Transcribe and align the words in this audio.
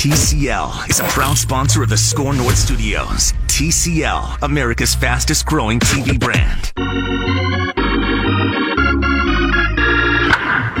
TCL 0.00 0.88
is 0.88 0.98
a 0.98 1.04
proud 1.04 1.36
sponsor 1.36 1.82
of 1.82 1.90
the 1.90 1.96
SKOR 1.98 2.32
North 2.32 2.56
Studios. 2.56 3.34
TCL, 3.48 4.40
America's 4.40 4.94
fastest 4.94 5.44
growing 5.44 5.78
TV 5.78 6.18
brand. 6.18 6.72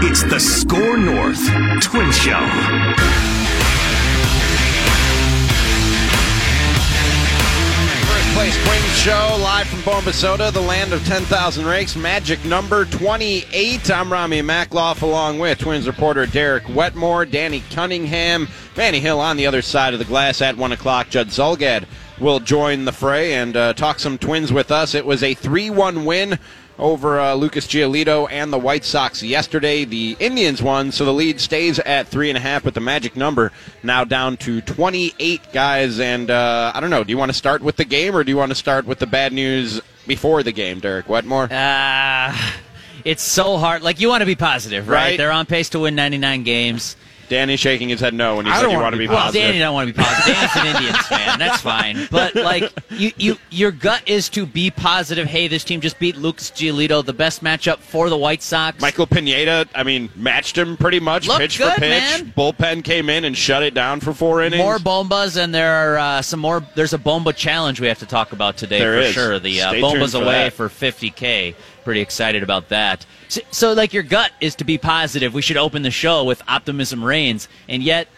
It's 0.02 0.22
the 0.22 0.40
SKOR 0.40 0.96
North 0.96 1.44
Twin 1.82 2.10
Show. 2.12 3.39
Place 8.40 8.96
Show 8.96 9.36
live 9.42 9.66
from 9.66 9.80
Bombasota, 9.80 10.50
the 10.50 10.62
land 10.62 10.94
of 10.94 11.04
10,000 11.04 11.66
rakes. 11.66 11.94
Magic 11.94 12.42
number 12.46 12.86
28. 12.86 13.90
I'm 13.90 14.10
Ramie 14.10 14.40
Makhlouf 14.40 15.02
along 15.02 15.38
with 15.38 15.58
Twins 15.58 15.86
reporter 15.86 16.24
Derek 16.24 16.66
Wetmore, 16.70 17.26
Danny 17.26 17.62
Cunningham, 17.68 18.48
Manny 18.78 18.98
Hill 18.98 19.20
on 19.20 19.36
the 19.36 19.46
other 19.46 19.60
side 19.60 19.92
of 19.92 19.98
the 19.98 20.06
glass 20.06 20.40
at 20.40 20.56
1 20.56 20.72
o'clock. 20.72 21.10
Judd 21.10 21.28
Zulgad 21.28 21.84
will 22.18 22.40
join 22.40 22.86
the 22.86 22.92
fray 22.92 23.34
and 23.34 23.58
uh, 23.58 23.74
talk 23.74 23.98
some 23.98 24.16
Twins 24.16 24.50
with 24.50 24.70
us. 24.70 24.94
It 24.94 25.04
was 25.04 25.22
a 25.22 25.34
3 25.34 25.68
1 25.68 26.06
win 26.06 26.38
over 26.80 27.20
uh, 27.20 27.34
Lucas 27.34 27.66
Giolito 27.66 28.26
and 28.30 28.52
the 28.52 28.58
White 28.58 28.84
Sox 28.84 29.22
yesterday. 29.22 29.84
The 29.84 30.16
Indians 30.18 30.62
won, 30.62 30.90
so 30.90 31.04
the 31.04 31.12
lead 31.12 31.40
stays 31.40 31.78
at 31.80 32.08
three 32.08 32.30
and 32.30 32.36
a 32.36 32.40
half, 32.40 32.64
but 32.64 32.74
the 32.74 32.80
magic 32.80 33.16
number 33.16 33.52
now 33.82 34.04
down 34.04 34.36
to 34.38 34.60
28 34.62 35.52
guys. 35.52 36.00
And 36.00 36.30
uh, 36.30 36.72
I 36.74 36.80
don't 36.80 36.90
know, 36.90 37.04
do 37.04 37.10
you 37.10 37.18
want 37.18 37.30
to 37.30 37.36
start 37.36 37.62
with 37.62 37.76
the 37.76 37.84
game 37.84 38.16
or 38.16 38.24
do 38.24 38.30
you 38.30 38.36
want 38.36 38.50
to 38.50 38.56
start 38.56 38.86
with 38.86 38.98
the 38.98 39.06
bad 39.06 39.32
news 39.32 39.80
before 40.06 40.42
the 40.42 40.52
game, 40.52 40.80
Derek 40.80 41.08
Wetmore? 41.08 41.48
Uh, 41.52 42.36
it's 43.04 43.22
so 43.22 43.58
hard. 43.58 43.82
Like, 43.82 44.00
you 44.00 44.08
want 44.08 44.22
to 44.22 44.26
be 44.26 44.36
positive, 44.36 44.88
right? 44.88 44.96
Right. 44.96 45.16
They're 45.16 45.32
on 45.32 45.46
pace 45.46 45.68
to 45.70 45.80
win 45.80 45.94
99 45.94 46.42
games. 46.42 46.96
Danny 47.30 47.56
shaking 47.56 47.88
his 47.88 48.00
head 48.00 48.12
no 48.12 48.36
when 48.36 48.44
you 48.44 48.52
I 48.52 48.56
said 48.56 48.62
you 48.64 48.68
wanna 48.70 48.82
want 48.82 48.92
be 48.96 48.98
be 48.98 49.08
Well, 49.08 49.16
positive. 49.18 49.46
Danny 49.46 49.58
don't 49.60 49.72
want 49.72 49.88
to 49.88 49.94
be 49.94 50.02
positive. 50.02 50.34
Danny's 50.34 50.56
an 50.56 50.66
Indians 50.76 51.06
fan. 51.06 51.38
That's 51.38 51.62
fine. 51.62 52.08
But 52.10 52.34
like, 52.34 52.70
you, 52.90 53.12
you, 53.16 53.36
your 53.50 53.70
gut 53.70 54.02
is 54.06 54.28
to 54.30 54.44
be 54.44 54.70
positive. 54.70 55.26
Hey, 55.26 55.48
this 55.48 55.64
team 55.64 55.80
just 55.80 55.98
beat 55.98 56.16
Lucas 56.16 56.50
Giolito, 56.50 57.02
the 57.04 57.12
best 57.14 57.42
matchup 57.42 57.78
for 57.78 58.10
the 58.10 58.18
White 58.18 58.42
Sox. 58.42 58.80
Michael 58.80 59.06
Pineda, 59.06 59.66
I 59.74 59.84
mean, 59.84 60.10
matched 60.16 60.58
him 60.58 60.76
pretty 60.76 61.00
much, 61.00 61.26
Looked 61.28 61.40
pitch 61.40 61.58
good, 61.58 61.72
for 61.74 61.80
pitch. 61.80 61.88
man. 61.88 62.32
Bullpen 62.36 62.84
came 62.84 63.08
in 63.08 63.24
and 63.24 63.36
shut 63.36 63.62
it 63.62 63.72
down 63.72 64.00
for 64.00 64.12
four 64.12 64.42
innings. 64.42 64.60
More 64.62 64.78
bombas, 64.78 65.36
and 65.42 65.54
there 65.54 65.72
are 65.72 65.98
uh, 65.98 66.22
some 66.22 66.40
more. 66.40 66.62
There's 66.74 66.92
a 66.92 66.98
bomba 66.98 67.32
challenge 67.32 67.80
we 67.80 67.86
have 67.86 68.00
to 68.00 68.06
talk 68.06 68.32
about 68.32 68.56
today 68.56 68.80
There 68.80 68.94
for 68.94 69.06
is. 69.06 69.14
sure. 69.14 69.38
The 69.38 69.62
uh, 69.62 69.72
bombas 69.74 70.10
for 70.12 70.22
away 70.24 70.44
that. 70.44 70.52
for 70.52 70.68
50k. 70.68 71.54
Pretty 71.84 72.00
excited 72.00 72.42
about 72.42 72.68
that. 72.68 73.06
So, 73.28 73.40
so, 73.50 73.72
like, 73.72 73.92
your 73.92 74.02
gut 74.02 74.32
is 74.40 74.54
to 74.56 74.64
be 74.64 74.78
positive. 74.78 75.34
We 75.34 75.42
should 75.42 75.56
open 75.56 75.82
the 75.82 75.90
show 75.90 76.24
with 76.24 76.42
optimism 76.48 77.02
reigns, 77.02 77.48
and 77.68 77.82
yet 77.82 78.08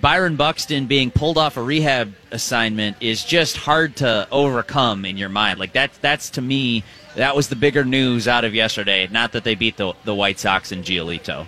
Byron 0.00 0.36
Buxton 0.36 0.86
being 0.86 1.10
pulled 1.10 1.38
off 1.38 1.56
a 1.56 1.62
rehab 1.62 2.14
assignment 2.30 2.96
is 3.00 3.24
just 3.24 3.56
hard 3.56 3.96
to 3.96 4.28
overcome 4.30 5.04
in 5.04 5.16
your 5.16 5.28
mind. 5.28 5.58
Like 5.58 5.72
that's 5.72 5.96
that's 5.98 6.30
to 6.30 6.42
me 6.42 6.84
that 7.14 7.34
was 7.34 7.48
the 7.48 7.56
bigger 7.56 7.84
news 7.84 8.28
out 8.28 8.44
of 8.44 8.54
yesterday. 8.54 9.08
Not 9.10 9.32
that 9.32 9.44
they 9.44 9.54
beat 9.54 9.76
the 9.76 9.94
the 10.04 10.14
White 10.14 10.38
Sox 10.38 10.72
and 10.72 10.84
Giolito. 10.84 11.46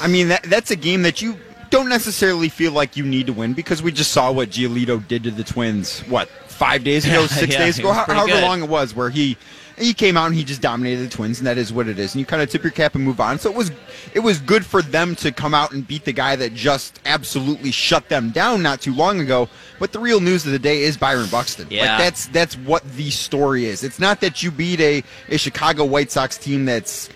I 0.00 0.08
mean, 0.08 0.28
that, 0.28 0.42
that's 0.44 0.70
a 0.70 0.76
game 0.76 1.02
that 1.02 1.22
you 1.22 1.36
don't 1.70 1.88
necessarily 1.88 2.48
feel 2.48 2.72
like 2.72 2.96
you 2.96 3.04
need 3.04 3.26
to 3.28 3.32
win 3.32 3.52
because 3.54 3.82
we 3.82 3.92
just 3.92 4.12
saw 4.12 4.32
what 4.32 4.50
Giolito 4.50 5.06
did 5.06 5.24
to 5.24 5.30
the 5.30 5.44
Twins. 5.44 6.00
What 6.00 6.28
five 6.62 6.84
days 6.84 7.04
ago, 7.04 7.26
six 7.26 7.52
yeah, 7.52 7.58
days 7.58 7.78
ago, 7.78 7.92
how- 7.92 8.04
however 8.04 8.26
good. 8.28 8.42
long 8.42 8.62
it 8.62 8.68
was, 8.68 8.94
where 8.94 9.10
he 9.10 9.36
he 9.78 9.94
came 9.94 10.16
out 10.16 10.26
and 10.26 10.34
he 10.34 10.44
just 10.44 10.60
dominated 10.60 11.02
the 11.02 11.08
Twins, 11.08 11.38
and 11.38 11.46
that 11.46 11.58
is 11.58 11.72
what 11.72 11.88
it 11.88 11.98
is. 11.98 12.14
And 12.14 12.20
you 12.20 12.26
kind 12.26 12.42
of 12.42 12.50
tip 12.50 12.62
your 12.62 12.70
cap 12.70 12.94
and 12.94 13.02
move 13.02 13.20
on. 13.20 13.38
So 13.38 13.50
it 13.50 13.56
was 13.56 13.72
it 14.14 14.20
was 14.20 14.38
good 14.38 14.64
for 14.64 14.82
them 14.82 15.16
to 15.16 15.32
come 15.32 15.54
out 15.54 15.72
and 15.72 15.86
beat 15.86 16.04
the 16.04 16.12
guy 16.12 16.36
that 16.36 16.54
just 16.54 17.00
absolutely 17.06 17.70
shut 17.70 18.08
them 18.08 18.30
down 18.30 18.62
not 18.62 18.80
too 18.80 18.94
long 18.94 19.20
ago. 19.20 19.48
But 19.78 19.92
the 19.92 19.98
real 19.98 20.20
news 20.20 20.46
of 20.46 20.52
the 20.52 20.58
day 20.58 20.82
is 20.82 20.96
Byron 20.96 21.28
Buxton. 21.30 21.68
Yeah. 21.70 21.80
Like 21.86 21.98
that's 21.98 22.26
that's 22.28 22.56
what 22.58 22.84
the 22.92 23.10
story 23.10 23.64
is. 23.64 23.82
It's 23.82 23.98
not 23.98 24.20
that 24.20 24.42
you 24.42 24.50
beat 24.50 24.80
a, 24.80 25.02
a 25.30 25.38
Chicago 25.38 25.84
White 25.84 26.10
Sox 26.10 26.38
team 26.38 26.64
that's 26.64 27.08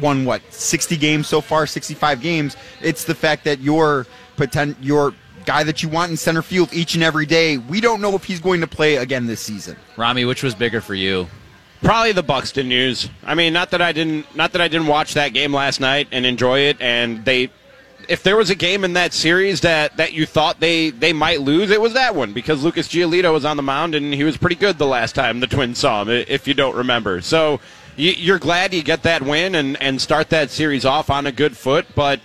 won 0.00 0.24
what 0.24 0.40
60 0.50 0.96
games 0.96 1.26
so 1.26 1.40
far 1.40 1.66
65 1.66 2.20
games 2.22 2.56
it's 2.80 3.04
the 3.04 3.14
fact 3.14 3.44
that 3.44 3.60
your 3.60 4.06
potent 4.36 4.76
your 4.80 5.12
guy 5.44 5.64
that 5.64 5.82
you 5.82 5.88
want 5.88 6.10
in 6.10 6.16
center 6.16 6.42
field 6.42 6.72
each 6.72 6.94
and 6.94 7.02
every 7.02 7.26
day 7.26 7.58
we 7.58 7.80
don't 7.80 8.00
know 8.00 8.14
if 8.14 8.24
he's 8.24 8.40
going 8.40 8.60
to 8.60 8.66
play 8.66 8.96
again 8.96 9.26
this 9.26 9.40
season 9.40 9.76
Ramie, 9.96 10.24
which 10.24 10.42
was 10.42 10.54
bigger 10.54 10.80
for 10.80 10.94
you? 10.94 11.26
Probably 11.82 12.12
the 12.12 12.22
Buxton 12.22 12.68
news. 12.68 13.10
I 13.24 13.34
mean, 13.34 13.52
not 13.52 13.72
that 13.72 13.82
I 13.82 13.90
didn't, 13.90 14.36
not 14.36 14.52
that 14.52 14.60
I 14.60 14.68
didn't 14.68 14.86
watch 14.86 15.14
that 15.14 15.32
game 15.32 15.52
last 15.52 15.80
night 15.80 16.06
and 16.12 16.24
enjoy 16.24 16.60
it. 16.60 16.80
And 16.80 17.24
they, 17.24 17.50
if 18.08 18.22
there 18.22 18.36
was 18.36 18.50
a 18.50 18.54
game 18.54 18.84
in 18.84 18.92
that 18.92 19.12
series 19.12 19.62
that 19.62 19.96
that 19.96 20.12
you 20.12 20.24
thought 20.24 20.60
they 20.60 20.90
they 20.90 21.12
might 21.12 21.40
lose, 21.40 21.70
it 21.70 21.80
was 21.80 21.94
that 21.94 22.14
one 22.14 22.32
because 22.32 22.62
Lucas 22.62 22.86
Giolito 22.86 23.32
was 23.32 23.44
on 23.44 23.56
the 23.56 23.64
mound 23.64 23.96
and 23.96 24.14
he 24.14 24.22
was 24.22 24.36
pretty 24.36 24.54
good 24.54 24.78
the 24.78 24.86
last 24.86 25.16
time 25.16 25.40
the 25.40 25.48
Twins 25.48 25.78
saw 25.78 26.02
him. 26.02 26.08
If 26.08 26.46
you 26.46 26.54
don't 26.54 26.76
remember, 26.76 27.20
so 27.20 27.58
you're 27.96 28.38
glad 28.38 28.72
you 28.72 28.82
get 28.84 29.02
that 29.02 29.22
win 29.22 29.56
and 29.56 29.80
and 29.82 30.00
start 30.00 30.30
that 30.30 30.50
series 30.50 30.84
off 30.84 31.10
on 31.10 31.26
a 31.26 31.32
good 31.32 31.56
foot, 31.56 31.86
but. 31.94 32.20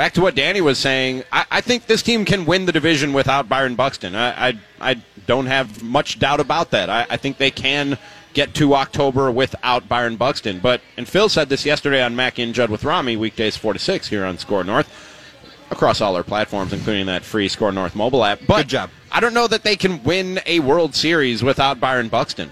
Back 0.00 0.14
to 0.14 0.22
what 0.22 0.34
Danny 0.34 0.62
was 0.62 0.78
saying, 0.78 1.24
I, 1.30 1.44
I 1.50 1.60
think 1.60 1.84
this 1.84 2.02
team 2.02 2.24
can 2.24 2.46
win 2.46 2.64
the 2.64 2.72
division 2.72 3.12
without 3.12 3.50
Byron 3.50 3.74
Buxton. 3.74 4.16
I, 4.16 4.48
I, 4.48 4.58
I 4.80 4.94
don't 5.26 5.44
have 5.44 5.82
much 5.82 6.18
doubt 6.18 6.40
about 6.40 6.70
that. 6.70 6.88
I, 6.88 7.06
I 7.10 7.18
think 7.18 7.36
they 7.36 7.50
can 7.50 7.98
get 8.32 8.54
to 8.54 8.76
October 8.76 9.30
without 9.30 9.90
Byron 9.90 10.16
Buxton. 10.16 10.58
But 10.58 10.80
and 10.96 11.06
Phil 11.06 11.28
said 11.28 11.50
this 11.50 11.66
yesterday 11.66 12.02
on 12.02 12.16
Mac 12.16 12.38
and 12.38 12.54
Judd 12.54 12.70
with 12.70 12.82
Ramie, 12.82 13.18
weekdays 13.18 13.58
four 13.58 13.74
to 13.74 13.78
six 13.78 14.08
here 14.08 14.24
on 14.24 14.38
SKOR 14.38 14.64
North, 14.64 14.88
across 15.70 16.00
all 16.00 16.16
our 16.16 16.24
platforms, 16.24 16.72
including 16.72 17.04
that 17.04 17.22
free 17.22 17.48
SKOR 17.48 17.70
North 17.70 17.94
mobile 17.94 18.24
app. 18.24 18.40
But 18.48 18.62
Good 18.62 18.68
job. 18.68 18.90
I 19.12 19.20
don't 19.20 19.34
know 19.34 19.48
that 19.48 19.64
they 19.64 19.76
can 19.76 20.02
win 20.02 20.40
a 20.46 20.60
World 20.60 20.94
Series 20.94 21.42
without 21.42 21.78
Byron 21.78 22.08
Buxton. 22.08 22.50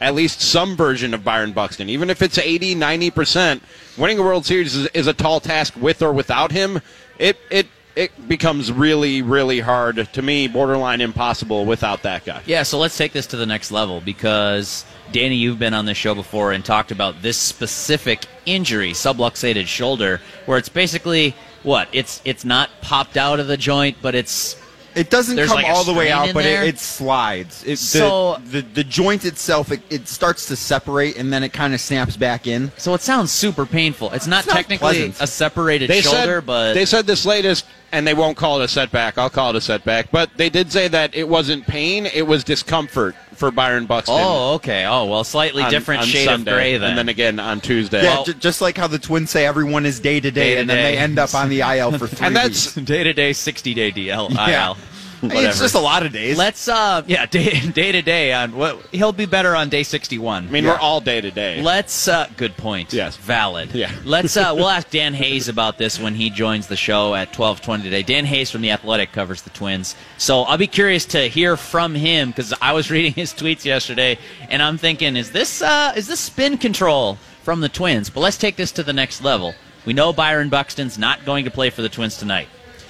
At 0.00 0.14
least 0.14 0.40
some 0.40 0.76
version 0.76 1.12
of 1.14 1.24
Byron 1.24 1.52
Buxton. 1.52 1.88
Even 1.88 2.10
if 2.10 2.22
it's 2.22 2.38
80, 2.38 2.76
90%, 2.76 3.60
winning 3.96 4.18
a 4.18 4.22
World 4.22 4.46
Series 4.46 4.76
is, 4.76 4.86
is 4.88 5.06
a 5.06 5.12
tall 5.12 5.40
task 5.40 5.74
with 5.76 6.02
or 6.02 6.12
without 6.12 6.52
him. 6.52 6.80
It, 7.18 7.36
it, 7.50 7.66
it 7.96 8.28
becomes 8.28 8.70
really, 8.70 9.22
really 9.22 9.58
hard, 9.58 10.08
to 10.12 10.22
me, 10.22 10.46
borderline 10.46 11.00
impossible 11.00 11.66
without 11.66 12.04
that 12.04 12.24
guy. 12.24 12.42
Yeah, 12.46 12.62
so 12.62 12.78
let's 12.78 12.96
take 12.96 13.12
this 13.12 13.26
to 13.28 13.36
the 13.36 13.46
next 13.46 13.72
level 13.72 14.00
because 14.00 14.84
Danny, 15.10 15.34
you've 15.34 15.58
been 15.58 15.74
on 15.74 15.84
this 15.84 15.96
show 15.96 16.14
before 16.14 16.52
and 16.52 16.64
talked 16.64 16.92
about 16.92 17.22
this 17.22 17.36
specific 17.36 18.26
injury, 18.46 18.92
subluxated 18.92 19.66
shoulder, 19.66 20.20
where 20.46 20.58
it's 20.58 20.68
basically 20.68 21.34
what 21.64 21.88
it's 21.92 22.22
it's 22.24 22.44
not 22.44 22.70
popped 22.82 23.16
out 23.16 23.40
of 23.40 23.48
the 23.48 23.56
joint, 23.56 23.96
but 24.00 24.14
it's 24.14 24.54
it 24.98 25.10
doesn't 25.10 25.36
There's 25.36 25.48
come 25.48 25.62
like 25.62 25.66
all 25.72 25.84
the 25.84 25.94
way 25.94 26.10
out 26.10 26.34
but 26.34 26.44
it, 26.44 26.68
it 26.68 26.78
slides 26.78 27.64
it, 27.64 27.78
So- 27.78 28.36
the, 28.46 28.60
the 28.62 28.68
the 28.78 28.84
joint 28.84 29.24
itself 29.24 29.70
it, 29.72 29.80
it 29.90 30.08
starts 30.08 30.46
to 30.46 30.56
separate 30.56 31.16
and 31.16 31.32
then 31.32 31.42
it 31.42 31.52
kind 31.52 31.72
of 31.74 31.80
snaps 31.80 32.16
back 32.16 32.46
in 32.46 32.70
so 32.76 32.94
it 32.94 33.00
sounds 33.00 33.30
super 33.30 33.64
painful. 33.66 34.10
It's 34.12 34.26
not 34.26 34.44
It's 34.44 34.52
technically 34.52 34.78
pleasant. 34.78 35.20
a 35.20 35.26
separated 35.26 35.88
They 35.88 36.00
shoulder, 36.02 36.38
said, 36.38 36.46
but 36.46 36.74
they 36.74 36.84
said 36.84 37.06
this 37.06 37.24
latest, 37.24 37.64
and 37.92 38.06
they 38.06 38.14
won't 38.14 38.36
call 38.36 38.60
it 38.60 38.64
a 38.64 38.68
setback. 38.68 39.18
I'll 39.18 39.30
call 39.30 39.50
it 39.50 39.56
a 39.56 39.60
setback. 39.60 40.10
But 40.10 40.30
they 40.36 40.48
did 40.50 40.70
say 40.72 40.88
that 40.88 41.14
it 41.14 41.28
wasn't 41.28 41.66
pain; 41.66 42.06
it 42.06 42.26
was 42.26 42.44
discomfort 42.44 43.14
for 43.34 43.50
Byron 43.52 43.86
Buxton. 43.86 44.16
oh, 44.18 44.54
okay. 44.54 44.84
Oh, 44.84 45.04
well, 45.04 45.22
slightly 45.22 45.62
on- 45.62 45.70
different 45.70 46.00
on 46.02 46.08
shade 46.08 46.24
Sunday, 46.26 46.50
of 46.50 46.56
gray 46.56 46.76
then. 46.76 46.90
and 46.90 46.98
then 46.98 47.08
again 47.08 47.38
on 47.38 47.60
Tuesday. 47.60 48.02
yeah 48.02 48.14
Well- 48.16 48.24
ju- 48.24 48.32
just 48.34 48.60
like 48.60 48.76
how 48.76 48.88
the 48.88 48.98
twins 48.98 49.30
say 49.30 49.46
everyone 49.46 49.86
is 49.86 50.00
day 50.00 50.18
to 50.18 50.30
day 50.32 50.58
and 50.58 50.68
then 50.68 50.76
they 50.82 50.98
end 50.98 51.18
up 51.20 51.34
on 51.34 51.48
the 51.48 51.60
IL 51.60 51.92
for 51.96 52.06
three 52.08 52.26
And 52.26 52.34
that's- 52.34 52.74
day 52.74 53.04
to 53.04 53.12
day, 53.12 53.32
sixty 53.32 53.74
day 53.74 53.92
DL. 53.92 54.30
IL. 54.32 54.38
I 54.38 54.46
mean, 54.74 54.76
Whatever. 55.22 55.46
it's 55.48 55.58
just 55.58 55.74
a 55.74 55.80
lot 55.80 56.04
of 56.06 56.12
days 56.12 56.38
Let's 56.38 56.68
uh 56.68 57.02
yeah 57.06 57.26
day 57.38 57.58
day 57.60 57.92
to 57.92 58.02
day 58.02 58.32
on 58.32 58.54
what 58.56 58.80
he'll 58.92 59.12
be 59.12 59.26
better 59.26 59.56
on 59.56 59.68
day 59.68 59.82
sixty 59.82 60.18
one. 60.18 60.46
I 60.46 60.50
mean, 60.50 60.64
Yeah. 60.64 60.72
we're 60.72 60.78
all 60.78 61.00
day 61.00 61.20
to 61.20 61.30
day. 61.30 61.60
Let's 61.60 62.06
uh 62.08 62.28
good 62.36 62.56
point. 62.56 62.92
Yes. 62.92 63.16
Valid. 63.16 63.74
Yeah. 63.74 63.90
Let's 64.04 64.36
uh 64.36 64.52
we'll 64.54 64.68
ask 64.68 64.90
Dan 64.90 65.14
Hayes 65.14 65.48
about 65.48 65.78
this 65.78 65.98
when 65.98 66.14
he 66.14 66.30
joins 66.30 66.66
the 66.68 66.76
show 66.76 67.14
at 67.14 67.32
twelve 67.32 67.60
twenty 67.60 67.82
today. 67.84 68.02
Dan 68.02 68.24
Hayes 68.24 68.50
from 68.50 68.60
the 68.60 68.70
Athletic 68.70 69.12
covers 69.12 69.42
the 69.42 69.50
Twins. 69.50 69.96
So 70.18 70.42
I'll 70.42 70.58
be 70.58 70.66
curious 70.66 71.04
to 71.06 71.28
hear 71.28 71.56
from 71.56 71.94
him 71.94 72.28
because 72.30 72.54
I 72.62 72.72
was 72.72 72.90
reading 72.90 73.12
his 73.12 73.32
tweets 73.32 73.64
yesterday 73.64 74.18
and 74.50 74.62
I'm 74.62 74.78
thinking, 74.78 75.16
is 75.16 75.32
this 75.32 75.62
uh 75.62 75.92
is 75.96 76.06
this 76.06 76.20
spin 76.20 76.58
control 76.58 77.18
from 77.42 77.60
the 77.60 77.68
Twins? 77.68 78.10
But 78.10 78.20
let's 78.20 78.36
take 78.38 78.56
this 78.56 78.72
to 78.72 78.82
the 78.82 78.92
next 78.92 79.22
level. 79.22 79.54
We 79.86 79.94
know 79.94 80.12
Byron 80.12 80.48
Buxton's 80.50 80.98
not 80.98 81.24
going 81.24 81.44
to 81.46 81.50
play 81.50 81.70
for 81.70 81.82
the 81.82 81.88
Twins 81.88 82.18
tonight. 82.18 82.48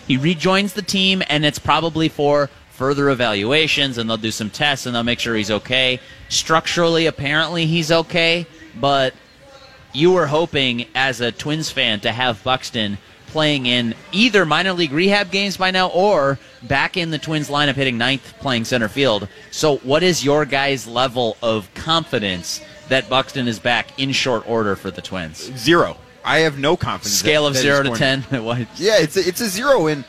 He 0.09 0.17
rejoins 0.17 0.73
the 0.73 0.83
team, 0.83 1.23
and 1.29 1.45
it's 1.45 1.59
probably 1.59 2.09
for 2.09 2.49
further 2.71 3.11
evaluations, 3.11 3.99
and 3.99 4.09
they'll 4.09 4.17
do 4.17 4.31
some 4.31 4.49
tests, 4.49 4.87
and 4.87 4.95
they'll 4.95 5.03
make 5.03 5.21
sure 5.21 5.37
he's 5.37 5.51
okay. 5.51 6.01
Structurally, 6.31 7.07
apparently, 7.07 7.67
he's 7.67 7.93
okay, 7.93 8.47
but 8.81 9.13
you 9.93 10.13
were 10.13 10.27
hoping, 10.27 10.87
as 10.95 11.21
a 11.21 11.31
Twins 11.31 11.71
fan, 11.71 12.01
to 12.01 12.11
have 12.11 12.43
Buxton 12.43 12.97
playing 13.27 13.67
in 13.67 13.95
either 14.11 14.47
minor 14.47 14.73
league 14.73 14.93
rehab 14.93 15.31
games 15.31 15.59
by 15.59 15.71
now 15.71 15.89
or 15.89 16.39
back 16.63 16.97
in 16.97 17.11
the 17.11 17.19
Twins 17.19 17.51
lineup 17.51 17.75
hitting 17.75 17.99
ninth 17.99 18.35
playing 18.41 18.65
center 18.65 18.89
field. 18.89 19.29
So, 19.51 19.77
what 19.79 20.03
is 20.03 20.25
your 20.25 20.47
guys' 20.47 20.87
level 20.87 21.37
of 21.43 21.73
confidence 21.75 22.63
that 22.89 23.11
Buxton 23.11 23.47
is 23.47 23.59
back 23.59 23.99
in 23.99 24.13
short 24.13 24.49
order 24.49 24.75
for 24.75 24.91
the 24.91 25.03
Twins? 25.03 25.53
zero. 25.59 25.99
I 26.25 26.41
have 26.41 26.59
no 26.59 26.77
confidence. 26.77 27.15
Scale 27.19 27.43
that- 27.43 27.49
of 27.49 27.55
that 27.55 27.61
zero 27.61 27.83
to 27.85 27.91
ten. 27.97 28.25
Yeah, 28.77 28.99
it's 28.99 29.17
a, 29.17 29.21
it's 29.27 29.41
a 29.41 29.49
zero, 29.49 29.87
and 29.87 30.05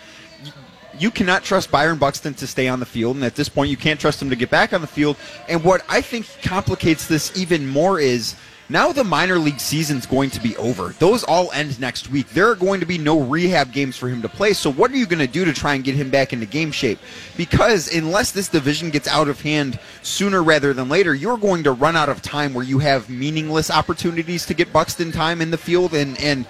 you 0.98 1.12
cannot 1.12 1.44
trust 1.44 1.72
Byron 1.72 1.98
Buxton 1.98 2.34
to 2.36 2.48
stay 2.48 2.68
on 2.68 2.80
the 2.80 2.86
field, 2.86 3.16
and 3.16 3.24
at 3.26 3.36
this 3.36 3.48
point, 3.50 3.70
you 3.70 3.78
can't 3.78 4.00
trust 4.00 4.22
him 4.22 4.30
to 4.30 4.36
get 4.36 4.50
back 4.50 4.74
on 4.74 4.82
the 4.82 4.88
field. 4.88 5.16
And 5.48 5.64
what 5.64 5.84
I 5.88 6.02
think 6.02 6.28
complicates 6.42 7.08
this 7.08 7.36
even 7.38 7.68
more 7.68 8.00
is 8.00 8.36
now 8.70 8.92
the 8.92 9.04
minor 9.04 9.40
league 9.40 9.60
season's 9.60 10.06
going 10.06 10.30
to 10.30 10.40
be 10.40 10.56
over. 10.58 10.90
Those 11.00 11.24
all 11.24 11.52
end 11.52 11.80
next 11.80 12.10
week. 12.12 12.30
There 12.30 12.50
are 12.50 12.56
going 12.56 12.80
to 12.80 12.86
be 12.86 13.00
no 13.00 13.20
rehab 13.20 13.72
games 13.72 13.98
for 13.98 14.08
him 14.08 14.22
to 14.22 14.30
play. 14.30 14.54
So 14.54 14.72
what 14.72 14.92
are 14.92 14.96
you 14.96 15.08
going 15.08 15.26
to 15.26 15.28
do 15.28 15.44
to 15.44 15.54
try 15.54 15.74
and 15.74 15.84
get 15.84 15.96
him 15.96 16.12
back 16.12 16.34
into 16.34 16.46
game 16.46 16.72
shape? 16.72 17.00
Because 17.36 17.94
unless 17.94 18.32
this 18.32 18.48
division 18.48 18.92
gets 18.92 19.08
out 19.08 19.28
of 19.28 19.42
hand 19.42 19.80
sooner 20.04 20.44
rather 20.44 20.74
than 20.74 20.88
later, 20.88 21.16
you're 21.16 21.38
going 21.38 21.64
to 21.64 21.72
run 21.72 21.96
out 21.96 22.10
of 22.10 22.22
time 22.22 22.54
where 22.54 22.64
you 22.64 22.78
have 22.80 23.10
meaningless 23.10 23.72
opportunities 23.72 24.46
to 24.46 24.54
get 24.54 24.72
Buxton 24.72 25.12
time 25.12 25.42
in 25.42 25.50
the 25.50 25.58
field 25.58 25.94
and 25.94 26.20
and 26.22 26.46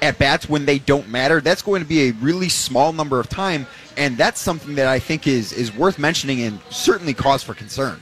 at 0.00 0.18
bats 0.18 0.48
when 0.48 0.64
they 0.66 0.78
don't 0.78 1.08
matter. 1.08 1.40
That's 1.40 1.62
going 1.62 1.82
to 1.82 1.88
be 1.88 2.08
a 2.08 2.12
really 2.14 2.48
small 2.48 2.92
number 2.92 3.20
of 3.20 3.28
time, 3.28 3.66
and 3.96 4.16
that's 4.16 4.40
something 4.40 4.74
that 4.76 4.86
I 4.86 4.98
think 4.98 5.26
is 5.26 5.52
is 5.52 5.74
worth 5.74 5.98
mentioning 5.98 6.42
and 6.42 6.60
certainly 6.70 7.14
cause 7.14 7.42
for 7.42 7.54
concern. 7.54 8.00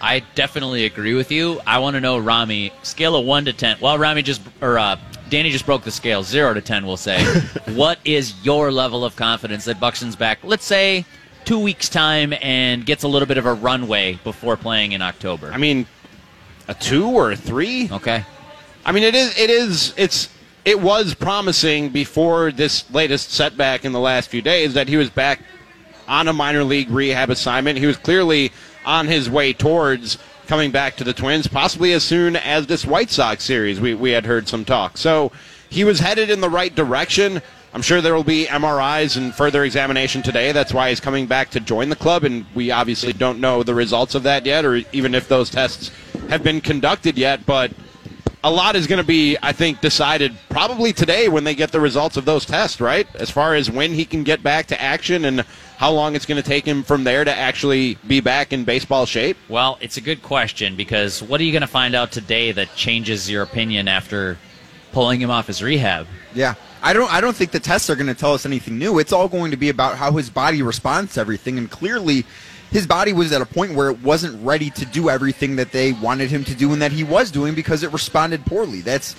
I 0.00 0.20
definitely 0.34 0.84
agree 0.84 1.14
with 1.14 1.30
you. 1.30 1.60
I 1.66 1.78
want 1.78 1.94
to 1.94 2.00
know 2.00 2.18
Ramie 2.18 2.72
scale 2.82 3.16
of 3.16 3.24
one 3.24 3.44
to 3.44 3.52
ten. 3.52 3.76
Well, 3.80 3.98
Ramie 3.98 4.22
just 4.22 4.42
or 4.60 4.78
uh, 4.78 4.96
Danny 5.28 5.50
just 5.50 5.66
broke 5.66 5.82
the 5.82 5.90
scale 5.90 6.22
zero 6.22 6.54
to 6.54 6.60
ten. 6.60 6.86
We'll 6.86 6.96
say, 6.96 7.24
what 7.74 7.98
is 8.04 8.34
your 8.44 8.70
level 8.70 9.04
of 9.04 9.16
confidence 9.16 9.64
that 9.66 9.80
Buxton's 9.80 10.16
back? 10.16 10.38
Let's 10.42 10.64
say 10.64 11.04
two 11.44 11.58
weeks 11.58 11.88
time 11.88 12.34
and 12.42 12.84
gets 12.84 13.04
a 13.04 13.08
little 13.08 13.26
bit 13.26 13.38
of 13.38 13.46
a 13.46 13.54
runway 13.54 14.18
before 14.24 14.56
playing 14.56 14.92
in 14.92 15.02
October. 15.02 15.50
I 15.52 15.56
mean, 15.56 15.86
a 16.68 16.74
two 16.74 17.08
or 17.08 17.32
a 17.32 17.36
three? 17.36 17.88
Okay. 17.90 18.24
I 18.84 18.92
mean, 18.92 19.02
it 19.02 19.14
is. 19.14 19.38
It 19.38 19.50
is. 19.50 19.94
It's. 19.96 20.28
It 20.64 20.80
was 20.80 21.14
promising 21.14 21.90
before 21.90 22.50
this 22.50 22.90
latest 22.92 23.30
setback 23.30 23.84
in 23.84 23.92
the 23.92 24.00
last 24.00 24.28
few 24.30 24.42
days 24.42 24.74
that 24.74 24.88
he 24.88 24.96
was 24.96 25.08
back 25.08 25.40
on 26.08 26.26
a 26.26 26.32
minor 26.32 26.64
league 26.64 26.90
rehab 26.90 27.30
assignment. 27.30 27.78
He 27.78 27.86
was 27.86 27.96
clearly 27.96 28.50
on 28.86 29.08
his 29.08 29.28
way 29.28 29.52
towards 29.52 30.16
coming 30.46 30.70
back 30.70 30.96
to 30.96 31.04
the 31.04 31.12
Twins, 31.12 31.48
possibly 31.48 31.92
as 31.92 32.04
soon 32.04 32.36
as 32.36 32.66
this 32.66 32.86
White 32.86 33.10
Sox 33.10 33.44
series. 33.44 33.80
We, 33.80 33.94
we 33.94 34.12
had 34.12 34.24
heard 34.24 34.48
some 34.48 34.64
talk. 34.64 34.96
So 34.96 35.32
he 35.68 35.84
was 35.84 35.98
headed 35.98 36.30
in 36.30 36.40
the 36.40 36.48
right 36.48 36.74
direction. 36.74 37.42
I'm 37.74 37.82
sure 37.82 38.00
there 38.00 38.14
will 38.14 38.24
be 38.24 38.46
MRIs 38.46 39.16
and 39.16 39.34
further 39.34 39.64
examination 39.64 40.22
today. 40.22 40.52
That's 40.52 40.72
why 40.72 40.88
he's 40.88 41.00
coming 41.00 41.26
back 41.26 41.50
to 41.50 41.60
join 41.60 41.90
the 41.90 41.96
club, 41.96 42.24
and 42.24 42.46
we 42.54 42.70
obviously 42.70 43.12
don't 43.12 43.40
know 43.40 43.62
the 43.62 43.74
results 43.74 44.14
of 44.14 44.22
that 44.22 44.46
yet, 44.46 44.64
or 44.64 44.76
even 44.92 45.14
if 45.14 45.28
those 45.28 45.50
tests 45.50 45.90
have 46.30 46.42
been 46.42 46.60
conducted 46.60 47.18
yet. 47.18 47.44
But 47.44 47.72
a 48.42 48.50
lot 48.50 48.76
is 48.76 48.86
going 48.86 49.00
to 49.00 49.06
be, 49.06 49.36
I 49.42 49.52
think, 49.52 49.80
decided 49.80 50.36
probably 50.48 50.92
today 50.92 51.28
when 51.28 51.44
they 51.44 51.54
get 51.54 51.72
the 51.72 51.80
results 51.80 52.16
of 52.16 52.24
those 52.24 52.46
tests, 52.46 52.80
right? 52.80 53.06
As 53.16 53.28
far 53.28 53.54
as 53.54 53.70
when 53.70 53.92
he 53.92 54.04
can 54.04 54.22
get 54.22 54.42
back 54.42 54.66
to 54.68 54.80
action 54.80 55.24
and 55.24 55.44
how 55.76 55.92
long 55.92 56.16
it's 56.16 56.26
going 56.26 56.42
to 56.42 56.48
take 56.48 56.64
him 56.64 56.82
from 56.82 57.04
there 57.04 57.24
to 57.24 57.34
actually 57.34 57.96
be 58.06 58.20
back 58.20 58.52
in 58.52 58.64
baseball 58.64 59.06
shape? 59.06 59.36
Well, 59.48 59.78
it's 59.80 59.96
a 59.96 60.00
good 60.00 60.22
question 60.22 60.74
because 60.76 61.22
what 61.22 61.40
are 61.40 61.44
you 61.44 61.52
going 61.52 61.62
to 61.62 61.66
find 61.66 61.94
out 61.94 62.12
today 62.12 62.52
that 62.52 62.74
changes 62.74 63.30
your 63.30 63.42
opinion 63.42 63.86
after 63.86 64.38
pulling 64.92 65.20
him 65.20 65.30
off 65.30 65.46
his 65.46 65.62
rehab? 65.62 66.06
Yeah. 66.34 66.54
I 66.82 66.92
don't 66.92 67.12
I 67.12 67.20
don't 67.20 67.34
think 67.34 67.50
the 67.50 67.60
tests 67.60 67.90
are 67.90 67.96
going 67.96 68.06
to 68.06 68.14
tell 68.14 68.32
us 68.32 68.46
anything 68.46 68.78
new. 68.78 68.98
It's 68.98 69.12
all 69.12 69.28
going 69.28 69.50
to 69.50 69.56
be 69.56 69.68
about 69.68 69.96
how 69.96 70.12
his 70.12 70.30
body 70.30 70.62
responds 70.62 71.14
to 71.14 71.20
everything 71.20 71.58
and 71.58 71.70
clearly 71.70 72.24
his 72.70 72.86
body 72.86 73.12
was 73.12 73.32
at 73.32 73.40
a 73.40 73.46
point 73.46 73.74
where 73.74 73.90
it 73.90 74.02
wasn't 74.02 74.44
ready 74.44 74.70
to 74.70 74.84
do 74.86 75.08
everything 75.08 75.56
that 75.56 75.72
they 75.72 75.92
wanted 75.92 76.30
him 76.30 76.44
to 76.44 76.54
do 76.54 76.72
and 76.72 76.82
that 76.82 76.92
he 76.92 77.04
was 77.04 77.30
doing 77.30 77.54
because 77.54 77.82
it 77.82 77.92
responded 77.92 78.44
poorly. 78.44 78.80
That's 78.80 79.14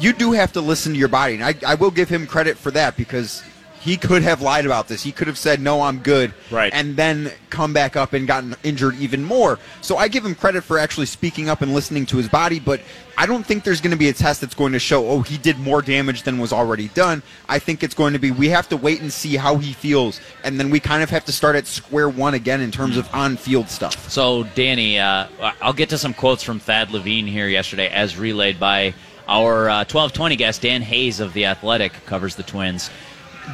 you 0.00 0.12
do 0.12 0.32
have 0.32 0.52
to 0.52 0.60
listen 0.60 0.92
to 0.92 0.98
your 0.98 1.08
body, 1.08 1.34
and 1.34 1.44
I, 1.44 1.54
I 1.66 1.74
will 1.74 1.90
give 1.90 2.08
him 2.08 2.26
credit 2.26 2.56
for 2.56 2.70
that 2.72 2.96
because 2.96 3.42
he 3.84 3.98
could 3.98 4.22
have 4.22 4.40
lied 4.40 4.64
about 4.64 4.88
this. 4.88 5.02
He 5.02 5.12
could 5.12 5.26
have 5.26 5.36
said, 5.36 5.60
"No, 5.60 5.82
I'm 5.82 5.98
good," 5.98 6.32
right, 6.50 6.72
and 6.72 6.96
then 6.96 7.30
come 7.50 7.74
back 7.74 7.96
up 7.96 8.14
and 8.14 8.26
gotten 8.26 8.56
injured 8.62 8.96
even 8.96 9.22
more. 9.22 9.58
So 9.82 9.98
I 9.98 10.08
give 10.08 10.24
him 10.24 10.34
credit 10.34 10.64
for 10.64 10.78
actually 10.78 11.04
speaking 11.06 11.50
up 11.50 11.60
and 11.60 11.74
listening 11.74 12.06
to 12.06 12.16
his 12.16 12.26
body. 12.26 12.58
But 12.58 12.80
I 13.18 13.26
don't 13.26 13.44
think 13.44 13.62
there's 13.62 13.82
going 13.82 13.90
to 13.90 13.98
be 13.98 14.08
a 14.08 14.12
test 14.14 14.40
that's 14.40 14.54
going 14.54 14.72
to 14.72 14.78
show, 14.78 15.06
"Oh, 15.06 15.20
he 15.20 15.36
did 15.36 15.58
more 15.58 15.82
damage 15.82 16.22
than 16.22 16.38
was 16.38 16.50
already 16.50 16.88
done." 16.88 17.22
I 17.46 17.58
think 17.58 17.82
it's 17.82 17.94
going 17.94 18.14
to 18.14 18.18
be 18.18 18.30
we 18.30 18.48
have 18.48 18.70
to 18.70 18.76
wait 18.78 19.02
and 19.02 19.12
see 19.12 19.36
how 19.36 19.58
he 19.58 19.74
feels, 19.74 20.18
and 20.44 20.58
then 20.58 20.70
we 20.70 20.80
kind 20.80 21.02
of 21.02 21.10
have 21.10 21.26
to 21.26 21.32
start 21.32 21.54
at 21.54 21.66
square 21.66 22.08
one 22.08 22.32
again 22.32 22.62
in 22.62 22.70
terms 22.70 22.96
of 22.96 23.06
on-field 23.14 23.68
stuff. 23.68 24.10
So, 24.10 24.44
Danny, 24.54 24.98
uh, 24.98 25.26
I'll 25.60 25.74
get 25.74 25.90
to 25.90 25.98
some 25.98 26.14
quotes 26.14 26.42
from 26.42 26.58
Thad 26.58 26.90
Levine 26.90 27.26
here 27.26 27.48
yesterday, 27.48 27.88
as 27.88 28.16
relayed 28.16 28.58
by 28.58 28.94
our 29.28 29.68
uh, 29.68 29.84
1220 29.84 30.36
guest 30.36 30.62
Dan 30.62 30.80
Hayes 30.82 31.20
of 31.20 31.34
the 31.34 31.44
Athletic, 31.44 31.92
covers 32.06 32.34
the 32.34 32.42
Twins. 32.42 32.90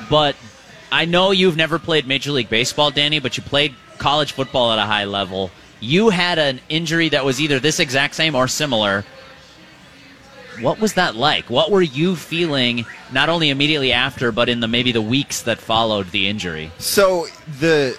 But 0.09 0.37
I 0.93 1.05
know 1.05 1.31
you've 1.31 1.57
never 1.57 1.79
played 1.79 2.07
Major 2.07 2.33
League 2.33 2.49
Baseball, 2.49 2.91
Danny, 2.91 3.19
but 3.19 3.37
you 3.37 3.43
played 3.43 3.75
college 3.99 4.33
football 4.33 4.73
at 4.73 4.79
a 4.79 4.87
high 4.87 5.05
level. 5.05 5.51
You 5.81 6.11
had 6.11 6.39
an 6.39 6.61
injury 6.69 7.09
that 7.11 7.25
was 7.25 7.41
either 7.41 7.61
this 7.61 7.81
exact 7.81 8.15
same 8.15 8.35
or 8.35 8.49
similar. 8.49 9.05
What 10.61 10.79
was 10.79 10.95
that 10.95 11.15
like? 11.17 11.49
What 11.49 11.71
were 11.71 11.81
you 11.83 12.17
feeling 12.17 12.85
not 13.13 13.29
only 13.29 13.51
immediately 13.51 13.93
after, 13.93 14.31
but 14.31 14.49
in 14.49 14.61
the 14.61 14.69
maybe 14.69 14.93
the 14.93 15.01
weeks 15.01 15.43
that 15.43 15.59
followed 15.59 16.11
the 16.11 16.29
injury? 16.29 16.71
So 16.79 17.27
the 17.61 17.97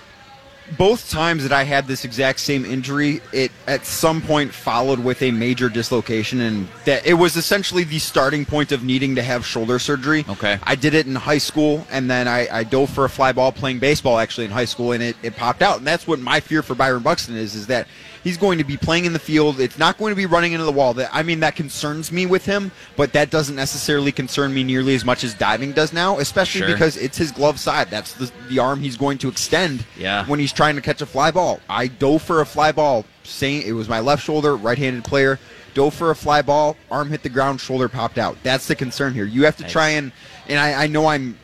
both 0.77 1.09
times 1.09 1.43
that 1.43 1.51
I 1.51 1.63
had 1.63 1.87
this 1.87 2.05
exact 2.05 2.39
same 2.39 2.65
injury, 2.65 3.21
it 3.31 3.51
at 3.67 3.85
some 3.85 4.21
point 4.21 4.53
followed 4.53 4.99
with 4.99 5.21
a 5.21 5.31
major 5.31 5.69
dislocation, 5.69 6.41
and 6.41 6.67
that 6.85 7.05
it 7.05 7.15
was 7.15 7.35
essentially 7.35 7.83
the 7.83 7.99
starting 7.99 8.45
point 8.45 8.71
of 8.71 8.83
needing 8.83 9.15
to 9.15 9.23
have 9.23 9.45
shoulder 9.45 9.79
surgery. 9.79 10.25
Okay. 10.29 10.59
I 10.63 10.75
did 10.75 10.93
it 10.93 11.07
in 11.07 11.15
high 11.15 11.37
school, 11.37 11.85
and 11.91 12.09
then 12.09 12.27
I, 12.27 12.47
I 12.51 12.63
dove 12.63 12.89
for 12.89 13.05
a 13.05 13.09
fly 13.09 13.31
ball 13.31 13.51
playing 13.51 13.79
baseball 13.79 14.17
actually 14.17 14.45
in 14.45 14.51
high 14.51 14.65
school, 14.65 14.91
and 14.91 15.03
it, 15.03 15.15
it 15.23 15.35
popped 15.35 15.61
out. 15.61 15.77
And 15.77 15.87
that's 15.87 16.07
what 16.07 16.19
my 16.19 16.39
fear 16.39 16.61
for 16.61 16.75
Byron 16.75 17.03
Buxton 17.03 17.35
is, 17.35 17.55
is 17.55 17.67
that 17.67 17.87
he's 18.23 18.37
going 18.37 18.57
to 18.57 18.63
be 18.63 18.77
playing 18.77 19.05
in 19.05 19.13
the 19.13 19.19
field. 19.19 19.59
It's 19.59 19.77
not 19.77 19.97
going 19.97 20.11
to 20.11 20.15
be 20.15 20.25
running 20.25 20.53
into 20.53 20.65
the 20.65 20.71
wall. 20.71 20.93
That 20.93 21.09
I 21.13 21.23
mean, 21.23 21.39
that 21.41 21.55
concerns 21.55 22.11
me 22.11 22.25
with 22.25 22.45
him, 22.45 22.71
but 22.95 23.13
that 23.13 23.29
doesn't 23.29 23.55
necessarily 23.55 24.11
concern 24.11 24.53
me 24.53 24.63
nearly 24.63 24.95
as 24.95 25.03
much 25.05 25.23
as 25.23 25.33
diving 25.33 25.71
does 25.73 25.93
now, 25.93 26.19
especially 26.19 26.61
Sure. 26.61 26.67
because 26.69 26.97
it's 26.97 27.17
his 27.17 27.31
glove 27.31 27.59
side. 27.59 27.89
That's 27.89 28.13
the, 28.13 28.31
the 28.49 28.59
arm 28.59 28.79
he's 28.79 28.97
going 28.97 29.17
to 29.19 29.29
extend 29.29 29.85
Yeah. 29.97 30.25
when 30.25 30.39
he's 30.39 30.53
trying 30.53 30.75
to 30.75 30.81
catch 30.81 31.01
a 31.01 31.05
fly 31.05 31.31
ball. 31.31 31.59
I 31.69 31.87
dove 31.87 32.21
for 32.21 32.41
a 32.41 32.45
fly 32.45 32.71
ball. 32.71 33.05
Saying 33.23 33.61
it 33.67 33.73
was 33.73 33.87
my 33.87 33.99
left 33.99 34.23
shoulder, 34.23 34.55
right-handed 34.55 35.03
player. 35.03 35.39
Dove 35.75 35.93
for 35.93 36.09
a 36.11 36.15
fly 36.15 36.41
ball, 36.41 36.75
arm 36.89 37.09
hit 37.09 37.23
the 37.23 37.29
ground, 37.29 37.61
shoulder 37.61 37.87
popped 37.87 38.17
out. 38.17 38.35
That's 38.43 38.67
the 38.67 38.75
concern 38.75 39.13
here. 39.13 39.25
You 39.25 39.45
have 39.45 39.55
to 39.57 39.63
try 39.63 39.89
and 39.89 40.11
and 40.49 40.59
I, 40.59 40.83
I 40.83 40.87
know 40.87 41.05
I'm 41.07 41.37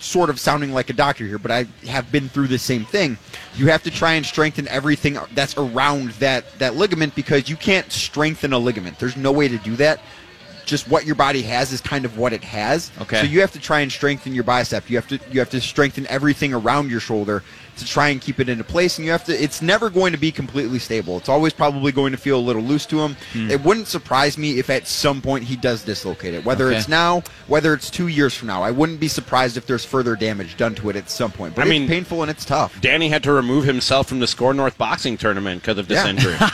sort 0.00 0.30
of 0.30 0.38
sounding 0.38 0.72
like 0.72 0.90
a 0.90 0.92
doctor 0.92 1.26
here, 1.26 1.38
but 1.38 1.50
I 1.50 1.66
have 1.86 2.10
been 2.12 2.28
through 2.28 2.48
the 2.48 2.58
same 2.58 2.84
thing. 2.84 3.18
You 3.56 3.68
have 3.68 3.82
to 3.84 3.90
try 3.90 4.14
and 4.14 4.24
strengthen 4.24 4.68
everything 4.68 5.18
that's 5.32 5.56
around 5.56 6.10
that 6.12 6.58
that 6.58 6.74
ligament 6.74 7.14
because 7.14 7.48
you 7.48 7.56
can't 7.56 7.90
strengthen 7.90 8.52
a 8.52 8.58
ligament. 8.58 8.98
There's 8.98 9.16
no 9.16 9.32
way 9.32 9.48
to 9.48 9.58
do 9.58 9.76
that. 9.76 10.00
Just 10.64 10.88
what 10.88 11.04
your 11.04 11.14
body 11.14 11.42
has 11.42 11.72
is 11.72 11.80
kind 11.80 12.04
of 12.04 12.16
what 12.18 12.32
it 12.32 12.42
has. 12.44 12.90
Okay. 13.02 13.20
So 13.20 13.26
you 13.26 13.40
have 13.40 13.52
to 13.52 13.60
try 13.60 13.80
and 13.80 13.90
strengthen 13.92 14.34
your 14.34 14.44
bicep. 14.44 14.88
You 14.88 14.96
have 14.96 15.08
to 15.08 15.18
you 15.30 15.38
have 15.40 15.50
to 15.50 15.60
strengthen 15.60 16.06
everything 16.08 16.54
around 16.54 16.90
your 16.90 17.00
shoulder 17.00 17.42
to 17.76 17.84
try 17.84 18.08
and 18.10 18.20
keep 18.20 18.38
it 18.38 18.48
into 18.48 18.62
place. 18.62 18.98
And 18.98 19.04
you 19.04 19.10
have 19.10 19.24
to. 19.24 19.32
It's 19.42 19.60
never 19.60 19.90
going 19.90 20.12
to 20.12 20.18
be 20.18 20.30
completely 20.30 20.78
stable. 20.78 21.16
It's 21.18 21.28
always 21.28 21.52
probably 21.52 21.90
going 21.92 22.12
to 22.12 22.18
feel 22.18 22.38
a 22.38 22.40
little 22.40 22.62
loose 22.62 22.86
to 22.86 23.00
him. 23.00 23.16
Hmm. 23.32 23.50
It 23.50 23.62
wouldn't 23.64 23.88
surprise 23.88 24.38
me 24.38 24.58
if 24.58 24.70
at 24.70 24.86
some 24.86 25.20
point 25.20 25.44
he 25.44 25.56
does 25.56 25.82
dislocate 25.84 26.34
it. 26.34 26.44
Whether 26.44 26.68
Okay. 26.68 26.76
it's 26.78 26.88
now, 26.88 27.22
whether 27.48 27.74
it's 27.74 27.90
two 27.90 28.06
years 28.08 28.32
from 28.34 28.46
now, 28.48 28.62
I 28.62 28.70
wouldn't 28.70 29.00
be 29.00 29.08
surprised 29.08 29.56
if 29.56 29.66
there's 29.66 29.84
further 29.84 30.14
damage 30.16 30.56
done 30.56 30.74
to 30.76 30.88
it 30.90 30.96
at 30.96 31.10
some 31.10 31.32
point. 31.32 31.54
But 31.56 31.62
I 31.62 31.64
it's 31.64 31.70
mean- 31.70 31.88
painful 31.88 32.22
and 32.22 32.30
it's 32.30 32.44
tough. 32.44 32.80
Danny 32.80 33.08
had 33.08 33.22
to 33.24 33.32
remove 33.32 33.64
himself 33.64 34.08
from 34.08 34.20
the 34.20 34.26
SKOR 34.28 34.54
North 34.54 34.78
boxing 34.78 35.16
tournament 35.16 35.60
because 35.62 35.78
of 35.78 35.88
this 35.88 36.02
Yeah. 36.02 36.08
injury. 36.10 36.36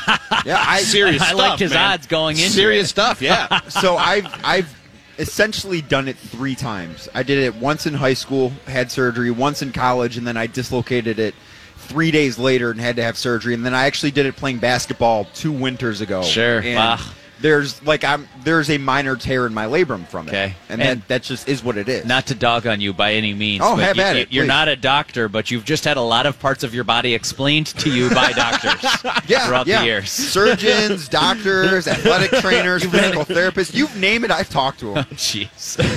Yeah, 0.46 0.64
I 0.66 0.80
Serious 0.80 1.20
I 1.20 1.26
stuff. 1.26 1.38
liked 1.38 1.60
his 1.60 1.72
man. 1.74 1.90
odds 1.92 2.06
going 2.06 2.38
into 2.38 2.50
Serious 2.50 2.86
it. 2.86 2.90
stuff, 2.90 3.20
yeah. 3.20 3.60
so 3.68 3.98
I've 4.00 4.26
I've 4.44 4.80
essentially 5.18 5.82
done 5.82 6.08
it 6.08 6.16
three 6.16 6.54
times. 6.54 7.08
I 7.14 7.22
did 7.22 7.38
it 7.38 7.54
once 7.56 7.86
in 7.86 7.94
high 7.94 8.14
school, 8.14 8.50
had 8.66 8.90
surgery, 8.90 9.30
once 9.30 9.62
in 9.62 9.72
college, 9.72 10.16
and 10.16 10.26
then 10.26 10.36
I 10.36 10.46
dislocated 10.46 11.18
it 11.18 11.34
three 11.76 12.10
days 12.10 12.38
later 12.38 12.70
and 12.70 12.80
had 12.80 12.96
to 12.96 13.02
have 13.02 13.16
surgery. 13.18 13.54
And 13.54 13.64
then 13.64 13.74
I 13.74 13.84
actually 13.84 14.12
did 14.12 14.26
it 14.26 14.36
playing 14.36 14.58
basketball 14.58 15.24
two 15.34 15.52
winters 15.52 16.00
ago. 16.00 16.22
Sure. 16.22 16.60
And 16.60 16.76
Wow. 16.76 16.98
There's 17.40 17.82
like 17.84 18.04
I'm 18.04 18.28
there's 18.44 18.68
a 18.70 18.76
minor 18.78 19.16
tear 19.16 19.46
in 19.46 19.54
my 19.54 19.64
labrum 19.66 20.06
from 20.06 20.26
it. 20.28 20.30
Okay. 20.30 20.54
And, 20.68 20.80
And- 20.82 21.00
that 21.02 21.08
that 21.08 21.22
just 21.22 21.48
is 21.48 21.64
what 21.64 21.76
it 21.78 21.88
is. 21.88 22.04
Not 22.04 22.26
to 22.26 22.34
dog 22.34 22.66
on 22.66 22.80
you 22.80 22.92
by 22.92 23.14
any 23.14 23.32
means. 23.34 23.62
Oh, 23.64 23.76
but 23.76 23.84
have 23.84 23.96
you, 23.96 24.02
at 24.02 24.16
it, 24.16 24.32
You're 24.32 24.44
please. 24.44 24.48
not 24.48 24.68
a 24.68 24.76
doctor, 24.76 25.28
but 25.28 25.50
you've 25.50 25.64
just 25.64 25.84
had 25.84 25.96
a 25.96 26.02
lot 26.02 26.26
of 26.26 26.38
parts 26.38 26.62
of 26.64 26.74
your 26.74 26.84
body 26.84 27.14
explained 27.14 27.66
to 27.68 27.90
you 27.90 28.10
by 28.10 28.32
doctors 28.36 28.82
yeah, 29.26 29.46
throughout 29.46 29.66
yeah. 29.66 29.80
the 29.80 29.86
years. 29.86 30.10
Surgeons, 30.10 31.08
doctors, 31.20 31.88
athletic 31.88 32.30
trainers, 32.40 32.84
physical 32.84 33.24
therapists, 33.24 33.74
you 33.74 33.88
name 33.98 34.24
it, 34.24 34.30
I've 34.30 34.50
talked 34.50 34.80
to 34.80 34.94
them. 34.94 35.04
Jeez. 35.12 35.48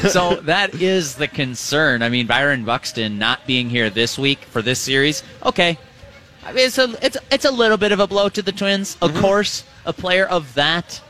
So 0.09 0.35
that 0.41 0.73
is 0.75 1.15
the 1.15 1.27
concern. 1.27 2.01
I 2.03 2.09
mean, 2.09 2.25
Byron 2.27 2.63
Buxton 2.65 3.17
not 3.19 3.45
being 3.45 3.69
here 3.69 3.89
this 3.89 4.17
week 4.17 4.39
for 4.45 4.62
this 4.62 4.79
series. 4.79 5.23
Okay, 5.45 5.77
I 6.45 6.53
mean, 6.53 6.65
it's 6.67 6.77
a 6.77 6.95
it's 7.05 7.17
it's 7.31 7.45
a 7.45 7.51
little 7.51 7.77
bit 7.77 7.91
of 7.91 8.00
a 8.00 8.07
blow 8.07 8.29
to 8.29 8.41
the 8.41 8.51
Twins. 8.51 8.97
Of 9.01 9.12
Mm-hmm. 9.12 9.21
course, 9.21 9.63
a 9.85 9.93
player 9.93 10.25
of 10.25 10.53
that 10.55 11.01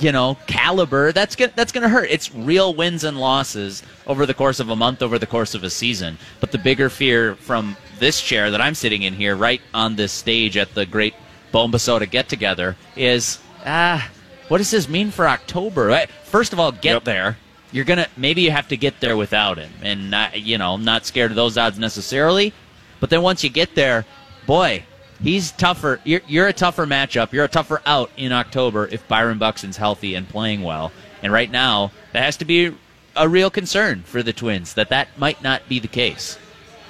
you 0.00 0.12
know, 0.12 0.36
caliber, 0.46 1.12
that's 1.12 1.36
gonna, 1.36 1.52
that's 1.54 1.72
going 1.72 1.82
to 1.82 1.88
hurt. 1.88 2.08
It's 2.10 2.34
real 2.34 2.74
wins 2.74 3.04
and 3.04 3.18
losses 3.18 3.82
over 4.06 4.26
the 4.26 4.34
course 4.34 4.60
of 4.60 4.68
a 4.70 4.76
month, 4.76 5.02
over 5.02 5.18
the 5.18 5.26
course 5.26 5.54
of 5.54 5.64
a 5.64 5.70
season. 5.70 6.18
But 6.40 6.52
the 6.52 6.58
bigger 6.58 6.90
fear 6.90 7.34
from 7.36 7.76
this 7.98 8.20
chair 8.20 8.50
that 8.50 8.60
I'm 8.60 8.74
sitting 8.74 9.02
in 9.02 9.14
here, 9.14 9.36
right 9.36 9.60
on 9.72 9.96
this 9.96 10.12
stage 10.12 10.56
at 10.56 10.74
the 10.74 10.84
Great 10.86 11.14
Bombasota 11.52 12.10
Get 12.10 12.28
Together, 12.28 12.76
is 12.96 13.38
ah, 13.64 14.10
what 14.48 14.58
does 14.58 14.70
this 14.70 14.88
mean 14.88 15.10
for 15.10 15.28
October? 15.28 15.86
Right? 15.86 16.08
First 16.24 16.52
of 16.52 16.60
all, 16.60 16.72
get 16.72 16.94
Yep. 16.94 17.04
there. 17.04 17.38
You're 17.72 17.84
gonna 17.84 18.06
maybe 18.16 18.42
you 18.42 18.50
have 18.52 18.68
to 18.68 18.76
get 18.76 19.00
there 19.00 19.16
without 19.16 19.58
him, 19.58 19.72
and 19.82 20.10
not, 20.10 20.40
you 20.40 20.58
know, 20.58 20.74
I'm 20.74 20.84
not 20.84 21.06
scared 21.06 21.30
of 21.32 21.36
those 21.36 21.58
odds 21.58 21.78
necessarily. 21.78 22.52
But 23.00 23.10
then 23.10 23.22
once 23.22 23.42
you 23.42 23.50
get 23.50 23.74
there, 23.74 24.04
boy, 24.46 24.84
he's 25.22 25.52
tougher. 25.52 26.00
You're, 26.04 26.22
you're 26.26 26.48
a 26.48 26.52
tougher 26.52 26.86
matchup. 26.86 27.32
You're 27.32 27.44
a 27.44 27.48
tougher 27.48 27.80
out 27.86 28.10
in 28.16 28.32
October 28.32 28.88
if 28.90 29.06
Byron 29.08 29.38
Buxton's 29.38 29.76
healthy 29.76 30.14
and 30.14 30.28
playing 30.28 30.62
well. 30.62 30.92
And 31.22 31.32
right 31.32 31.50
now, 31.50 31.92
that 32.12 32.22
has 32.22 32.36
to 32.38 32.44
be 32.44 32.74
a 33.16 33.28
real 33.28 33.50
concern 33.50 34.02
for 34.02 34.22
the 34.22 34.32
Twins 34.32 34.74
that 34.74 34.88
that 34.90 35.08
might 35.18 35.42
not 35.42 35.68
be 35.68 35.78
the 35.78 35.88
case. 35.88 36.38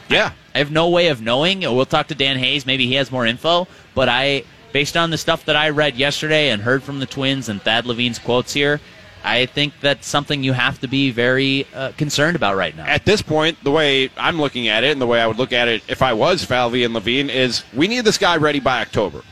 Yeah. 0.09 0.33
I 0.55 0.59
have 0.59 0.71
no 0.71 0.89
way 0.89 1.09
of 1.09 1.21
knowing. 1.21 1.61
We'll 1.61 1.87
talk 1.87 2.09
to 2.09 2.15
Dan 2.15 2.39
Hayes. 2.39 2.67
Maybe 2.67 2.87
he 2.87 2.95
has 2.95 3.11
more 3.11 3.27
info. 3.27 3.67
But 3.95 4.09
I, 4.09 4.45
based 4.73 4.97
on 4.97 5.11
the 5.11 5.19
stuff 5.19 5.45
that 5.47 5.57
I 5.57 5.71
read 5.71 5.97
yesterday 5.97 6.51
and 6.51 6.63
heard 6.63 6.83
from 6.83 7.01
the 7.01 7.07
Twins 7.07 7.49
and 7.49 7.61
Thad 7.63 7.87
Levine's 7.87 8.19
quotes 8.19 8.53
here, 8.53 8.81
I 9.25 9.47
think 9.47 9.73
that's 9.81 10.07
something 10.07 10.45
you 10.45 10.53
have 10.53 10.79
to 10.81 10.89
be 10.89 11.11
very 11.11 11.67
uh, 11.75 11.93
concerned 11.97 12.37
about 12.37 12.57
right 12.57 12.77
now. 12.77 12.85
At 12.85 13.07
this 13.07 13.23
point, 13.23 13.63
the 13.65 13.71
way 13.71 14.11
I'm 14.19 14.39
looking 14.39 14.69
at 14.69 14.85
it 14.85 14.93
and 14.93 15.01
the 15.01 15.07
way 15.07 15.21
I 15.21 15.27
would 15.27 15.39
look 15.39 15.53
at 15.53 15.67
it 15.67 15.83
if 15.89 16.03
I 16.03 16.13
was 16.13 16.45
Falvey 16.45 16.85
and 16.85 16.93
Levine 16.93 17.31
is 17.31 17.65
we 17.73 17.89
need 17.89 18.05
this 18.05 18.19
guy 18.19 18.37
ready 18.37 18.61
by 18.61 18.83
October. 18.83 19.23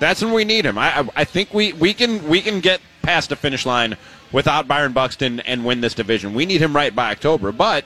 That's 0.00 0.22
when 0.22 0.32
we 0.32 0.44
need 0.44 0.66
him. 0.66 0.76
I, 0.76 1.00
I, 1.00 1.08
I 1.16 1.24
think 1.24 1.52
we, 1.54 1.72
we 1.72 1.94
can 1.94 2.28
we 2.28 2.42
can 2.42 2.60
get 2.60 2.80
past 3.02 3.30
the 3.30 3.36
finish 3.36 3.64
line 3.64 3.96
without 4.32 4.68
Byron 4.68 4.92
Buxton 4.92 5.40
and 5.40 5.64
win 5.64 5.80
this 5.80 5.94
division. 5.94 6.34
We 6.34 6.44
need 6.44 6.60
him 6.60 6.76
right 6.76 6.94
by 6.94 7.10
October. 7.10 7.50
But 7.50 7.84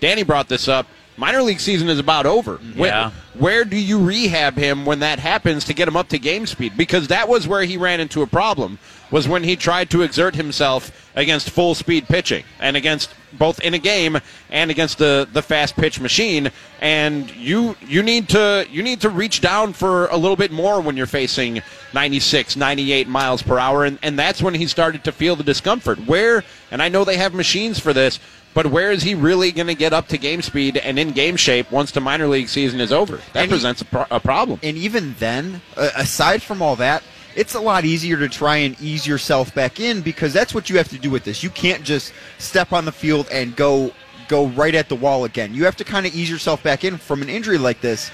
Danny 0.00 0.24
brought 0.24 0.48
this 0.48 0.66
up. 0.66 0.86
Minor 1.16 1.42
league 1.42 1.60
season 1.60 1.88
is 1.88 1.98
about 1.98 2.26
over. 2.26 2.60
Yeah. 2.74 3.10
where 3.34 3.64
do 3.64 3.78
you 3.78 4.04
rehab 4.04 4.54
him 4.54 4.84
when 4.84 4.98
that 4.98 5.18
happens 5.18 5.64
to 5.64 5.72
get 5.72 5.88
him 5.88 5.96
up 5.96 6.08
to 6.08 6.18
game 6.18 6.46
speed? 6.46 6.76
Because 6.76 7.08
that 7.08 7.26
was 7.28 7.48
where 7.48 7.62
he 7.62 7.78
ran 7.78 8.00
into 8.00 8.20
a 8.20 8.26
problem. 8.26 8.78
Was 9.10 9.28
when 9.28 9.44
he 9.44 9.54
tried 9.56 9.88
to 9.90 10.02
exert 10.02 10.34
himself 10.34 11.10
against 11.14 11.50
full 11.50 11.74
speed 11.74 12.08
pitching 12.08 12.44
and 12.58 12.76
against 12.76 13.14
both 13.38 13.60
in 13.60 13.72
a 13.74 13.78
game 13.78 14.18
and 14.50 14.70
against 14.70 14.98
the, 14.98 15.28
the 15.32 15.42
fast 15.42 15.76
pitch 15.76 16.00
machine. 16.00 16.50
And 16.80 17.30
you 17.36 17.76
you 17.86 18.02
need 18.02 18.28
to 18.30 18.66
you 18.70 18.82
need 18.82 19.00
to 19.02 19.08
reach 19.10 19.40
down 19.40 19.72
for 19.74 20.06
a 20.08 20.16
little 20.16 20.36
bit 20.36 20.50
more 20.50 20.80
when 20.80 20.96
you're 20.96 21.06
facing 21.06 21.62
96, 21.94 22.56
98 22.56 23.08
miles 23.08 23.42
per 23.42 23.58
hour, 23.58 23.84
and, 23.84 23.98
and 24.02 24.18
that's 24.18 24.42
when 24.42 24.54
he 24.54 24.66
started 24.66 25.04
to 25.04 25.12
feel 25.12 25.36
the 25.36 25.44
discomfort. 25.44 25.98
Where 26.06 26.42
and 26.70 26.82
I 26.82 26.88
know 26.88 27.04
they 27.04 27.16
have 27.16 27.32
machines 27.34 27.78
for 27.78 27.92
this. 27.92 28.18
But 28.54 28.68
where 28.68 28.90
is 28.90 29.02
he 29.02 29.14
really 29.14 29.52
going 29.52 29.66
to 29.66 29.74
get 29.74 29.92
up 29.92 30.08
to 30.08 30.16
game 30.16 30.40
speed 30.40 30.78
and 30.78 30.98
in 30.98 31.10
game 31.10 31.36
shape 31.36 31.70
once 31.70 31.90
the 31.90 32.00
minor 32.00 32.26
league 32.26 32.48
season 32.48 32.80
is 32.80 32.90
over? 32.90 33.16
That 33.34 33.36
And 33.36 33.44
he- 33.44 33.50
presents 33.50 33.82
a, 33.82 33.84
pro- 33.84 34.06
a 34.10 34.18
problem. 34.18 34.60
And 34.62 34.78
even 34.78 35.14
then, 35.18 35.60
aside 35.76 36.42
from 36.42 36.62
all 36.62 36.74
that, 36.76 37.02
it's 37.36 37.54
a 37.54 37.60
lot 37.60 37.84
easier 37.84 38.16
to 38.16 38.28
try 38.28 38.56
and 38.56 38.80
ease 38.80 39.06
yourself 39.06 39.54
back 39.54 39.78
in 39.78 40.00
because 40.00 40.32
that's 40.32 40.54
what 40.54 40.70
you 40.70 40.78
have 40.78 40.88
to 40.88 40.98
do 40.98 41.10
with 41.10 41.22
this. 41.22 41.42
You 41.42 41.50
can't 41.50 41.84
just 41.84 42.12
step 42.38 42.72
on 42.72 42.86
the 42.86 42.92
field 42.92 43.28
and 43.30 43.54
go 43.54 43.92
go 44.26 44.46
right 44.48 44.74
at 44.74 44.88
the 44.88 44.96
wall 44.96 45.24
again. 45.24 45.54
You 45.54 45.64
have 45.66 45.76
to 45.76 45.84
kind 45.84 46.06
of 46.06 46.14
ease 46.14 46.28
yourself 46.28 46.62
back 46.62 46.82
in 46.82 46.96
from 46.96 47.22
an 47.22 47.28
injury 47.28 47.58
like 47.58 47.80
this. 47.80 48.10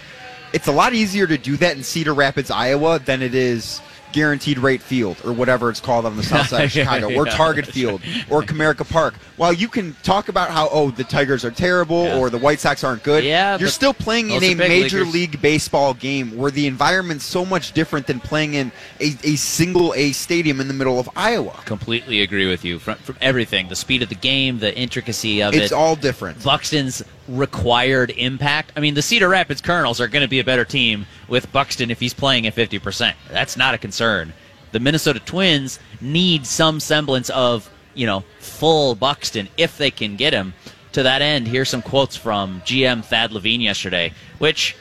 It's 0.52 0.66
a 0.66 0.72
lot 0.72 0.92
easier 0.92 1.26
to 1.26 1.38
do 1.38 1.56
that 1.56 1.76
in 1.76 1.82
Cedar 1.82 2.12
Rapids, 2.12 2.50
Iowa, 2.50 2.98
than 2.98 3.22
it 3.22 3.34
is 3.34 3.80
Guaranteed 4.12 4.58
Rate 4.58 4.82
Field 4.82 5.16
or 5.24 5.32
whatever 5.32 5.70
it's 5.70 5.80
called 5.80 6.04
on 6.06 6.16
the 6.16 6.22
south 6.22 6.48
side 6.48 6.64
of 6.64 6.70
Chicago, 6.72 7.12
or 7.14 7.26
Yeah. 7.26 7.36
Target 7.36 7.66
Field, 7.66 8.00
or 8.30 8.42
Comerica 8.42 8.88
Park. 8.88 9.14
While 9.36 9.52
you 9.52 9.68
can 9.68 9.94
talk 10.02 10.28
about 10.28 10.50
how 10.50 10.68
oh 10.70 10.90
the 10.90 11.04
Tigers 11.04 11.44
are 11.44 11.50
terrible 11.50 12.04
Yeah. 12.04 12.18
or 12.18 12.30
the 12.30 12.38
White 12.38 12.60
Sox 12.60 12.84
aren't 12.84 13.02
good, 13.02 13.24
Yeah, 13.24 13.58
you're 13.58 13.68
still 13.68 13.94
playing 13.94 14.30
in 14.30 14.42
a 14.44 14.54
major 14.54 14.98
leaguers. 14.98 15.12
league 15.14 15.42
baseball 15.42 15.94
game 15.94 16.36
where 16.36 16.50
the 16.50 16.66
environment's 16.66 17.24
so 17.24 17.44
much 17.44 17.72
different 17.72 18.06
than 18.06 18.20
playing 18.20 18.54
in 18.54 18.72
a, 19.00 19.14
a 19.24 19.36
single 19.36 19.92
A 19.94 20.12
stadium 20.12 20.60
in 20.60 20.68
the 20.68 20.74
middle 20.74 20.98
of 20.98 21.08
Iowa. 21.16 21.58
completely 21.64 22.20
agree 22.22 22.48
with 22.48 22.64
you 22.64 22.78
from, 22.78 22.96
from 22.98 23.16
everything 23.20 23.68
the 23.68 23.76
speed 23.76 24.02
of 24.02 24.08
the 24.08 24.14
game, 24.14 24.58
the 24.58 24.76
intricacy 24.76 25.42
of 25.42 25.54
It's 25.54 25.60
it. 25.60 25.64
It's 25.64 25.72
all 25.72 25.96
different. 25.96 26.42
Buxton's 26.42 27.02
required 27.28 28.10
impact. 28.10 28.72
I 28.76 28.80
mean, 28.80 28.94
the 28.94 29.02
Cedar 29.02 29.28
Rapids 29.28 29.60
Kernels 29.60 30.00
are 30.00 30.08
going 30.08 30.22
to 30.22 30.28
be 30.28 30.40
a 30.40 30.44
better 30.44 30.64
team 30.64 31.06
with 31.32 31.50
Buxton 31.50 31.90
if 31.90 31.98
he's 31.98 32.12
playing 32.12 32.46
at 32.46 32.54
50%. 32.54 33.14
That's 33.30 33.56
not 33.56 33.72
a 33.72 33.78
concern. 33.78 34.34
The 34.72 34.80
Minnesota 34.80 35.18
Twins 35.18 35.78
need 35.98 36.44
some 36.44 36.78
semblance 36.78 37.30
of, 37.30 37.70
you 37.94 38.06
know, 38.06 38.22
full 38.38 38.94
Buxton 38.94 39.48
if 39.56 39.78
they 39.78 39.90
can 39.90 40.16
get 40.16 40.34
him. 40.34 40.52
To 40.92 41.02
that 41.04 41.22
end, 41.22 41.48
here's 41.48 41.70
some 41.70 41.80
quotes 41.80 42.16
from 42.16 42.60
GM 42.66 43.02
Thad 43.02 43.32
Levine 43.32 43.62
yesterday, 43.62 44.12
which 44.40 44.76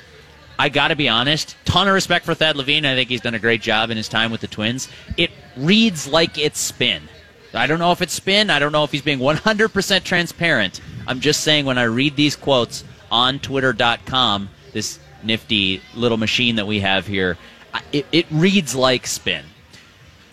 I 0.59 0.67
got 0.67 0.89
to 0.89 0.97
be 0.97 1.07
honest, 1.07 1.55
ton 1.63 1.87
of 1.87 1.93
respect 1.93 2.25
for 2.25 2.35
Thad 2.35 2.57
Levine. 2.57 2.85
I 2.85 2.95
think 2.95 3.07
he's 3.07 3.21
done 3.21 3.33
a 3.33 3.39
great 3.39 3.61
job 3.61 3.89
in 3.89 3.95
his 3.95 4.09
time 4.09 4.29
with 4.29 4.41
the 4.41 4.47
Twins. 4.47 4.89
It 5.15 5.31
reads 5.55 6.05
like 6.05 6.37
it's 6.37 6.59
spin. 6.59 7.03
I 7.53 7.65
don't 7.65 7.79
know 7.79 7.93
if 7.93 8.01
it's 8.01 8.13
spin. 8.13 8.49
I 8.49 8.59
don't 8.59 8.73
know 8.73 8.83
if 8.83 8.91
he's 8.91 9.01
being 9.01 9.19
100% 9.19 10.03
transparent. 10.03 10.81
I'm 11.07 11.21
just 11.21 11.45
saying 11.45 11.63
when 11.63 11.77
I 11.77 11.83
read 11.83 12.17
these 12.17 12.35
quotes 12.35 12.83
on 13.09 13.39
twitter.com, 13.39 14.49
this 14.73 14.99
nifty 15.23 15.81
little 15.95 16.17
machine 16.17 16.55
that 16.55 16.67
we 16.67 16.79
have 16.79 17.07
here, 17.07 17.37
it, 17.91 18.05
it 18.11 18.25
reads 18.31 18.75
like 18.75 19.07
spin. 19.07 19.45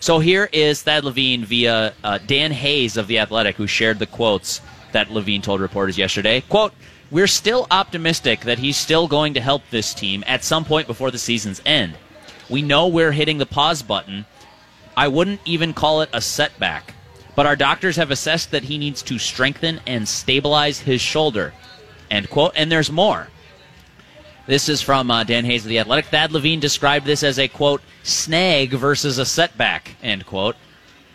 So 0.01 0.19
here 0.19 0.49
is 0.53 0.81
Thad 0.81 1.03
Levine 1.03 1.43
via 1.43 1.93
uh, 2.03 2.19
Dan 2.25 2.51
Hayes 2.51 2.95
of 2.95 3.07
The 3.07 3.19
Athletic, 3.19 3.57
who 3.57 3.67
shared 3.67 3.99
the 3.99 4.05
quotes 4.05 4.61
that 4.93 5.11
Levine 5.11 5.41
told 5.41 5.59
reporters 5.59 5.97
yesterday. 5.97 6.41
Quote, 6.41 6.73
We're 7.11 7.27
still 7.27 7.67
optimistic 7.69 8.41
that 8.41 8.59
he's 8.59 8.77
still 8.77 9.07
going 9.07 9.33
to 9.33 9.41
help 9.41 9.63
this 9.69 9.93
team 9.93 10.23
at 10.25 10.43
some 10.43 10.63
point 10.63 10.87
before 10.87 11.11
the 11.11 11.17
season's 11.17 11.61
end. 11.65 11.95
We 12.49 12.61
know 12.61 12.87
we're 12.87 13.11
hitting 13.11 13.37
the 13.37 13.45
pause 13.45 13.83
button. 13.83 14.25
I 14.95 15.07
wouldn't 15.07 15.41
even 15.45 15.73
call 15.73 16.01
it 16.01 16.09
a 16.13 16.21
setback. 16.21 16.93
But 17.35 17.45
our 17.45 17.55
doctors 17.55 17.95
have 17.97 18.11
assessed 18.11 18.51
that 18.51 18.63
he 18.63 18.77
needs 18.77 19.01
to 19.03 19.19
strengthen 19.19 19.79
and 19.85 20.07
stabilize 20.07 20.79
his 20.79 21.01
shoulder. 21.01 21.53
End 22.09 22.29
quote. 22.29 22.53
And 22.55 22.71
there's 22.71 22.91
more. 22.91 23.27
This 24.49 24.67
is 24.67 24.81
from 24.81 25.11
uh, 25.11 25.23
Dan 25.25 25.45
Hayes 25.45 25.63
of 25.63 25.69
The 25.69 25.77
Athletic. 25.77 26.05
Thad 26.05 26.31
Levine 26.31 26.59
described 26.59 27.05
this 27.05 27.21
as 27.21 27.37
a, 27.37 27.47
quote, 27.47 27.83
snag 28.01 28.71
versus 28.71 29.19
a 29.19 29.25
setback, 29.25 29.95
end 30.01 30.25
quote. 30.25 30.55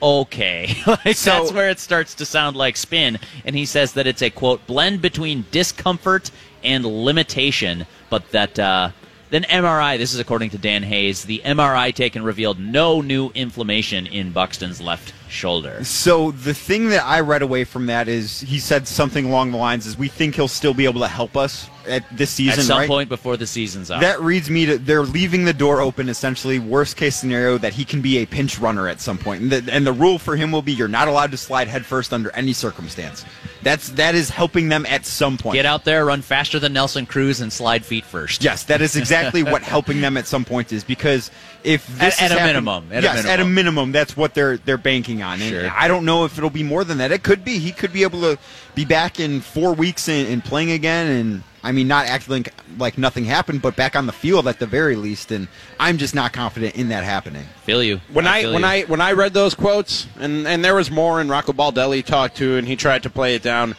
Okay. 0.01 0.73
like, 0.87 1.17
So- 1.17 1.31
that's 1.31 1.53
where 1.53 1.69
it 1.69 1.81
starts 1.81 2.15
to 2.15 2.27
sound 2.27 2.55
like 2.55 2.77
spin. 2.77 3.19
And 3.45 3.57
he 3.57 3.65
says 3.67 3.95
that 3.95 4.07
it's 4.07 4.23
a, 4.23 4.31
quote, 4.31 4.65
blend 4.69 5.03
between 5.03 5.47
discomfort 5.51 6.31
and 6.63 6.87
limitation, 6.87 7.87
but 8.09 8.31
that. 8.31 8.57
Uh, 8.57 8.91
then 9.31 9.43
MRI, 9.45 9.99
this 9.99 10.15
is 10.15 10.21
according 10.21 10.51
to 10.51 10.59
Dan 10.59 10.85
Hayes, 10.85 11.25
the 11.25 11.43
MRI 11.45 11.93
taken 11.93 12.23
revealed 12.23 12.61
no 12.61 13.01
new 13.01 13.31
inflammation 13.35 14.07
in 14.07 14.31
Buxton's 14.31 14.81
left 14.81 15.13
shoulder. 15.29 15.83
So 15.83 16.31
the 16.31 16.55
thing 16.55 16.91
that 16.91 17.05
I 17.05 17.19
read 17.19 17.43
away 17.43 17.65
from 17.65 17.87
that 17.87 18.07
is 18.07 18.43
he 18.43 18.61
said 18.61 18.87
something 18.87 19.25
along 19.25 19.51
the 19.51 19.57
lines 19.57 19.87
is 19.87 19.99
we 19.99 20.07
think 20.07 20.37
he'll 20.37 20.47
still 20.47 20.75
be 20.75 20.85
able 20.85 21.01
to 21.01 21.09
help 21.09 21.37
us 21.37 21.69
at 21.87 22.05
this 22.17 22.31
season, 22.31 22.61
At 22.61 22.65
some 22.67 22.79
right? 22.79 22.89
point 22.89 23.09
before 23.09 23.37
the 23.37 23.47
season's 23.47 23.91
out. 23.91 24.01
That 24.01 24.21
reads 24.21 24.51
me 24.51 24.67
to 24.67 24.79
they're 24.79 25.03
leaving 25.03 25.45
the 25.45 25.53
door 25.53 25.81
open 25.81 26.09
essentially 26.09 26.59
worst 26.59 26.97
case 26.97 27.17
scenario 27.17 27.59
that 27.59 27.73
he 27.73 27.85
can 27.85 28.01
be 28.01 28.19
a 28.19 28.27
pinch 28.27 28.59
runner 28.59 28.89
at 28.89 29.01
some 29.01 29.19
point. 29.19 29.43
And 29.43 29.53
the, 29.53 29.73
and 29.73 29.87
the 29.87 29.93
rule 29.93 30.19
for 30.19 30.37
him 30.37 30.53
will 30.53 30.63
be 30.63 30.73
you're 30.73 30.89
not 30.89 31.09
allowed 31.09 31.31
to 31.33 31.37
slide 31.37 31.69
headfirst 31.69 32.13
under 32.13 32.35
any 32.35 32.53
circumstance. 32.53 33.25
That's 33.63 33.89
that 33.91 34.15
is 34.15 34.29
helping 34.31 34.69
them 34.69 34.85
at 34.87 35.07
some 35.07 35.39
point. 35.39 35.55
Get 35.55 35.67
out 35.67 35.85
there, 35.85 36.05
run 36.05 36.23
faster 36.23 36.59
than 36.59 36.73
Nelson 36.75 37.07
Cruz, 37.07 37.41
and 37.41 37.53
slide 37.53 37.85
feet 37.85 38.05
first. 38.05 38.45
Yes, 38.45 38.65
that 38.65 38.83
is 38.83 38.97
exactly 38.97 39.43
what 39.53 39.63
helping 39.63 40.01
them 40.01 40.17
at 40.17 40.27
some 40.27 40.45
point 40.45 40.73
is 40.73 40.85
because 40.85 41.31
if 41.65 41.87
this 41.99 42.21
At- 42.21 42.31
at 42.31 42.37
a 42.37 42.41
happen- 42.41 42.47
minimum, 42.47 42.85
at 42.93 42.99
a 43.05 43.07
yes, 43.07 43.19
at 43.19 43.25
a 43.25 43.45
minimum. 43.45 43.55
minimum, 43.55 43.93
that's 43.93 44.17
what 44.17 44.35
they're 44.35 44.59
they're 44.59 44.79
banking 44.79 45.23
on. 45.23 45.41
And 45.41 45.51
Sure. 45.51 45.73
I 45.75 45.89
don't 45.89 46.05
know 46.05 46.25
if 46.25 46.37
it'll 46.39 46.51
be 46.51 46.63
more 46.63 46.85
than 46.85 46.99
that. 46.99 47.11
It 47.11 47.23
could 47.23 47.45
be. 47.45 47.59
He 47.59 47.73
could 47.73 47.93
be 47.93 48.03
able 48.03 48.21
to 48.21 48.39
be 48.75 48.85
back 48.85 49.19
in 49.19 49.41
four 49.41 49.73
weeks 49.73 50.09
and, 50.09 50.29
and 50.29 50.45
playing 50.45 50.71
again, 50.71 51.07
and 51.07 51.43
I 51.63 51.73
mean, 51.73 51.89
not 51.89 52.05
acting 52.07 52.35
like, 52.35 52.53
like 52.79 52.99
nothing 52.99 53.25
happened, 53.25 53.63
but 53.63 53.75
back 53.75 53.97
on 53.97 54.05
the 54.05 54.13
field 54.13 54.47
at 54.47 54.59
the 54.59 54.67
very 54.67 54.97
least. 54.97 55.33
And 55.33 55.49
I'm 55.81 55.97
just 55.97 56.15
not 56.15 56.35
confident 56.35 56.75
in 56.77 56.89
that 56.91 57.03
happening. 57.05 57.47
Feel 57.65 57.83
you. 57.83 58.01
When 58.13 58.27
I, 58.27 58.43
feel 58.43 58.53
when 58.53 58.63
you. 58.63 58.69
I 58.69 58.83
when 58.83 59.01
I 59.01 59.13
read 59.13 59.33
those 59.33 59.55
quotes, 59.55 60.07
and 60.21 60.47
and 60.47 60.63
there 60.65 60.75
was 60.75 60.91
more, 60.91 61.21
and 61.23 61.31
Rocco 61.31 61.53
Baldelli 61.53 62.05
talked 62.05 62.37
to, 62.37 62.57
and 62.57 62.69
he 62.69 62.77
tried 62.77 63.03
to 63.05 63.11
play 63.11 63.35
it 63.35 63.43
down. 63.43 63.75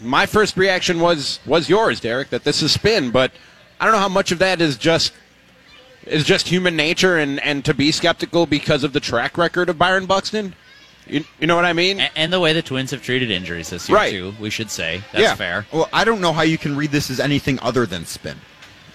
My 0.00 0.26
first 0.26 0.56
reaction 0.56 1.00
was 1.00 1.40
was 1.44 1.68
yours, 1.68 1.98
Derek, 1.98 2.30
that 2.30 2.44
this 2.44 2.62
is 2.62 2.70
spin, 2.70 3.10
but 3.10 3.32
I 3.80 3.84
don't 3.84 3.92
know 3.92 3.98
how 4.00 4.08
much 4.08 4.30
of 4.30 4.38
that 4.38 4.60
is 4.60 4.76
just 4.76 5.12
is 6.08 6.24
just 6.24 6.48
human 6.48 6.76
nature, 6.76 7.16
and 7.16 7.40
and 7.40 7.64
to 7.64 7.74
be 7.74 7.92
skeptical 7.92 8.46
because 8.46 8.84
of 8.84 8.92
the 8.92 9.00
track 9.00 9.38
record 9.38 9.68
of 9.68 9.78
Byron 9.78 10.06
Buxton. 10.06 10.54
You, 11.06 11.24
you 11.40 11.46
know 11.46 11.56
what 11.56 11.64
I 11.64 11.72
mean? 11.72 12.00
A- 12.00 12.10
and 12.16 12.30
the 12.32 12.38
way 12.40 12.52
the 12.52 12.60
Twins 12.60 12.90
have 12.90 13.02
treated 13.02 13.30
injuries 13.30 13.70
this 13.70 13.88
year 13.88 13.96
Right. 13.96 14.10
too, 14.10 14.34
we 14.38 14.50
should 14.50 14.70
say 14.70 15.02
that's 15.12 15.22
yeah. 15.22 15.34
fair. 15.34 15.66
Well, 15.72 15.88
I 15.92 16.04
don't 16.04 16.20
know 16.20 16.34
how 16.34 16.42
you 16.42 16.58
can 16.58 16.76
read 16.76 16.90
this 16.90 17.08
as 17.10 17.18
anything 17.18 17.58
other 17.60 17.86
than 17.86 18.04
spin. 18.04 18.36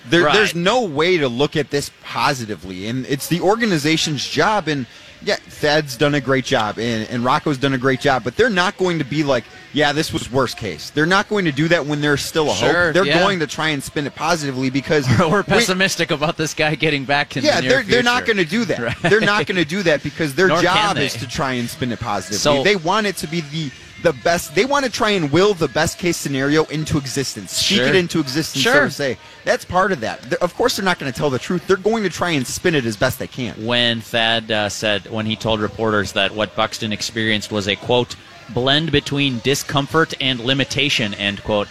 There, 0.08 0.26
Right. 0.26 0.34
There's 0.36 0.54
no 0.54 0.84
way 0.84 1.18
to 1.18 1.28
look 1.28 1.56
at 1.56 1.72
this 1.72 1.90
positively, 2.04 2.88
and 2.88 3.06
it's 3.08 3.28
the 3.30 3.42
organization's 3.42 4.28
job. 4.28 4.68
And 4.68 4.86
yeah, 5.26 5.36
Thad's 5.36 5.98
done 5.98 6.16
a 6.16 6.22
great 6.22 6.46
job, 6.46 6.78
and, 6.78 7.10
and 7.10 7.24
Rocco's 7.24 7.58
done 7.58 7.74
a 7.74 7.78
great 7.78 8.00
job, 8.02 8.24
but 8.24 8.36
they're 8.36 8.50
not 8.50 8.78
going 8.78 9.00
to 9.00 9.06
be 9.06 9.24
like, 9.24 9.44
yeah, 9.72 9.92
this 9.94 10.12
was 10.14 10.32
worst 10.32 10.58
case. 10.58 10.90
They're 10.90 11.06
not 11.06 11.30
going 11.30 11.46
to 11.46 11.52
do 11.52 11.68
that 11.70 11.86
when 11.86 12.02
there's 12.02 12.22
still 12.22 12.52
a 12.52 12.54
Sure, 12.54 12.86
hope. 12.86 12.94
They're 12.94 13.06
yeah. 13.06 13.20
going 13.20 13.40
to 13.40 13.48
try 13.48 13.70
and 13.70 13.82
spin 13.82 14.06
it 14.06 14.14
positively 14.16 14.70
because 14.70 15.08
We're 15.20 15.38
we- 15.38 15.44
pessimistic 15.44 16.12
about 16.12 16.38
this 16.38 16.54
guy 16.54 16.76
getting 16.76 17.06
back 17.06 17.38
in 17.38 17.44
yeah, 17.44 17.62
the 17.62 17.68
they're 17.70 17.84
they're 17.84 18.04
not 18.04 18.26
going 18.26 18.38
to 18.38 18.46
do 18.46 18.66
that. 18.66 18.80
Right. 18.84 18.98
They're 19.04 19.22
not 19.22 19.46
going 19.46 19.56
to 19.58 19.66
do 19.66 19.82
that 19.84 20.04
because 20.04 20.36
their 20.36 20.48
Nor 20.50 20.62
job 20.62 20.98
is 20.98 21.14
to 21.14 21.28
try 21.28 21.54
and 21.54 21.70
spin 21.70 21.92
it 21.92 22.00
positively. 22.00 22.38
So- 22.40 22.64
they 22.64 22.76
want 22.76 23.08
it 23.08 23.16
to 23.18 23.28
be 23.28 23.42
the 23.42 23.72
the 24.04 24.14
best. 24.14 24.54
They 24.54 24.66
want 24.66 24.86
to 24.86 24.92
try 24.92 25.12
and 25.12 25.32
will 25.32 25.54
the 25.54 25.68
best 25.68 25.98
case 25.98 26.18
scenario 26.18 26.66
into 26.66 26.98
existence, 26.98 27.52
speak 27.54 27.78
Sure. 27.80 27.88
it 27.88 27.96
into 27.96 28.20
existence. 28.20 28.64
So 28.64 28.72
Sure. 28.72 28.86
to 28.86 28.92
say 28.92 29.18
that's 29.46 29.66
part 29.66 29.92
of 29.92 30.02
that. 30.02 30.22
They're- 30.30 30.38
of 30.42 30.54
course, 30.56 30.76
they're 30.76 30.86
not 30.86 31.00
going 31.00 31.12
to 31.12 31.18
tell 31.18 31.30
the 31.32 31.40
truth. 31.40 31.64
They're 31.66 31.78
going 31.78 32.04
to 32.04 32.10
try 32.10 32.32
and 32.32 32.46
spin 32.46 32.76
it 32.76 32.86
as 32.86 32.96
best 32.98 33.18
they 33.18 33.28
can. 33.28 33.66
when 33.66 34.02
Thad 34.02 34.52
uh, 34.52 34.70
said 34.70 35.10
when 35.10 35.26
he 35.26 35.36
told 35.36 35.60
reporters 35.62 36.12
that 36.12 36.36
what 36.36 36.56
Buxton 36.56 36.94
experienced 36.94 37.52
was 37.52 37.68
a 37.68 37.76
quote 37.76 38.16
blend 38.54 38.92
between 38.92 39.40
discomfort 39.40 40.14
and 40.22 40.40
limitation 40.40 41.14
end 41.14 41.44
quote. 41.44 41.68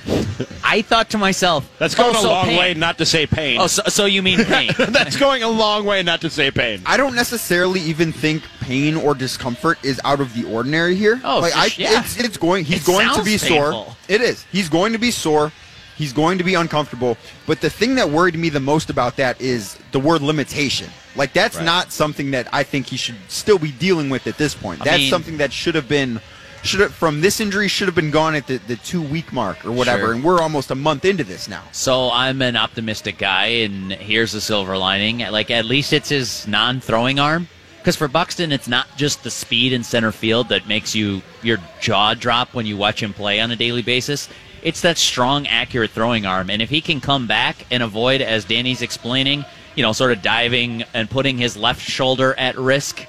I 0.65 0.83
thought 0.83 1.11
to 1.11 1.19
myself, 1.19 1.71
That's 1.79 1.95
going 1.95 2.15
oh, 2.15 2.19
a 2.19 2.23
so 2.23 2.29
long 2.31 2.45
pain. 2.47 2.59
way 2.59 2.75
not 2.75 2.99
to 2.99 3.07
say 3.07 3.27
pain. 3.27 3.61
Oh, 3.61 3.67
so, 3.67 3.83
so 3.89 4.05
you 4.07 4.23
mean 4.23 4.45
pain? 4.45 4.71
That's 4.79 5.17
going 5.17 5.43
a 5.43 5.49
long 5.49 5.85
way 5.85 6.03
not 6.03 6.21
to 6.23 6.31
say 6.31 6.51
pain. 6.51 6.81
I 6.87 6.97
don't 6.97 7.15
necessarily 7.15 7.81
even 7.81 8.13
think 8.13 8.43
pain 8.61 8.97
or 8.97 9.15
discomfort 9.15 9.79
is 9.85 10.01
out 10.05 10.21
of 10.21 10.33
the 10.35 10.45
ordinary 10.53 10.95
here. 10.95 11.21
Oh, 11.25 11.41
like 11.41 11.53
for 11.53 11.59
I, 11.59 11.69
sh- 11.69 11.79
yeah. 11.79 12.01
it's, 12.01 12.17
it's 12.19 12.37
going. 12.37 12.65
He's 12.65 12.83
It 12.83 12.87
going 12.87 13.07
to 13.09 13.15
sounds 13.15 13.27
be 13.27 13.39
sore. 13.39 13.87
It 14.09 14.21
is. 14.21 14.45
He's 14.53 14.69
going 14.69 14.93
to 14.93 14.99
be 14.99 15.11
sore. 15.11 15.53
He's 15.97 16.13
going 16.15 16.39
to 16.39 16.45
be 16.45 16.55
uncomfortable. 16.55 17.17
But 17.47 17.61
the 17.61 17.69
thing 17.71 17.95
that 17.97 18.09
worried 18.09 18.35
me 18.37 18.49
the 18.49 18.59
most 18.61 18.89
about 18.91 19.17
that 19.17 19.41
is 19.41 19.79
the 19.93 20.01
word 20.01 20.23
limitation. 20.23 20.89
Like 21.15 21.35
that's 21.35 21.57
Right. 21.57 21.65
not 21.67 21.93
something 21.93 22.31
that 22.31 22.49
I 22.53 22.63
think 22.63 22.87
he 22.87 22.97
should 22.97 23.17
still 23.29 23.59
be 23.59 23.71
dealing 23.73 24.09
with 24.09 24.27
at 24.27 24.39
this 24.39 24.55
point. 24.55 24.81
I 24.81 24.85
That's 24.85 24.99
mean- 24.99 25.11
something 25.11 25.37
that 25.37 25.53
should 25.53 25.75
have 25.75 25.89
been. 25.89 26.21
Should 26.63 26.81
have, 26.81 26.95
from 26.95 27.21
this 27.21 27.41
injury 27.41 27.67
should 27.67 27.89
have 27.89 27.95
been 27.97 28.13
gone 28.13 28.37
at 28.37 28.47
the, 28.47 28.59
the 28.59 28.77
two 28.77 29.03
week 29.03 29.33
mark 29.33 29.65
or 29.65 29.73
whatever, 29.73 30.05
Sure. 30.07 30.13
and 30.13 30.23
we're 30.23 30.41
almost 30.41 30.71
a 30.71 30.77
month 30.77 31.05
into 31.05 31.25
this 31.25 31.49
now. 31.49 31.65
So 31.73 32.11
I'm 32.13 32.41
an 32.41 32.57
optimistic 32.57 33.19
guy, 33.19 33.47
and 33.47 33.93
here's 33.93 34.31
the 34.31 34.41
silver 34.41 34.79
lining. 34.79 35.19
Like 35.19 35.51
at 35.51 35.65
least 35.65 35.93
it's 35.93 36.09
his 36.11 36.47
non-throwing 36.47 37.19
arm. 37.19 37.49
Because 37.79 37.97
for 37.97 38.07
Buxton, 38.07 38.53
it's 38.53 38.69
not 38.69 38.87
just 38.97 39.25
the 39.25 39.31
speed 39.31 39.73
in 39.73 39.83
center 39.83 40.13
field 40.13 40.51
that 40.51 40.69
makes 40.69 40.95
you 40.95 41.21
your 41.43 41.59
jaw 41.81 42.15
drop 42.15 42.55
when 42.55 42.65
you 42.65 42.77
watch 42.77 43.03
him 43.03 43.13
play 43.13 43.41
on 43.41 43.51
a 43.51 43.57
daily 43.57 43.83
basis. 43.83 44.29
It's 44.63 44.83
that 44.83 44.99
strong, 44.99 45.49
accurate 45.49 45.91
throwing 45.91 46.25
arm, 46.25 46.49
and 46.49 46.63
if 46.63 46.71
he 46.71 46.81
can 46.81 47.01
come 47.01 47.27
back 47.27 47.67
and 47.73 47.83
avoid, 47.83 48.21
as 48.21 48.45
Danny's 48.45 48.83
explaining, 48.83 49.45
you 49.75 49.83
know, 49.83 49.93
sort 49.93 50.13
of 50.13 50.23
diving 50.23 50.85
and 50.95 51.11
putting 51.11 51.39
his 51.39 51.57
left 51.57 51.81
shoulder 51.81 52.37
at 52.39 52.57
risk, 52.57 53.05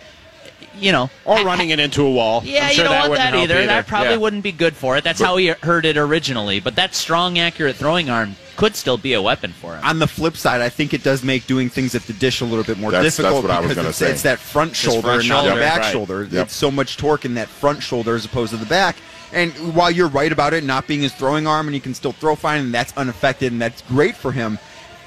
you 0.77 0.91
know, 0.91 1.09
Or 1.25 1.43
running 1.43 1.69
it 1.69 1.79
into 1.79 2.03
a 2.05 2.11
wall. 2.11 2.41
yeah, 2.45 2.67
sure 2.69 2.77
you 2.77 2.83
don't 2.89 2.91
that 2.91 3.09
want 3.09 3.17
that 3.19 3.33
help 3.33 3.43
either. 3.43 3.65
That 3.65 3.87
probably 3.87 4.11
Yeah. 4.11 4.17
wouldn't 4.17 4.43
be 4.43 4.51
good 4.51 4.75
for 4.75 4.97
it. 4.97 5.03
That's 5.03 5.21
how 5.21 5.37
he 5.37 5.47
heard 5.61 5.85
it 5.85 5.97
originally. 5.97 6.59
But 6.59 6.75
that 6.75 6.95
strong, 6.95 7.37
accurate 7.39 7.75
throwing 7.75 8.09
arm 8.09 8.35
could 8.55 8.75
still 8.75 8.97
be 8.97 9.13
a 9.13 9.21
weapon 9.21 9.53
for 9.59 9.75
him. 9.75 9.83
On 9.83 9.99
the 9.99 10.07
flip 10.07 10.37
side, 10.37 10.61
I 10.61 10.69
think 10.69 10.93
it 10.93 11.03
does 11.03 11.23
make 11.23 11.47
doing 11.47 11.69
things 11.69 11.95
at 11.95 12.03
the 12.03 12.13
dish 12.13 12.41
a 12.41 12.45
little 12.45 12.63
bit 12.63 12.77
more 12.77 12.91
That's- 12.91 13.15
difficult 13.17 13.43
that's 13.43 13.47
what 13.47 13.51
I 13.57 13.59
was 13.59 13.63
because 13.69 13.75
gonna 13.77 13.89
it's, 13.89 13.97
say. 13.97 14.11
it's 14.11 14.21
that 14.23 14.39
front 14.39 14.75
shoulder 14.75 15.01
front 15.01 15.19
and 15.21 15.29
not 15.29 15.45
the 15.45 15.55
back 15.59 15.81
right. 15.81 15.91
shoulder. 15.91 16.27
Yep. 16.31 16.45
It's 16.47 16.55
so 16.55 16.69
much 16.69 16.97
torque 16.97 17.25
in 17.25 17.33
that 17.35 17.47
front 17.49 17.81
shoulder 17.81 18.15
as 18.15 18.25
opposed 18.25 18.51
to 18.51 18.57
the 18.57 18.65
back. 18.65 18.95
And 19.31 19.51
while 19.73 19.89
you're 19.89 20.07
right 20.09 20.31
about 20.31 20.53
it 20.53 20.63
not 20.63 20.85
being 20.87 21.01
his 21.01 21.11
throwing 21.13 21.47
arm 21.47 21.67
and 21.67 21.73
he 21.73 21.79
can 21.79 21.95
still 21.95 22.11
throw 22.11 22.35
fine 22.35 22.59
and 22.61 22.73
that's 22.73 22.93
unaffected 22.95 23.51
and 23.51 23.59
that's 23.59 23.81
great 23.89 24.15
for 24.15 24.31
him, 24.31 24.59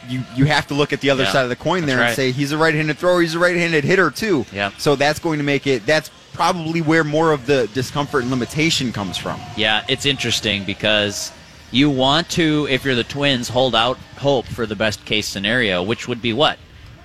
you 0.09 0.23
you 0.35 0.45
have 0.47 0.67
to 0.69 0.75
look 0.75 0.93
at 0.93 1.01
the 1.01 1.11
other 1.11 1.25
Yeah, 1.25 1.33
side 1.33 1.43
of 1.43 1.49
the 1.49 1.57
coin 1.57 1.87
there 1.87 1.97
and 1.99 2.07
right. 2.07 2.17
say 2.17 2.33
he's 2.33 2.53
a 2.53 2.59
right-handed 2.59 2.99
thrower, 2.99 3.21
he's 3.21 3.35
a 3.35 3.39
right-handed 3.39 3.85
hitter 3.85 4.11
too. 4.11 4.45
Yep. 4.53 4.75
So 4.79 4.97
that's 4.97 5.19
going 5.19 5.39
to 5.39 5.45
make 5.45 5.67
it 5.67 5.87
that's 5.87 6.11
probably 6.33 6.83
where 6.83 7.05
more 7.05 7.33
of 7.33 7.47
the 7.47 7.69
discomfort 7.73 8.23
and 8.23 8.31
limitation 8.31 8.93
comes 8.93 9.17
from. 9.17 9.41
Yeah, 9.57 9.85
it's 9.89 10.05
interesting 10.07 10.65
because 10.65 11.33
you 11.71 11.91
want 11.91 12.29
to, 12.31 12.67
if 12.71 12.85
you're 12.85 12.95
the 12.95 13.05
Twins, 13.05 13.49
hold 13.49 13.75
out 13.75 13.99
hope 14.19 14.47
for 14.47 14.67
the 14.67 14.77
best 14.77 15.05
case 15.05 15.27
scenario, 15.27 15.83
which 15.83 16.07
would 16.09 16.23
be 16.23 16.33
what? 16.33 16.59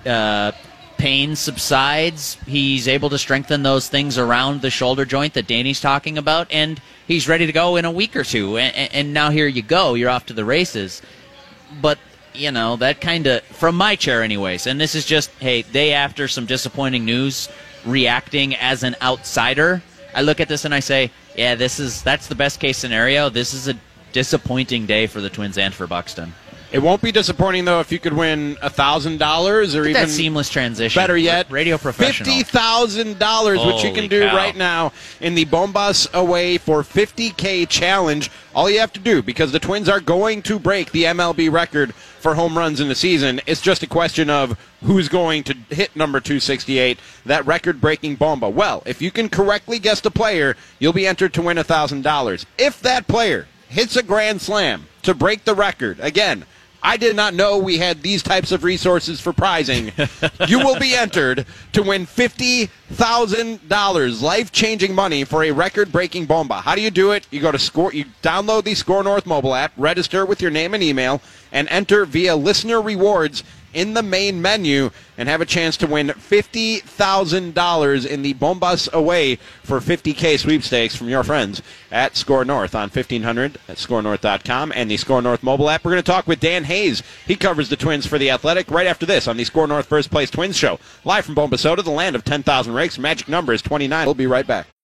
Uh, 0.06 0.52
pain 0.98 1.34
subsides. 1.34 2.36
He's 2.46 2.86
able 2.86 3.10
to 3.10 3.18
strengthen 3.18 3.62
those 3.64 3.88
things 3.88 4.18
around 4.18 4.60
the 4.62 4.70
shoulder 4.70 5.04
joint 5.04 5.34
that 5.34 5.46
Danny's 5.48 5.80
talking 5.80 6.16
about, 6.16 6.46
and 6.52 6.80
he's 7.08 7.26
ready 7.26 7.44
to 7.46 7.52
go 7.52 7.76
in 7.76 7.84
a 7.84 7.90
week 7.90 8.14
or 8.14 8.22
two. 8.22 8.56
And, 8.58 8.92
and 8.92 9.12
now 9.12 9.30
here 9.30 9.46
you 9.48 9.62
go. 9.62 9.94
You're 9.94 10.10
off 10.10 10.26
to 10.26 10.32
the 10.32 10.44
races. 10.44 11.02
But 11.80 11.98
you 12.34 12.50
know 12.50 12.76
that 12.76 13.00
kind 13.00 13.26
of 13.26 13.42
from 13.42 13.76
my 13.76 13.96
chair, 13.96 14.22
anyways. 14.22 14.66
And 14.66 14.80
this 14.80 14.94
is 14.94 15.04
just 15.04 15.30
hey, 15.40 15.62
day 15.62 15.92
after 15.92 16.28
some 16.28 16.46
disappointing 16.46 17.04
news, 17.04 17.48
reacting 17.84 18.54
as 18.56 18.82
an 18.82 18.96
outsider. 19.02 19.82
I 20.14 20.22
look 20.22 20.40
at 20.40 20.48
this 20.48 20.64
and 20.64 20.74
I 20.74 20.80
say, 20.80 21.10
yeah, 21.36 21.54
this 21.54 21.80
is 21.80 22.02
that's 22.02 22.26
the 22.26 22.34
best 22.34 22.60
case 22.60 22.78
scenario. 22.78 23.28
This 23.28 23.54
is 23.54 23.68
a 23.68 23.74
disappointing 24.12 24.86
day 24.86 25.06
for 25.06 25.20
the 25.20 25.30
Twins 25.30 25.58
and 25.58 25.72
for 25.72 25.86
Buxton. 25.86 26.32
It 26.72 26.80
won't 26.80 27.02
be 27.02 27.12
disappointing 27.12 27.66
though 27.66 27.80
if 27.80 27.92
you 27.92 27.98
could 27.98 28.14
win 28.14 28.56
a 28.62 28.70
thousand 28.70 29.18
dollars 29.18 29.76
or 29.76 29.82
even 29.82 29.92
that 29.92 30.08
seamless 30.08 30.48
transition. 30.48 30.98
Better 30.98 31.18
yet, 31.18 31.50
radio 31.50 31.76
professional. 31.76 32.26
Fifty 32.26 32.42
thousand 32.42 33.18
dollars, 33.18 33.62
which 33.64 33.84
you 33.84 33.92
can 33.92 34.08
do 34.08 34.22
cow. 34.22 34.34
right 34.34 34.56
now 34.56 34.92
in 35.20 35.34
the 35.34 35.44
Bombas 35.44 36.10
Away 36.14 36.56
for 36.56 36.82
50k 36.82 37.68
challenge. 37.68 38.30
All 38.54 38.70
you 38.70 38.80
have 38.80 38.92
to 38.94 39.00
do, 39.00 39.22
because 39.22 39.52
the 39.52 39.58
Twins 39.58 39.88
are 39.88 40.00
going 40.00 40.42
to 40.42 40.58
break 40.58 40.92
the 40.92 41.04
MLB 41.04 41.52
record 41.52 41.94
for 41.94 42.34
home 42.34 42.56
runs 42.56 42.80
in 42.80 42.88
the 42.88 42.94
season, 42.94 43.40
it's 43.46 43.60
just 43.60 43.82
a 43.82 43.86
question 43.86 44.30
of 44.30 44.58
who's 44.82 45.08
going 45.08 45.42
to 45.44 45.54
hit 45.70 45.94
number 45.96 46.20
268, 46.20 46.98
that 47.26 47.46
record-breaking 47.46 48.16
bomba. 48.16 48.48
Well, 48.48 48.82
if 48.86 49.00
you 49.00 49.10
can 49.10 49.28
correctly 49.28 49.78
guess 49.78 50.00
the 50.00 50.10
player, 50.10 50.56
you'll 50.78 50.92
be 50.92 51.06
entered 51.06 51.32
to 51.34 51.42
win 51.42 51.58
a 51.58 51.64
thousand 51.64 52.02
dollars. 52.02 52.46
If 52.58 52.80
that 52.82 53.08
player 53.08 53.46
hits 53.68 53.96
a 53.96 54.02
grand 54.02 54.40
slam 54.40 54.86
to 55.02 55.14
break 55.14 55.44
the 55.44 55.54
record, 55.54 56.00
again. 56.00 56.46
I 56.82 56.96
did 56.96 57.14
not 57.14 57.34
know 57.34 57.58
we 57.58 57.78
had 57.78 58.02
these 58.02 58.22
types 58.22 58.50
of 58.50 58.64
resources 58.64 59.20
for 59.20 59.32
prizing. 59.32 59.92
you 60.48 60.58
will 60.58 60.78
be 60.78 60.94
entered 60.94 61.46
to 61.72 61.82
win 61.82 62.06
$50,000 62.06 64.22
life-changing 64.22 64.94
money 64.94 65.24
for 65.24 65.44
a 65.44 65.50
record-breaking 65.52 66.26
bomba. 66.26 66.60
How 66.60 66.74
do 66.74 66.80
you 66.80 66.90
do 66.90 67.12
it? 67.12 67.26
You 67.30 67.40
go 67.40 67.52
to 67.52 67.58
Score 67.58 67.92
you 67.92 68.06
download 68.22 68.64
the 68.64 68.74
SKOR 68.74 69.04
North 69.04 69.26
mobile 69.26 69.54
app, 69.54 69.72
register 69.76 70.26
with 70.26 70.42
your 70.42 70.50
name 70.50 70.74
and 70.74 70.82
email 70.82 71.22
and 71.52 71.68
enter 71.68 72.04
via 72.04 72.34
listener 72.34 72.82
rewards 72.82 73.44
in 73.72 73.94
the 73.94 74.02
main 74.02 74.40
menu 74.42 74.90
and 75.16 75.28
have 75.28 75.40
a 75.40 75.46
chance 75.46 75.76
to 75.76 75.86
win 75.86 76.08
$50,000 76.08 78.06
in 78.06 78.22
the 78.22 78.34
Bombas 78.34 78.92
Away 78.92 79.36
for 79.62 79.80
50K 79.80 80.38
sweepstakes 80.38 80.96
from 80.96 81.08
your 81.08 81.22
friends 81.22 81.62
at 81.90 82.16
SKOR 82.16 82.44
North 82.44 82.74
on 82.74 82.88
1500 82.88 83.58
at 83.68 83.76
skornorth.com 83.76 84.72
and 84.74 84.90
the 84.90 84.96
SKOR 84.96 85.22
North 85.22 85.42
mobile 85.42 85.70
app. 85.70 85.84
We're 85.84 85.92
going 85.92 86.02
to 86.02 86.10
talk 86.10 86.26
with 86.26 86.40
Dan 86.40 86.64
Hayes. 86.64 87.02
He 87.26 87.36
covers 87.36 87.68
the 87.68 87.76
Twins 87.76 88.06
for 88.06 88.18
The 88.18 88.30
Athletic 88.30 88.70
right 88.70 88.86
after 88.86 89.06
this 89.06 89.28
on 89.28 89.36
the 89.36 89.44
SKOR 89.44 89.66
North 89.66 89.86
First 89.86 90.10
Place 90.10 90.30
Twins 90.30 90.56
Show. 90.56 90.78
Live 91.04 91.24
from 91.24 91.34
Bombasota, 91.34 91.84
the 91.84 91.90
land 91.90 92.16
of 92.16 92.24
10,000 92.24 92.72
rakes. 92.72 92.98
Magic 92.98 93.28
number 93.28 93.52
is 93.52 93.62
29. 93.62 94.06
We'll 94.06 94.14
be 94.14 94.26
right 94.26 94.46
back. 94.46 94.66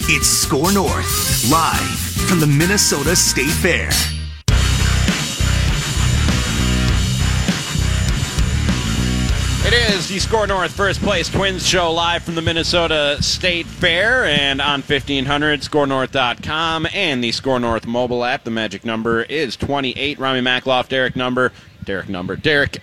It's 0.00 0.26
SKOR 0.26 0.72
North, 0.72 1.50
live 1.50 1.98
from 2.28 2.40
the 2.40 2.46
Minnesota 2.46 3.16
State 3.16 3.50
Fair. 3.50 3.88
It 9.66 9.72
is 9.72 10.08
the 10.08 10.18
SKOR 10.18 10.46
North 10.46 10.72
First 10.72 11.00
Place 11.00 11.28
Twins 11.28 11.66
Show 11.66 11.90
live 11.90 12.22
from 12.22 12.34
the 12.34 12.42
Minnesota 12.42 13.16
State 13.22 13.66
Fair 13.66 14.24
and 14.26 14.60
on 14.60 14.82
1500 14.82 15.62
skornorth.com 15.62 16.86
and 16.92 17.24
the 17.24 17.32
SKOR 17.32 17.58
North 17.60 17.86
mobile 17.86 18.24
app. 18.24 18.44
The 18.44 18.50
magic 18.50 18.84
number 18.84 19.22
is 19.22 19.56
28. 19.56 20.18
Ramie 20.18 20.42
Makhlouf, 20.42 20.88
Derek 20.88 21.16
number, 21.16 21.50
Derek 21.82 22.10
number, 22.10 22.36
Derek 22.36 22.82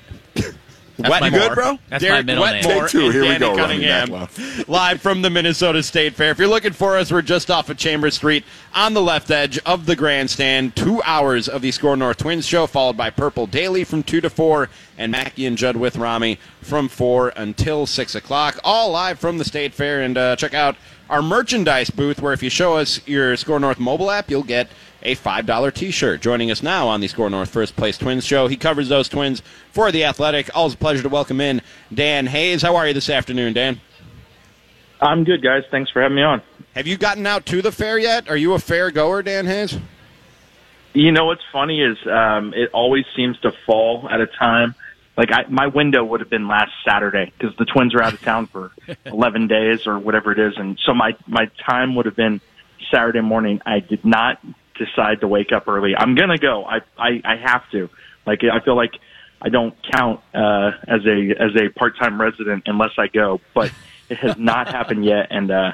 Wet 1.09 1.21
my 1.21 1.29
good, 1.29 1.53
bro? 1.53 1.79
That's 1.89 2.03
my 2.03 2.09
Derek 2.09 2.25
middle 2.25 2.45
name. 2.45 2.65
Wetmore 2.65 2.83
Take 2.83 2.91
two. 2.91 3.05
and 3.05 3.13
Here 3.13 3.21
we 3.23 3.37
go, 3.39 3.55
Cunningham, 3.55 4.27
live 4.67 5.01
from 5.01 5.21
the 5.21 5.29
Minnesota 5.29 5.81
State 5.83 6.15
Fair. 6.15 6.31
If 6.31 6.39
you're 6.39 6.47
looking 6.47 6.73
for 6.73 6.97
us, 6.97 7.11
we're 7.11 7.21
just 7.21 7.49
off 7.51 7.69
of 7.69 7.77
Chambers 7.77 8.15
Street 8.15 8.43
on 8.73 8.93
the 8.93 9.01
left 9.01 9.31
edge 9.31 9.57
of 9.59 9.85
the 9.85 9.95
grandstand. 9.95 10.75
Two 10.75 11.01
hours 11.03 11.47
of 11.47 11.61
the 11.61 11.71
SKOR 11.71 11.95
North 11.97 12.17
Twins 12.17 12.45
show, 12.45 12.67
followed 12.67 12.97
by 12.97 13.09
Purple 13.09 13.47
Daily 13.47 13.83
from 13.83 14.03
2 14.03 14.21
to 14.21 14.29
4, 14.29 14.69
and 14.97 15.11
Mackey 15.11 15.45
and 15.45 15.57
Judd 15.57 15.75
with 15.75 15.95
Ramie 15.95 16.37
from 16.61 16.87
4 16.87 17.33
until 17.35 17.85
6 17.85 18.15
o'clock. 18.15 18.59
All 18.63 18.91
live 18.91 19.19
from 19.19 19.37
the 19.37 19.45
State 19.45 19.73
Fair. 19.73 20.01
And 20.01 20.17
uh, 20.17 20.35
check 20.35 20.53
out 20.53 20.75
our 21.09 21.21
merchandise 21.21 21.89
booth, 21.89 22.21
where 22.21 22.33
if 22.33 22.41
you 22.41 22.49
show 22.49 22.77
us 22.77 23.05
your 23.07 23.35
SKOR 23.35 23.59
North 23.59 23.79
mobile 23.79 24.09
app, 24.11 24.29
you'll 24.29 24.43
get 24.43 24.69
a 25.03 25.15
$5 25.15 25.73
t 25.73 25.91
shirt. 25.91 26.21
Joining 26.21 26.51
us 26.51 26.63
now 26.63 26.87
on 26.87 27.01
the 27.01 27.07
SKOR 27.07 27.29
North 27.29 27.49
First 27.49 27.75
Place 27.75 27.97
Twins 27.97 28.25
show. 28.25 28.47
He 28.47 28.57
covers 28.57 28.89
those 28.89 29.09
Twins 29.09 29.41
for 29.71 29.91
The 29.91 30.03
Athletic. 30.03 30.49
Always 30.55 30.73
a 30.73 30.77
pleasure 30.77 31.03
to 31.03 31.09
welcome 31.09 31.41
in 31.41 31.61
Dan 31.93 32.27
Hayes. 32.27 32.61
How 32.61 32.75
are 32.75 32.87
you 32.87 32.93
this 32.93 33.09
afternoon, 33.09 33.53
Dan? 33.53 33.81
I'm 35.01 35.23
good, 35.23 35.41
guys. 35.41 35.63
Thanks 35.71 35.89
for 35.91 36.01
having 36.01 36.15
me 36.15 36.23
on. 36.23 36.41
Have 36.75 36.87
you 36.87 36.97
gotten 36.97 37.25
out 37.25 37.45
to 37.47 37.61
the 37.61 37.71
fair 37.71 37.97
yet? 37.97 38.29
Are 38.29 38.37
you 38.37 38.53
a 38.53 38.59
fair 38.59 38.91
goer, 38.91 39.23
Dan 39.23 39.45
Hayes? 39.45 39.77
You 40.93 41.11
know 41.11 41.25
what's 41.25 41.43
funny 41.51 41.81
is 41.81 41.97
um, 42.05 42.53
it 42.53 42.69
always 42.73 43.05
seems 43.15 43.39
to 43.39 43.51
fall 43.65 44.07
at 44.09 44.21
a 44.21 44.27
time. 44.27 44.75
Like 45.17 45.31
I, 45.31 45.45
my 45.49 45.67
window 45.67 46.03
would 46.03 46.19
have 46.19 46.29
been 46.29 46.47
last 46.47 46.71
Saturday 46.87 47.31
because 47.37 47.55
the 47.57 47.65
Twins 47.65 47.93
are 47.95 48.01
out 48.01 48.13
of 48.13 48.21
town 48.21 48.47
for 48.47 48.71
11 49.05 49.47
days 49.47 49.87
or 49.87 49.99
whatever 49.99 50.31
it 50.31 50.39
is, 50.39 50.53
and 50.57 50.79
so 50.85 50.93
my 50.93 51.15
my 51.27 51.49
time 51.65 51.95
would 51.95 52.05
have 52.05 52.15
been 52.15 52.41
Saturday 52.89 53.21
morning. 53.21 53.61
I 53.65 53.79
did 53.79 54.05
not 54.05 54.39
decide 54.85 55.21
to 55.21 55.27
wake 55.27 55.51
up 55.51 55.67
early. 55.67 55.95
I'm 55.95 56.15
gonna 56.15 56.37
go. 56.37 56.65
I 56.65 56.81
I, 56.97 57.21
I 57.23 57.35
have 57.37 57.69
to. 57.71 57.89
Like 58.25 58.43
I 58.43 58.59
feel 58.59 58.75
like 58.75 58.93
I 59.41 59.49
don't 59.49 59.75
count 59.91 60.21
uh, 60.33 60.71
as 60.87 61.05
a 61.05 61.33
as 61.39 61.55
a 61.55 61.69
part 61.69 61.97
time 61.97 62.19
resident 62.19 62.63
unless 62.65 62.91
I 62.97 63.07
go, 63.07 63.41
but 63.53 63.71
it 64.09 64.17
has 64.17 64.37
not 64.51 64.67
happened 64.69 65.05
yet, 65.05 65.27
and. 65.29 65.51
uh 65.51 65.71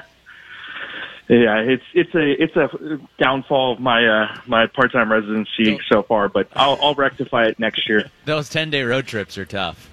Yeah, 1.30 1.58
it's 1.60 1.84
it's 1.92 2.14
a 2.14 2.42
it's 2.42 2.56
a 2.56 2.98
downfall 3.22 3.74
of 3.74 3.80
my 3.80 4.00
uh, 4.06 4.40
my 4.46 4.66
part 4.66 4.92
time 4.92 5.12
residency 5.12 5.78
so 5.86 6.02
far, 6.02 6.30
but 6.30 6.48
I'll 6.56 6.78
I'll 6.80 6.94
rectify 6.94 7.44
it 7.48 7.58
next 7.58 7.86
year. 7.86 8.10
Those 8.24 8.48
10 8.48 8.70
day 8.70 8.82
road 8.82 9.06
trips 9.06 9.36
are 9.36 9.44
tough. 9.44 9.90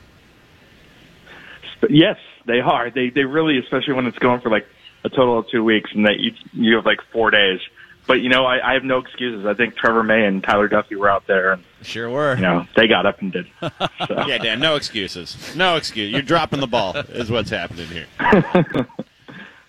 Yes, 1.89 2.17
they 2.45 2.61
are. 2.61 2.89
They 2.89 3.09
they 3.09 3.25
really, 3.25 3.57
especially 3.59 3.95
when 3.95 4.05
it's 4.07 4.17
going 4.17 4.39
for 4.39 4.49
like 4.49 4.65
a 5.03 5.09
total 5.09 5.39
of 5.39 5.49
two 5.49 5.61
weeks, 5.63 5.91
and 5.93 6.05
that 6.05 6.19
you 6.19 6.31
you 6.53 6.75
have 6.77 6.85
like 6.85 7.01
four 7.11 7.31
days. 7.31 7.59
But 8.07 8.21
you 8.21 8.29
know, 8.29 8.45
I, 8.45 8.71
I 8.71 8.73
have 8.73 8.83
no 8.83 8.99
excuses. 8.99 9.45
I 9.45 9.53
think 9.53 9.75
Trevor 9.75 10.03
May 10.03 10.25
and 10.25 10.43
Tyler 10.43 10.69
Duffey 10.69 10.95
were 10.95 11.09
out 11.09 11.25
there, 11.27 11.53
and 11.53 11.63
Sure 11.81 12.09
were. 12.09 12.35
you 12.35 12.41
know 12.41 12.65
they 12.75 12.87
got 12.87 13.05
up 13.05 13.21
and 13.21 13.31
did. 13.31 13.47
So. 14.07 14.27
Yeah, 14.27 14.37
Dan, 14.37 14.59
no 14.59 14.75
excuses. 14.75 15.55
No 15.55 15.77
excuse. 15.77 16.11
You're 16.11 16.21
dropping 16.21 16.59
the 16.59 16.67
ball, 16.67 16.95
is 16.95 17.31
what's 17.31 17.49
happening 17.49 17.87
here. 17.87 18.05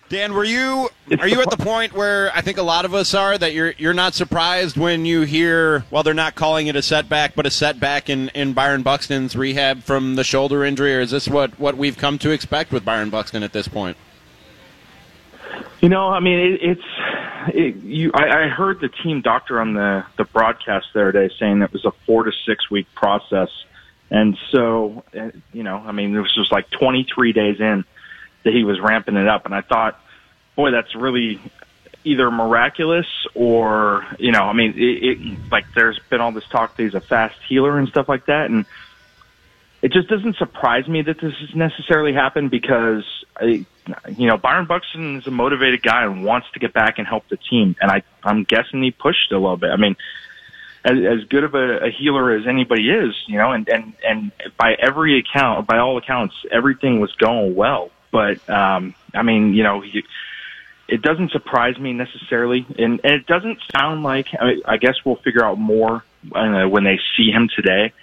Dan, 0.09 0.33
were 0.33 0.43
you 0.45 0.89
are 1.19 1.27
you 1.27 1.41
at 1.41 1.49
the 1.49 1.57
point 1.57 1.91
where 1.93 2.31
I 2.33 2.41
think 2.41 2.57
a 2.57 2.63
lot 2.63 2.85
of 2.85 2.93
us 2.93 3.13
are 3.13 3.37
that 3.37 3.53
you're 3.53 3.73
you're 3.77 3.93
not 3.93 4.13
surprised 4.13 4.77
when 4.77 5.05
you 5.05 5.21
hear 5.23 5.83
well 5.91 6.01
they're 6.03 6.13
not 6.13 6.35
calling 6.35 6.67
it 6.67 6.77
a 6.77 6.81
setback 6.81 7.35
but 7.35 7.45
a 7.45 7.51
setback 7.51 8.09
in, 8.09 8.29
in 8.29 8.53
Byron 8.53 8.83
Buxton's 8.83 9.35
rehab 9.35 9.83
from 9.83 10.15
the 10.15 10.23
shoulder 10.23 10.63
injury 10.63 10.95
or 10.95 11.01
is 11.01 11.11
this 11.11 11.27
what, 11.27 11.59
what 11.59 11.75
we've 11.75 11.97
come 11.97 12.17
to 12.19 12.29
expect 12.31 12.71
with 12.71 12.85
Byron 12.85 13.09
Buxton 13.09 13.43
at 13.43 13.51
this 13.51 13.67
point? 13.67 13.97
You 15.81 15.89
know, 15.89 16.09
I 16.09 16.19
mean, 16.19 16.39
it, 16.39 16.59
it's 16.61 17.55
it, 17.55 17.75
you. 17.77 18.11
I, 18.13 18.45
I 18.45 18.47
heard 18.47 18.79
the 18.79 18.89
team 18.89 19.21
doctor 19.21 19.59
on 19.59 19.73
the 19.73 20.05
the 20.17 20.25
broadcast 20.25 20.87
the 20.93 21.01
other 21.01 21.11
day 21.11 21.33
saying 21.39 21.61
it 21.61 21.71
was 21.71 21.85
a 21.85 21.91
four 22.05 22.23
to 22.23 22.31
six 22.45 22.69
week 22.69 22.87
process, 22.95 23.49
and 24.09 24.37
so 24.51 25.03
uh, 25.17 25.31
you 25.53 25.63
know, 25.63 25.77
I 25.77 25.91
mean, 25.91 26.15
it 26.15 26.19
was 26.19 26.33
just 26.33 26.51
like 26.51 26.69
23 26.71 27.33
days 27.33 27.59
in 27.59 27.85
that 28.43 28.53
he 28.53 28.63
was 28.63 28.79
ramping 28.79 29.15
it 29.15 29.27
up, 29.27 29.45
and 29.45 29.53
I 29.53 29.61
thought, 29.61 29.99
boy, 30.55 30.71
that's 30.71 30.95
really 30.95 31.39
either 32.03 32.31
miraculous 32.31 33.07
or 33.35 34.05
you 34.19 34.31
know, 34.31 34.43
I 34.43 34.53
mean, 34.53 34.73
it, 34.75 35.03
it 35.03 35.51
like 35.51 35.65
there's 35.75 35.99
been 36.09 36.21
all 36.21 36.31
this 36.31 36.47
talk 36.47 36.75
that 36.77 36.83
he's 36.83 36.95
a 36.95 37.01
fast 37.01 37.37
healer 37.47 37.77
and 37.77 37.87
stuff 37.87 38.09
like 38.09 38.25
that, 38.25 38.49
and 38.49 38.65
it 39.81 39.91
just 39.91 40.07
doesn't 40.07 40.37
surprise 40.37 40.87
me 40.87 41.01
that 41.03 41.19
this 41.21 41.33
has 41.33 41.55
necessarily 41.55 42.13
happened 42.13 42.49
because 42.49 43.03
I, 43.35 43.65
you 44.17 44.27
know 44.27 44.37
Byron 44.37 44.65
Buxton 44.65 45.17
is 45.17 45.27
a 45.27 45.31
motivated 45.31 45.81
guy 45.83 46.03
and 46.03 46.23
wants 46.23 46.47
to 46.53 46.59
get 46.59 46.73
back 46.73 46.97
and 46.97 47.07
help 47.07 47.27
the 47.29 47.37
team, 47.37 47.75
and 47.81 47.91
I 47.91 48.03
I'm 48.23 48.43
guessing 48.43 48.81
he 48.81 48.91
pushed 48.91 49.31
a 49.31 49.37
little 49.37 49.57
bit. 49.57 49.69
I 49.69 49.77
mean, 49.77 49.95
as, 50.83 50.97
as 50.97 51.23
good 51.25 51.43
of 51.43 51.53
a, 51.55 51.85
a 51.85 51.91
healer 51.91 52.35
as 52.35 52.47
anybody 52.47 52.89
is, 52.89 53.15
you 53.27 53.37
know, 53.37 53.51
and 53.51 53.67
and 53.69 53.93
and 54.05 54.31
by 54.57 54.73
every 54.73 55.19
account, 55.19 55.67
by 55.67 55.77
all 55.77 55.97
accounts, 55.97 56.35
everything 56.51 56.99
was 56.99 57.11
going 57.13 57.55
well. 57.55 57.91
But 58.11 58.47
um, 58.49 58.95
I 59.13 59.21
mean, 59.21 59.53
you 59.53 59.63
know, 59.63 59.83
you, 59.83 60.03
it 60.87 61.01
doesn't 61.01 61.31
surprise 61.31 61.77
me 61.77 61.93
necessarily, 61.93 62.65
and, 62.77 62.99
and 63.03 63.13
it 63.13 63.27
doesn't 63.27 63.59
sound 63.75 64.03
like. 64.03 64.27
I, 64.39 64.45
mean, 64.45 64.61
I 64.65 64.77
guess 64.77 64.95
we'll 65.05 65.17
figure 65.17 65.45
out 65.45 65.59
more 65.59 66.03
uh, 66.33 66.65
when 66.67 66.83
they 66.83 66.99
see 67.15 67.31
him 67.31 67.49
today 67.55 67.93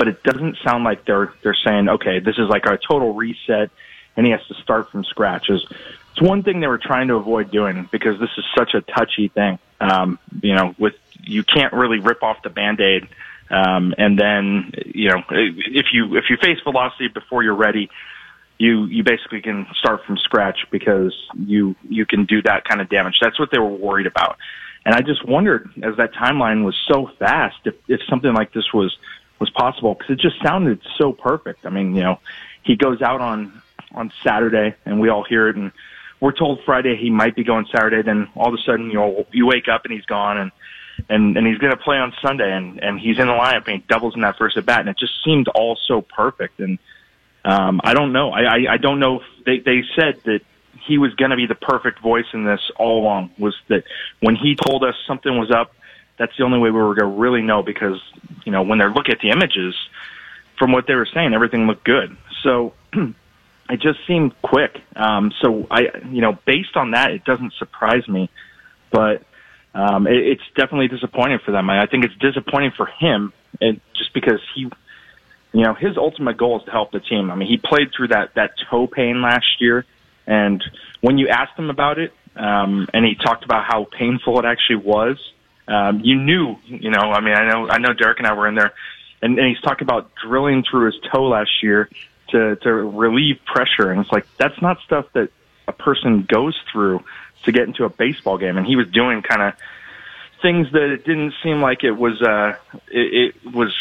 but 0.00 0.08
it 0.08 0.22
doesn't 0.22 0.56
sound 0.64 0.82
like 0.82 1.04
they're 1.04 1.30
they're 1.42 1.54
saying, 1.62 1.90
okay, 1.90 2.20
this 2.20 2.38
is 2.38 2.48
like 2.48 2.64
a 2.64 2.78
total 2.78 3.12
reset, 3.12 3.70
and 4.16 4.26
he 4.26 4.32
has 4.32 4.44
to 4.48 4.54
start 4.54 4.90
from 4.90 5.04
scratch. 5.04 5.48
Is 5.48 5.64
it's 6.12 6.20
one 6.20 6.42
thing 6.42 6.60
they 6.60 6.66
were 6.66 6.78
trying 6.78 7.08
to 7.08 7.14
avoid 7.14 7.50
doing 7.50 7.88
because 7.90 8.18
this 8.18 8.30
is 8.36 8.44
such 8.56 8.74
a 8.74 8.80
touchy 8.80 9.28
thing. 9.28 9.58
Um, 9.80 10.18
you 10.42 10.54
know, 10.54 10.74
with 10.78 10.94
you 11.22 11.42
can't 11.44 11.72
really 11.72 11.98
rip 11.98 12.22
off 12.22 12.42
the 12.42 12.50
band 12.50 12.80
aid, 12.80 13.08
um, 13.50 13.94
and 13.96 14.18
then 14.18 14.72
you 14.84 15.10
know 15.10 15.22
if 15.30 15.86
you 15.92 16.16
if 16.16 16.24
you 16.28 16.36
face 16.36 16.58
velocity 16.64 17.08
before 17.08 17.42
you're 17.42 17.54
ready. 17.54 17.90
You 18.58 18.84
you 18.84 19.02
basically 19.02 19.40
can 19.40 19.66
start 19.78 20.04
from 20.04 20.18
scratch 20.18 20.66
because 20.70 21.14
you 21.34 21.74
you 21.88 22.04
can 22.04 22.26
do 22.26 22.42
that 22.42 22.64
kind 22.64 22.82
of 22.82 22.90
damage. 22.90 23.14
That's 23.18 23.38
what 23.38 23.50
they 23.50 23.58
were 23.58 23.64
worried 23.64 24.06
about, 24.06 24.36
and 24.84 24.94
I 24.94 25.00
just 25.00 25.26
wondered 25.26 25.70
as 25.82 25.96
that 25.96 26.12
timeline 26.12 26.62
was 26.62 26.76
so 26.86 27.10
fast 27.18 27.56
if 27.64 27.74
if 27.88 28.02
something 28.06 28.34
like 28.34 28.52
this 28.52 28.70
was 28.74 28.94
was 29.38 29.48
possible 29.48 29.94
because 29.94 30.10
it 30.10 30.20
just 30.20 30.36
sounded 30.42 30.80
so 30.98 31.12
perfect. 31.12 31.64
I 31.64 31.70
mean, 31.70 31.96
you 31.96 32.02
know, 32.02 32.20
he 32.62 32.76
goes 32.76 33.00
out 33.02 33.20
on 33.20 33.62
on 33.94 34.12
Saturday 34.24 34.74
and 34.84 35.00
we 35.00 35.08
all 35.08 35.24
hear 35.24 35.48
it 35.48 35.56
and 35.56 35.72
we're 36.20 36.32
told 36.32 36.60
Friday 36.66 36.96
he 36.96 37.08
might 37.08 37.34
be 37.34 37.44
going 37.44 37.66
Saturday. 37.74 38.02
Then 38.02 38.28
all 38.36 38.48
of 38.48 38.54
a 38.54 38.62
sudden, 38.66 38.88
you 38.88 38.94
know, 38.94 39.26
you 39.32 39.46
wake 39.46 39.68
up 39.68 39.84
and 39.84 39.92
he's 39.92 40.04
gone 40.04 40.38
and 40.38 40.52
and 41.08 41.36
and 41.36 41.46
he's 41.46 41.56
going 41.58 41.72
to 41.72 41.78
play 41.78 41.96
on 41.96 42.12
Sunday 42.22 42.52
and 42.52 42.82
and 42.82 43.00
he's 43.00 43.18
in 43.18 43.26
the 43.26 43.32
lineup 43.32 43.66
and 43.66 43.80
he 43.80 43.84
doubles 43.88 44.14
in 44.14 44.20
that 44.20 44.36
first 44.36 44.56
at 44.56 44.66
bat 44.66 44.80
and 44.80 44.88
it 44.88 44.98
just 44.98 45.14
seemed 45.24 45.48
all 45.48 45.78
so 45.86 46.02
perfect 46.02 46.60
and 46.60 46.78
um, 47.42 47.80
I 47.82 47.94
don't 47.94 48.12
know. 48.12 48.30
I, 48.32 48.42
I 48.42 48.72
I 48.72 48.76
don't 48.76 49.00
know. 49.00 49.20
If 49.20 49.44
they 49.46 49.58
they 49.60 49.82
said 49.96 50.20
that 50.24 50.40
he 50.86 50.98
was 50.98 51.14
going 51.14 51.30
to 51.30 51.38
be 51.38 51.46
the 51.46 51.54
perfect 51.54 52.00
voice 52.00 52.26
in 52.34 52.44
this 52.44 52.60
all 52.76 53.00
along. 53.00 53.30
Was 53.38 53.56
that 53.68 53.84
when 54.20 54.36
he 54.36 54.56
told 54.56 54.84
us 54.84 54.94
something 55.06 55.38
was 55.38 55.50
up 55.50 55.72
that's 56.20 56.36
the 56.36 56.44
only 56.44 56.58
way 56.58 56.70
we 56.70 56.78
were 56.78 56.94
going 56.94 57.10
to 57.10 57.18
really 57.18 57.40
know 57.40 57.62
because, 57.62 57.98
you 58.44 58.52
know, 58.52 58.60
when 58.60 58.78
they're 58.78 58.92
looking 58.92 59.14
at 59.14 59.20
the 59.20 59.30
images, 59.30 59.74
from 60.58 60.70
what 60.70 60.86
they 60.86 60.94
were 60.94 61.08
saying, 61.12 61.32
everything 61.32 61.66
looked 61.66 61.82
good. 61.82 62.14
So 62.42 62.74
it 63.70 63.80
just 63.80 63.98
seemed 64.06 64.40
quick. 64.42 64.80
Um, 64.96 65.32
so 65.40 65.66
I, 65.70 65.82
you 66.10 66.20
know, 66.20 66.38
based 66.46 66.76
on 66.76 66.92
that, 66.92 67.10
it 67.10 67.24
doesn't 67.24 67.52
surprise 67.54 68.06
me, 68.08 68.30
but 68.90 69.22
um, 69.74 70.06
it, 70.06 70.16
it's 70.16 70.42
definitely 70.56 70.88
disappointing 70.88 71.38
for 71.44 71.52
them. 71.52 71.70
I, 71.70 71.82
I 71.82 71.86
think 71.86 72.04
it's 72.04 72.16
disappointing 72.16 72.72
for 72.76 72.86
him, 72.86 73.32
and 73.60 73.80
just 73.96 74.12
because 74.12 74.40
he, 74.54 74.62
you 75.52 75.64
know, 75.64 75.74
his 75.74 75.96
ultimate 75.96 76.36
goal 76.36 76.58
is 76.58 76.64
to 76.66 76.70
help 76.70 76.92
the 76.92 77.00
team. 77.00 77.30
I 77.30 77.34
mean, 77.34 77.48
he 77.48 77.56
played 77.56 77.92
through 77.96 78.08
that 78.08 78.34
that 78.34 78.52
toe 78.70 78.86
pain 78.86 79.22
last 79.22 79.60
year, 79.60 79.84
and 80.26 80.62
when 81.00 81.18
you 81.18 81.28
asked 81.28 81.58
him 81.58 81.70
about 81.70 81.98
it, 81.98 82.12
um, 82.36 82.88
and 82.92 83.04
he 83.04 83.14
talked 83.14 83.44
about 83.44 83.64
how 83.64 83.84
painful 83.84 84.38
it 84.38 84.44
actually 84.44 84.76
was, 84.76 85.18
um, 85.68 86.00
you 86.00 86.16
knew, 86.16 86.56
you 86.66 86.90
know, 86.90 87.00
I 87.00 87.20
mean, 87.20 87.34
I 87.34 87.48
know, 87.48 87.68
I 87.68 87.78
know 87.78 87.92
Derek 87.92 88.18
and 88.18 88.26
I 88.26 88.34
were 88.34 88.48
in 88.48 88.54
there 88.54 88.72
and, 89.22 89.38
and 89.38 89.48
he's 89.48 89.60
talking 89.60 89.86
about 89.86 90.10
drilling 90.14 90.64
through 90.68 90.86
his 90.86 90.96
toe 91.12 91.28
last 91.28 91.62
year 91.62 91.88
to, 92.30 92.56
to 92.56 92.72
relieve 92.72 93.38
pressure. 93.44 93.90
And 93.90 94.00
it's 94.00 94.12
like, 94.12 94.26
that's 94.36 94.60
not 94.60 94.78
stuff 94.80 95.06
that 95.14 95.30
a 95.68 95.72
person 95.72 96.26
goes 96.28 96.58
through 96.72 97.04
to 97.44 97.52
get 97.52 97.64
into 97.64 97.84
a 97.84 97.88
baseball 97.88 98.38
game. 98.38 98.56
And 98.56 98.66
he 98.66 98.76
was 98.76 98.88
doing 98.88 99.22
kind 99.22 99.42
of 99.42 99.54
things 100.42 100.70
that 100.72 100.90
it 100.90 101.04
didn't 101.04 101.34
seem 101.42 101.60
like 101.60 101.84
it 101.84 101.92
was, 101.92 102.20
uh, 102.20 102.56
it, 102.88 103.34
it 103.44 103.54
was 103.54 103.74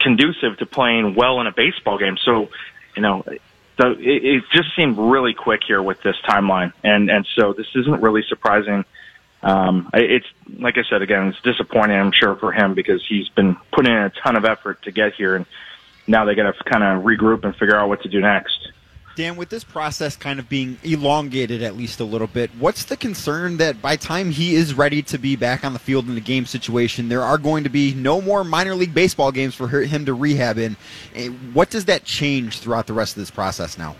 conducive 0.00 0.58
to 0.58 0.66
playing 0.66 1.14
well 1.14 1.40
in 1.40 1.46
a 1.46 1.52
baseball 1.52 1.98
game. 1.98 2.16
So, 2.24 2.48
you 2.96 3.02
know, 3.02 3.24
so 3.80 3.90
it, 3.92 4.24
it 4.24 4.44
just 4.52 4.74
seemed 4.76 4.98
really 4.98 5.34
quick 5.34 5.62
here 5.66 5.82
with 5.82 6.02
this 6.02 6.16
timeline. 6.28 6.72
And, 6.82 7.10
and 7.10 7.26
so 7.34 7.52
this 7.52 7.66
isn't 7.74 8.00
really 8.00 8.22
surprising 8.28 8.84
um, 9.44 9.90
it's 9.92 10.26
like 10.58 10.78
I 10.78 10.84
said 10.88 11.02
again, 11.02 11.28
it's 11.28 11.40
disappointing. 11.42 11.98
I'm 11.98 12.12
sure 12.12 12.34
for 12.34 12.50
him 12.50 12.72
because 12.74 13.04
he's 13.06 13.28
been 13.28 13.56
putting 13.72 13.92
in 13.92 13.98
a 13.98 14.10
ton 14.10 14.36
of 14.36 14.46
effort 14.46 14.82
to 14.82 14.90
get 14.90 15.14
here, 15.14 15.36
and 15.36 15.44
now 16.06 16.24
they 16.24 16.34
got 16.34 16.52
to 16.52 16.64
kind 16.64 16.84
of 16.84 17.04
regroup 17.04 17.44
and 17.44 17.54
figure 17.56 17.76
out 17.76 17.88
what 17.88 18.02
to 18.02 18.08
do 18.08 18.20
next. 18.20 18.68
Dan, 19.16 19.36
with 19.36 19.48
this 19.48 19.62
process 19.62 20.16
kind 20.16 20.40
of 20.40 20.48
being 20.48 20.76
elongated 20.82 21.62
at 21.62 21.76
least 21.76 22.00
a 22.00 22.04
little 22.04 22.26
bit, 22.26 22.50
what's 22.58 22.84
the 22.84 22.96
concern 22.96 23.58
that 23.58 23.80
by 23.80 23.94
time 23.94 24.30
he 24.30 24.56
is 24.56 24.74
ready 24.74 25.02
to 25.02 25.18
be 25.18 25.36
back 25.36 25.64
on 25.64 25.72
the 25.72 25.78
field 25.78 26.08
in 26.08 26.16
a 26.16 26.20
game 26.20 26.46
situation, 26.46 27.08
there 27.08 27.22
are 27.22 27.38
going 27.38 27.62
to 27.62 27.70
be 27.70 27.94
no 27.94 28.20
more 28.20 28.42
minor 28.42 28.74
league 28.74 28.92
baseball 28.92 29.30
games 29.30 29.54
for 29.54 29.68
him 29.68 30.04
to 30.06 30.14
rehab 30.14 30.58
in? 30.58 30.76
Eh, 31.14 31.28
what 31.52 31.70
does 31.70 31.84
that 31.84 32.04
change 32.04 32.58
throughout 32.58 32.88
the 32.88 32.92
rest 32.92 33.16
of 33.16 33.22
this 33.22 33.30
process 33.30 33.78
now? 33.78 33.94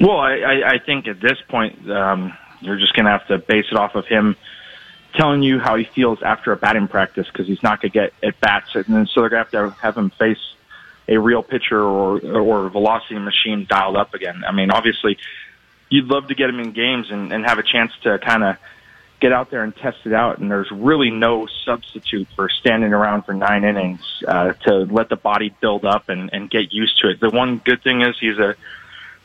Well, 0.00 0.18
I, 0.18 0.38
I, 0.38 0.70
I 0.72 0.78
think 0.78 1.06
at 1.06 1.20
this 1.20 1.38
point, 1.48 1.88
um, 1.88 2.36
you're 2.60 2.78
just 2.78 2.94
going 2.94 3.04
to 3.06 3.12
have 3.12 3.26
to 3.28 3.38
base 3.38 3.66
it 3.70 3.76
off 3.76 3.94
of 3.94 4.06
him 4.06 4.36
telling 5.14 5.42
you 5.42 5.60
how 5.60 5.76
he 5.76 5.84
feels 5.84 6.20
after 6.22 6.52
a 6.52 6.56
batting 6.56 6.88
practice 6.88 7.26
because 7.28 7.46
he's 7.46 7.62
not 7.62 7.80
going 7.80 7.92
to 7.92 7.98
get 7.98 8.12
at 8.22 8.38
bats, 8.40 8.74
and 8.74 8.84
then 8.86 9.06
so 9.06 9.20
they're 9.20 9.30
going 9.30 9.46
to 9.46 9.56
have 9.58 9.72
to 9.72 9.80
have 9.80 9.96
him 9.96 10.10
face 10.10 10.38
a 11.08 11.18
real 11.18 11.42
pitcher 11.42 11.80
or 11.80 12.20
or 12.20 12.68
velocity 12.68 13.18
machine 13.18 13.66
dialed 13.68 13.96
up 13.96 14.14
again. 14.14 14.44
I 14.46 14.52
mean, 14.52 14.70
obviously, 14.70 15.18
you'd 15.88 16.06
love 16.06 16.28
to 16.28 16.34
get 16.34 16.50
him 16.50 16.60
in 16.60 16.72
games 16.72 17.10
and, 17.10 17.32
and 17.32 17.44
have 17.46 17.58
a 17.58 17.62
chance 17.62 17.92
to 18.02 18.18
kind 18.18 18.44
of 18.44 18.56
get 19.20 19.32
out 19.32 19.50
there 19.50 19.64
and 19.64 19.74
test 19.74 19.98
it 20.04 20.12
out. 20.12 20.38
And 20.38 20.50
there's 20.50 20.70
really 20.70 21.10
no 21.10 21.48
substitute 21.64 22.28
for 22.36 22.48
standing 22.48 22.92
around 22.92 23.22
for 23.22 23.34
nine 23.34 23.64
innings 23.64 24.00
uh, 24.26 24.52
to 24.52 24.84
let 24.84 25.08
the 25.08 25.16
body 25.16 25.52
build 25.60 25.84
up 25.84 26.08
and, 26.08 26.30
and 26.32 26.50
get 26.50 26.72
used 26.72 27.00
to 27.00 27.10
it. 27.10 27.20
The 27.20 27.30
one 27.30 27.58
good 27.58 27.82
thing 27.82 28.02
is 28.02 28.16
he's 28.20 28.38
a 28.38 28.54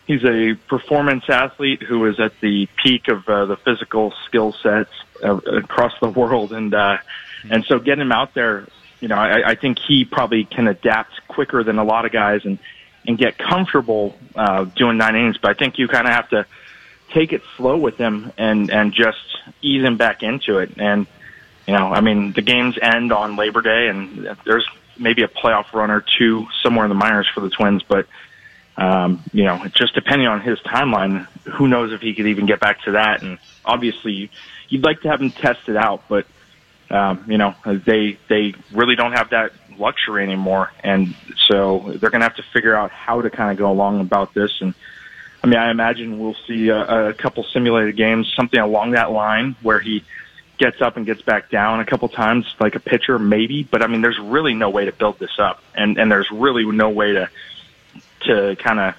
he's 0.08 0.24
a 0.24 0.56
performance 0.68 1.30
athlete 1.30 1.82
who 1.82 2.06
is 2.08 2.20
at 2.20 2.40
the 2.40 2.68
peak 2.84 3.08
of 3.08 3.28
uh, 3.28 3.46
the 3.46 3.58
physical 3.58 4.14
skill 4.26 4.54
sets 4.54 4.92
uh, 5.24 5.36
across 5.36 5.94
the 6.02 6.10
world, 6.10 6.54
and 6.54 6.74
uh, 6.74 6.98
and 7.50 7.66
so 7.66 7.80
getting 7.80 8.02
him 8.02 8.12
out 8.12 8.34
there, 8.34 8.68
you 9.04 9.10
know, 9.10 9.16
I, 9.16 9.50
I 9.50 9.56
think 9.56 9.80
he 9.80 10.06
probably 10.06 10.46
can 10.46 10.66
adapt 10.66 11.28
quicker 11.28 11.62
than 11.62 11.78
a 11.78 11.84
lot 11.84 12.06
of 12.06 12.14
guys 12.14 12.46
and 12.46 12.58
and 13.06 13.18
get 13.18 13.38
comfortable 13.38 14.18
uh, 14.34 14.64
doing 14.64 14.98
nine 14.98 15.18
innings. 15.18 15.38
But 15.38 15.52
I 15.52 15.56
think 15.56 15.78
you 15.78 15.90
kind 15.90 16.08
of 16.08 16.14
have 16.14 16.30
to 16.30 16.46
take 17.10 17.34
it 17.34 17.42
slow 17.58 17.76
with 17.76 17.98
him 17.98 18.32
and 18.38 18.72
and 18.72 18.94
just 18.94 19.18
ease 19.62 19.84
him 19.84 19.98
back 19.98 20.24
into 20.24 20.60
it. 20.60 20.78
And 20.78 21.06
you 21.68 21.74
know, 21.74 21.88
I 21.88 22.00
mean, 22.00 22.32
the 22.32 22.42
games 22.42 22.78
end 22.82 23.12
on 23.12 23.36
Labor 23.36 23.62
Day, 23.62 23.90
and 23.90 24.38
there's 24.46 24.66
maybe 24.98 25.24
a 25.24 25.28
playoff 25.28 25.74
run 25.74 25.92
or 25.92 26.06
two 26.18 26.48
somewhere 26.62 26.86
in 26.86 26.90
the 26.90 26.96
minors 26.96 27.28
for 27.28 27.42
the 27.42 27.50
Twins, 27.50 27.84
but 27.84 28.08
um, 28.78 29.22
you 29.34 29.44
know, 29.44 29.66
just 29.76 29.96
depending 29.96 30.30
on 30.30 30.40
his 30.40 30.60
timeline, 30.60 31.28
who 31.44 31.68
knows 31.68 31.92
if 31.92 32.00
he 32.00 32.14
could 32.14 32.28
even 32.28 32.46
get 32.46 32.62
back 32.62 32.82
to 32.84 32.92
that. 32.92 33.22
And 33.22 33.38
obviously, 33.66 34.32
you'd 34.70 34.86
like 34.86 35.02
to 35.02 35.10
have 35.10 35.20
him 35.20 35.32
test 35.32 35.68
it 35.68 35.76
out, 35.76 36.04
but 36.08 36.26
um, 36.94 37.26
you 37.28 37.40
know, 37.40 37.56
they 37.66 38.18
they 38.30 38.54
really 38.72 38.96
don't 38.96 39.14
have 39.14 39.32
that 39.32 39.52
luxury 39.80 40.24
anymore, 40.24 40.72
and 40.84 41.16
so 41.48 41.80
they're 41.80 42.12
going 42.12 42.22
to 42.22 42.28
have 42.28 42.36
to 42.36 42.46
figure 42.54 42.76
out 42.76 42.92
how 42.92 43.22
to 43.22 43.32
kind 43.32 43.52
of 43.52 43.58
go 43.58 43.72
along 43.72 44.00
about 44.00 44.36
this. 44.36 44.62
And 44.62 44.76
I 45.44 45.48
mean, 45.48 45.58
I 45.58 45.72
imagine 45.72 46.20
we'll 46.20 46.38
see 46.48 46.70
a, 46.70 47.10
a 47.10 47.14
couple 47.14 47.44
simulated 47.46 47.98
games, 47.98 48.32
something 48.36 48.60
along 48.60 48.92
that 48.92 49.12
line, 49.12 49.56
where 49.64 49.80
he 49.80 50.04
gets 50.60 50.82
up 50.82 50.96
and 50.96 51.06
gets 51.06 51.24
back 51.24 51.50
down 51.50 51.80
a 51.80 51.86
couple 51.86 52.08
times, 52.10 52.46
like 52.60 52.76
a 52.76 52.80
pitcher, 52.80 53.18
maybe. 53.18 53.64
But 53.64 53.82
I 53.82 53.88
mean, 53.88 54.02
there's 54.02 54.20
really 54.20 54.54
no 54.54 54.70
way 54.70 54.86
to 54.86 54.92
build 54.92 55.18
this 55.18 55.40
up, 55.40 55.64
and 55.74 55.98
and 55.98 56.12
there's 56.12 56.30
really 56.30 56.64
no 56.64 56.92
way 56.92 57.14
to 57.14 57.30
to 58.22 58.56
kind 58.58 58.80
of 58.80 58.96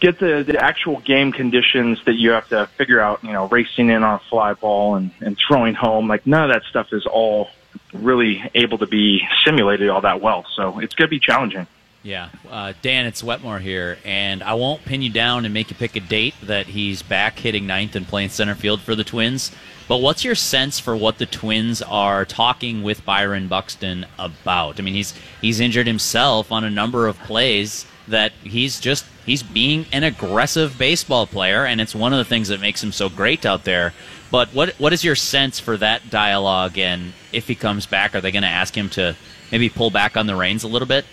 get 0.00 0.18
the, 0.18 0.44
the 0.46 0.62
actual 0.62 1.00
game 1.00 1.32
conditions 1.32 1.98
that 2.06 2.14
you 2.14 2.30
have 2.30 2.48
to 2.48 2.66
figure 2.76 3.00
out, 3.00 3.22
you 3.22 3.32
know, 3.32 3.46
racing 3.48 3.90
in 3.90 4.02
on 4.02 4.14
a 4.14 4.22
fly 4.30 4.54
ball 4.54 4.94
and, 4.94 5.10
and 5.20 5.36
throwing 5.38 5.74
home. 5.74 6.08
Like 6.08 6.26
none 6.26 6.48
of 6.48 6.54
that 6.54 6.62
stuff 6.68 6.92
is 6.92 7.06
all 7.06 7.48
really 7.92 8.42
able 8.54 8.78
to 8.78 8.86
be 8.86 9.26
simulated 9.44 9.88
all 9.88 10.00
that 10.02 10.20
well. 10.20 10.46
So 10.54 10.78
it's 10.78 10.94
going 10.94 11.08
to 11.08 11.10
be 11.10 11.20
challenging. 11.20 11.66
Yeah. 12.02 12.28
Uh, 12.48 12.72
Dan, 12.80 13.06
it's 13.06 13.24
Wetmore 13.24 13.58
here, 13.58 13.98
and 14.04 14.42
I 14.42 14.54
won't 14.54 14.84
pin 14.84 15.02
you 15.02 15.10
down 15.10 15.44
and 15.44 15.52
make 15.52 15.68
you 15.68 15.76
pick 15.76 15.96
a 15.96 16.00
date 16.00 16.34
that 16.44 16.66
he's 16.66 17.02
back 17.02 17.38
hitting 17.38 17.66
ninth 17.66 17.96
and 17.96 18.06
playing 18.06 18.28
center 18.28 18.54
field 18.54 18.80
for 18.80 18.94
the 18.94 19.04
Twins. 19.04 19.50
But 19.88 19.98
what's 19.98 20.24
your 20.24 20.34
sense 20.34 20.78
for 20.78 20.96
what 20.96 21.18
the 21.18 21.26
Twins 21.26 21.82
are 21.82 22.24
talking 22.24 22.82
with 22.82 23.04
Byron 23.04 23.48
Buxton 23.48 24.06
about? 24.18 24.78
I 24.78 24.82
mean, 24.82 24.94
he's 24.94 25.12
he's 25.40 25.60
injured 25.60 25.86
himself 25.86 26.52
on 26.52 26.62
a 26.62 26.70
number 26.70 27.08
of 27.08 27.18
plays 27.20 27.84
that 28.08 28.32
he's 28.42 28.80
just 28.80 29.04
he's 29.24 29.42
being 29.42 29.86
an 29.92 30.04
aggressive 30.04 30.78
baseball 30.78 31.26
player, 31.26 31.64
and 31.64 31.80
it's 31.80 31.94
one 31.94 32.12
of 32.12 32.18
the 32.18 32.24
things 32.24 32.48
that 32.48 32.60
makes 32.60 32.82
him 32.82 32.92
so 32.92 33.08
great 33.08 33.46
out 33.46 33.64
there. 33.64 33.92
But 34.30 34.48
what 34.48 34.70
what 34.78 34.92
is 34.92 35.04
your 35.04 35.16
sense 35.16 35.60
for 35.60 35.76
that 35.76 36.10
dialogue? 36.10 36.78
And 36.78 37.12
if 37.32 37.46
he 37.48 37.54
comes 37.54 37.86
back, 37.86 38.14
are 38.14 38.20
they 38.20 38.32
going 38.32 38.42
to 38.42 38.48
ask 38.48 38.76
him 38.76 38.88
to 38.90 39.16
maybe 39.50 39.68
pull 39.68 39.90
back 39.90 40.16
on 40.16 40.26
the 40.26 40.36
reins 40.36 40.64
a 40.64 40.68
little 40.68 40.88
bit? 40.88 41.04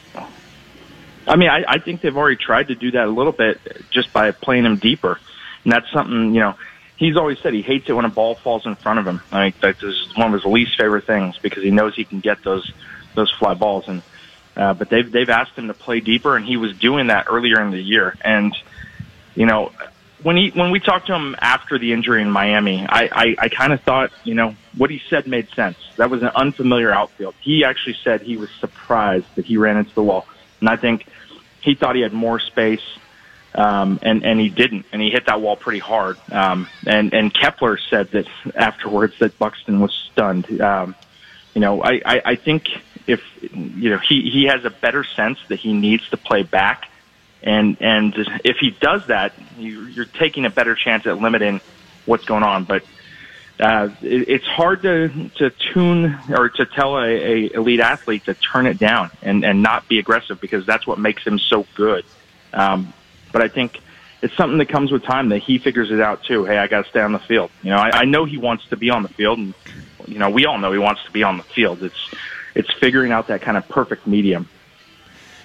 I 1.27 1.36
mean, 1.36 1.49
I, 1.49 1.63
I 1.67 1.79
think 1.79 2.01
they've 2.01 2.15
already 2.15 2.36
tried 2.36 2.67
to 2.67 2.75
do 2.75 2.91
that 2.91 3.08
a 3.08 3.12
little 3.12 3.31
bit 3.31 3.60
just 3.89 4.13
by 4.13 4.31
playing 4.31 4.65
him 4.65 4.77
deeper, 4.77 5.19
and 5.63 5.73
that's 5.73 5.91
something 5.91 6.34
you 6.34 6.41
know. 6.41 6.55
He's 6.97 7.17
always 7.17 7.38
said 7.39 7.53
he 7.53 7.62
hates 7.62 7.89
it 7.89 7.93
when 7.93 8.05
a 8.05 8.10
ball 8.10 8.36
falls 8.36 8.65
in 8.65 8.75
front 8.75 8.99
of 8.99 9.05
him. 9.05 9.19
I 9.29 9.51
think 9.51 9.60
that's 9.60 10.15
one 10.15 10.27
of 10.27 10.34
his 10.34 10.45
least 10.45 10.77
favorite 10.77 11.03
things 11.03 11.38
because 11.38 11.62
he 11.62 11.69
knows 11.69 11.93
he 11.93 12.05
can 12.05 12.21
get 12.21 12.41
those 12.43 12.71
those 13.15 13.31
fly 13.31 13.53
balls 13.53 13.88
and 13.88 14.01
uh, 14.55 14.73
but 14.73 14.89
they've 14.89 15.11
they've 15.11 15.29
asked 15.29 15.53
him 15.53 15.67
to 15.67 15.73
play 15.73 15.99
deeper, 15.99 16.35
and 16.35 16.45
he 16.45 16.57
was 16.57 16.77
doing 16.77 17.07
that 17.07 17.27
earlier 17.29 17.61
in 17.61 17.71
the 17.71 17.81
year. 17.81 18.15
And 18.21 18.55
you 19.35 19.45
know, 19.45 19.71
when 20.23 20.37
he 20.37 20.51
when 20.51 20.71
we 20.71 20.79
talked 20.79 21.07
to 21.07 21.13
him 21.13 21.35
after 21.39 21.77
the 21.77 21.91
injury 21.91 22.21
in 22.21 22.31
Miami, 22.31 22.85
I 22.87 23.09
I, 23.11 23.35
I 23.37 23.49
kind 23.49 23.73
of 23.73 23.81
thought 23.81 24.11
you 24.23 24.33
know 24.33 24.55
what 24.77 24.89
he 24.89 25.01
said 25.09 25.27
made 25.27 25.49
sense. 25.49 25.77
That 25.97 26.09
was 26.09 26.21
an 26.21 26.31
unfamiliar 26.35 26.91
outfield. 26.91 27.35
He 27.41 27.63
actually 27.65 27.97
said 28.03 28.21
he 28.21 28.37
was 28.37 28.49
surprised 28.59 29.27
that 29.35 29.45
he 29.45 29.57
ran 29.57 29.77
into 29.77 29.93
the 29.93 30.03
wall, 30.03 30.25
and 30.61 30.69
I 30.69 30.77
think 30.77 31.05
he 31.61 31.75
thought 31.75 31.95
he 31.95 32.01
had 32.01 32.13
more 32.13 32.39
space. 32.39 32.83
Um, 33.53 33.99
and 34.01 34.25
and 34.25 34.37
he 34.37 34.49
didn't, 34.49 34.85
and 34.91 35.01
he 35.01 35.11
hit 35.11 35.27
that 35.27 35.39
wall 35.39 35.55
pretty 35.55 35.79
hard. 35.79 36.17
Um, 36.29 36.67
and 36.85 37.13
and 37.13 37.33
Kepler 37.33 37.77
said 37.77 38.11
that 38.11 38.27
afterwards 38.53 39.17
that 39.19 39.39
Buxton 39.39 39.79
was 39.79 39.93
stunned. 39.93 40.59
Um, 40.59 40.93
you 41.53 41.61
know, 41.61 41.81
I, 41.81 42.01
I, 42.05 42.21
I 42.25 42.35
think 42.35 42.67
if 43.07 43.21
you 43.41 43.89
know 43.89 43.97
he 43.97 44.29
he 44.29 44.45
has 44.45 44.65
a 44.65 44.69
better 44.69 45.03
sense 45.03 45.39
that 45.47 45.59
he 45.59 45.73
needs 45.73 46.07
to 46.09 46.17
play 46.17 46.43
back, 46.43 46.89
and 47.43 47.77
and 47.79 48.13
if 48.43 48.57
he 48.57 48.71
does 48.71 49.07
that, 49.07 49.33
you, 49.57 49.81
you're 49.85 50.05
taking 50.05 50.45
a 50.45 50.49
better 50.49 50.75
chance 50.75 51.05
at 51.05 51.19
limiting 51.19 51.61
what's 52.05 52.25
going 52.25 52.43
on. 52.43 52.63
But 52.63 52.83
uh, 53.59 53.89
it, 54.01 54.29
it's 54.29 54.45
hard 54.45 54.81
to 54.83 55.29
to 55.35 55.49
tune 55.73 56.17
or 56.29 56.49
to 56.49 56.65
tell 56.65 56.97
a, 56.97 57.07
a 57.07 57.53
elite 57.53 57.79
athlete 57.79 58.25
to 58.25 58.33
turn 58.33 58.65
it 58.65 58.77
down 58.77 59.11
and 59.21 59.45
and 59.45 59.61
not 59.61 59.87
be 59.87 59.99
aggressive 59.99 60.41
because 60.41 60.65
that's 60.65 60.87
what 60.87 60.99
makes 60.99 61.23
him 61.23 61.39
so 61.39 61.65
good. 61.75 62.05
Um, 62.53 62.93
but 63.31 63.41
I 63.41 63.47
think 63.49 63.79
it's 64.21 64.35
something 64.35 64.57
that 64.57 64.69
comes 64.69 64.91
with 64.91 65.03
time 65.03 65.29
that 65.29 65.39
he 65.39 65.59
figures 65.59 65.91
it 65.91 66.01
out 66.01 66.23
too. 66.23 66.45
Hey, 66.45 66.57
I 66.57 66.67
got 66.67 66.83
to 66.83 66.89
stay 66.89 67.01
on 67.01 67.11
the 67.11 67.19
field. 67.19 67.51
You 67.61 67.71
know, 67.71 67.77
I, 67.77 68.01
I 68.01 68.05
know 68.05 68.25
he 68.25 68.37
wants 68.37 68.67
to 68.69 68.77
be 68.77 68.89
on 68.89 69.03
the 69.03 69.09
field, 69.09 69.37
and 69.37 69.53
you 70.07 70.19
know, 70.19 70.29
we 70.29 70.45
all 70.45 70.57
know 70.57 70.71
he 70.71 70.79
wants 70.79 71.03
to 71.05 71.11
be 71.11 71.23
on 71.23 71.37
the 71.37 71.43
field. 71.43 71.83
It's 71.83 72.09
it's 72.55 72.71
figuring 72.73 73.11
out 73.11 73.27
that 73.27 73.41
kind 73.41 73.57
of 73.57 73.67
perfect 73.69 74.07
medium. 74.07 74.49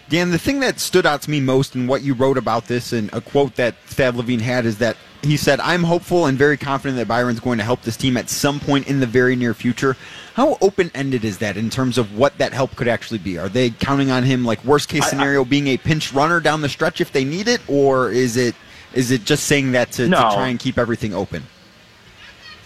Dan, 0.08 0.30
the 0.30 0.38
thing 0.38 0.58
that 0.60 0.80
stood 0.80 1.06
out 1.06 1.22
to 1.22 1.30
me 1.30 1.40
most 1.40 1.76
in 1.76 1.86
what 1.86 2.02
you 2.02 2.14
wrote 2.14 2.36
about 2.36 2.66
this, 2.66 2.92
and 2.92 3.12
a 3.12 3.20
quote 3.20 3.54
that 3.56 3.76
Thad 3.86 4.16
Levine 4.16 4.40
had, 4.40 4.66
is 4.66 4.78
that 4.78 4.96
he 5.22 5.36
said, 5.36 5.60
I'm 5.60 5.84
hopeful 5.84 6.26
and 6.26 6.36
very 6.36 6.56
confident 6.56 6.96
that 6.98 7.06
Byron's 7.06 7.38
going 7.38 7.58
to 7.58 7.64
help 7.64 7.82
this 7.82 7.96
team 7.96 8.16
at 8.16 8.28
some 8.28 8.58
point 8.58 8.88
in 8.88 8.98
the 8.98 9.06
very 9.06 9.36
near 9.36 9.54
future. 9.54 9.96
How 10.34 10.58
open 10.60 10.90
ended 10.94 11.24
is 11.24 11.38
that 11.38 11.56
in 11.56 11.70
terms 11.70 11.96
of 11.96 12.16
what 12.18 12.38
that 12.38 12.52
help 12.52 12.74
could 12.74 12.88
actually 12.88 13.18
be? 13.18 13.38
Are 13.38 13.48
they 13.48 13.70
counting 13.70 14.10
on 14.10 14.24
him, 14.24 14.44
like 14.44 14.64
worst 14.64 14.88
case 14.88 15.08
scenario, 15.08 15.40
I, 15.40 15.44
I, 15.44 15.48
being 15.48 15.68
a 15.68 15.76
pinch 15.76 16.12
runner 16.12 16.40
down 16.40 16.60
the 16.60 16.68
stretch 16.68 17.00
if 17.00 17.12
they 17.12 17.24
need 17.24 17.46
it, 17.46 17.60
or 17.68 18.10
is 18.10 18.36
it 18.36 18.56
is 18.94 19.12
it 19.12 19.24
just 19.24 19.44
saying 19.44 19.72
that 19.72 19.92
to, 19.92 20.08
no. 20.08 20.16
to 20.16 20.34
try 20.34 20.48
and 20.48 20.58
keep 20.58 20.76
everything 20.76 21.14
open? 21.14 21.44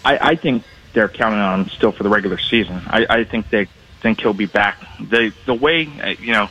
I, 0.03 0.17
I 0.29 0.35
think 0.35 0.63
they're 0.93 1.09
counting 1.09 1.39
on 1.39 1.61
him 1.61 1.69
still 1.69 1.91
for 1.91 2.01
the 2.01 2.09
regular 2.09 2.39
season. 2.39 2.81
I, 2.87 3.05
I 3.07 3.23
think 3.23 3.51
they 3.51 3.67
think 4.05 4.21
he'll 4.21 4.33
be 4.33 4.45
back. 4.45 4.77
The 4.99 5.33
the 5.47 5.55
way 5.55 5.89
uh, 5.99 6.09
you 6.19 6.33
know 6.33 6.49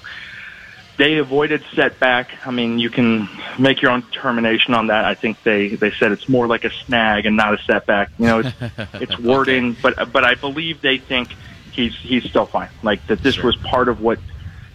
they 0.96 1.18
avoided 1.18 1.62
setback. 1.72 2.30
I 2.44 2.50
mean, 2.50 2.80
you 2.80 2.90
can 2.90 3.28
make 3.60 3.80
your 3.80 3.92
own 3.92 4.00
determination 4.00 4.74
on 4.74 4.88
that. 4.88 5.04
I 5.04 5.14
think 5.14 5.40
they 5.44 5.68
they 5.68 5.92
said 5.92 6.10
it's 6.10 6.28
more 6.28 6.48
like 6.48 6.64
a 6.64 6.70
snag 6.70 7.26
and 7.26 7.36
not 7.36 7.54
a 7.54 7.62
setback. 7.62 8.10
You 8.18 8.26
know, 8.26 8.38
it's 8.40 8.52
it's 8.94 9.18
wording, 9.20 9.70
okay. 9.70 9.80
but 9.82 10.12
but 10.12 10.24
I 10.24 10.34
believe 10.34 10.80
they 10.80 10.98
think 10.98 11.28
he's 11.70 11.94
he's 11.94 12.24
still 12.24 12.46
fine. 12.46 12.70
Like 12.82 13.06
that, 13.06 13.22
this 13.22 13.36
sure. 13.36 13.46
was 13.46 13.56
part 13.58 13.88
of 13.88 14.00
what 14.00 14.18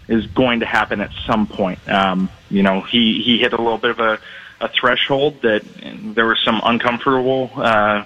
is 0.07 0.25
going 0.27 0.61
to 0.61 0.65
happen 0.65 1.01
at 1.01 1.11
some 1.27 1.47
point. 1.47 1.79
Um, 1.89 2.29
you 2.49 2.63
know, 2.63 2.79
he 2.79 3.21
he 3.21 3.39
hit 3.39 3.51
a 3.51 3.57
little 3.57 3.77
bit 3.77 3.91
of 3.91 3.99
a 3.99 4.19
a 4.61 4.69
threshold 4.69 5.41
that 5.41 5.63
there 6.15 6.27
was 6.27 6.39
some 6.45 6.61
uncomfortable. 6.63 7.51
Uh, 7.53 8.05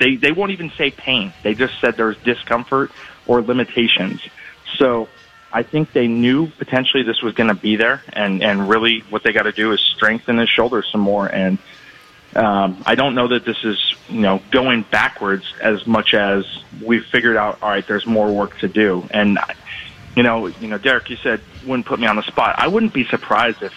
they 0.00 0.16
they 0.16 0.32
won't 0.32 0.50
even 0.50 0.72
say 0.76 0.90
pain. 0.90 1.32
They 1.44 1.54
just 1.54 1.80
said 1.80 1.96
there's 1.96 2.16
discomfort 2.24 2.90
or 3.26 3.42
limitations. 3.42 4.20
So 4.76 5.08
I 5.52 5.62
think 5.62 5.92
they 5.92 6.08
knew 6.08 6.48
potentially 6.48 7.04
this 7.04 7.22
was 7.22 7.34
going 7.34 7.48
to 7.48 7.54
be 7.54 7.76
there, 7.76 8.02
and 8.12 8.42
and 8.42 8.68
really 8.68 9.00
what 9.10 9.22
they 9.22 9.32
got 9.32 9.44
to 9.44 9.52
do 9.52 9.72
is 9.72 9.80
strengthen 9.80 10.38
his 10.38 10.48
shoulders 10.48 10.88
some 10.90 11.00
more. 11.00 11.26
And 11.26 11.58
um, 12.34 12.82
I 12.84 12.96
don't 12.96 13.14
know 13.14 13.28
that 13.28 13.44
this 13.44 13.62
is 13.62 13.94
you 14.08 14.20
know 14.20 14.42
going 14.50 14.82
backwards 14.90 15.44
as 15.60 15.86
much 15.86 16.12
as 16.14 16.44
we've 16.82 17.04
figured 17.06 17.36
out. 17.36 17.62
All 17.62 17.68
right, 17.68 17.86
there's 17.86 18.06
more 18.06 18.32
work 18.32 18.58
to 18.58 18.68
do, 18.68 19.06
and 19.10 19.38
you 20.16 20.22
know, 20.22 20.46
you 20.46 20.68
know, 20.68 20.78
Derek, 20.78 21.10
you 21.10 21.16
said 21.16 21.40
wouldn't 21.66 21.86
put 21.86 21.98
me 21.98 22.06
on 22.06 22.16
the 22.16 22.22
spot. 22.22 22.56
I 22.58 22.68
wouldn't 22.68 22.92
be 22.92 23.04
surprised 23.04 23.62
if 23.62 23.72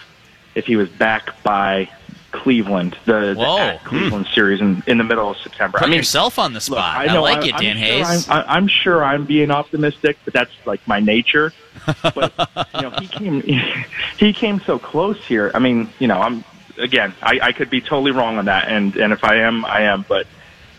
if 0.54 0.66
he 0.66 0.76
was 0.76 0.88
back 0.88 1.42
by 1.42 1.90
Cleveland, 2.30 2.96
the, 3.06 3.34
the 3.34 3.40
at 3.40 3.84
Cleveland 3.84 4.26
series 4.34 4.60
in, 4.60 4.82
in 4.86 4.98
the 4.98 5.04
middle 5.04 5.30
of 5.30 5.36
September. 5.38 5.78
Put 5.78 5.86
I 5.86 5.90
mean, 5.90 5.96
yourself 5.96 6.38
on 6.38 6.52
the 6.52 6.60
spot. 6.60 6.96
I, 6.96 7.06
know 7.12 7.22
like 7.22 7.38
I- 7.44 7.48
it, 7.48 7.54
I'm 7.54 7.60
Dan 7.60 7.76
sure 7.76 7.86
Hayes. 7.86 8.28
I'm, 8.28 8.38
I- 8.38 8.54
I'm 8.56 8.68
sure 8.68 9.04
I'm 9.04 9.24
being 9.24 9.50
optimistic, 9.50 10.18
but 10.24 10.34
that's 10.34 10.52
like 10.66 10.86
my 10.86 11.00
nature. 11.00 11.52
But 12.02 12.32
you 12.74 12.82
know, 12.82 12.90
he 12.90 13.06
came 13.06 13.40
he 14.18 14.32
came 14.32 14.60
so 14.60 14.78
close 14.78 15.24
here. 15.24 15.50
I 15.54 15.58
mean, 15.58 15.88
you 15.98 16.06
know, 16.06 16.20
I'm 16.20 16.44
again, 16.76 17.14
I, 17.22 17.38
I 17.42 17.52
could 17.52 17.70
be 17.70 17.80
totally 17.80 18.10
wrong 18.10 18.36
on 18.38 18.44
that, 18.46 18.68
and 18.68 18.94
and 18.96 19.12
if 19.12 19.24
I 19.24 19.36
am, 19.36 19.64
I 19.64 19.82
am. 19.82 20.04
But 20.06 20.26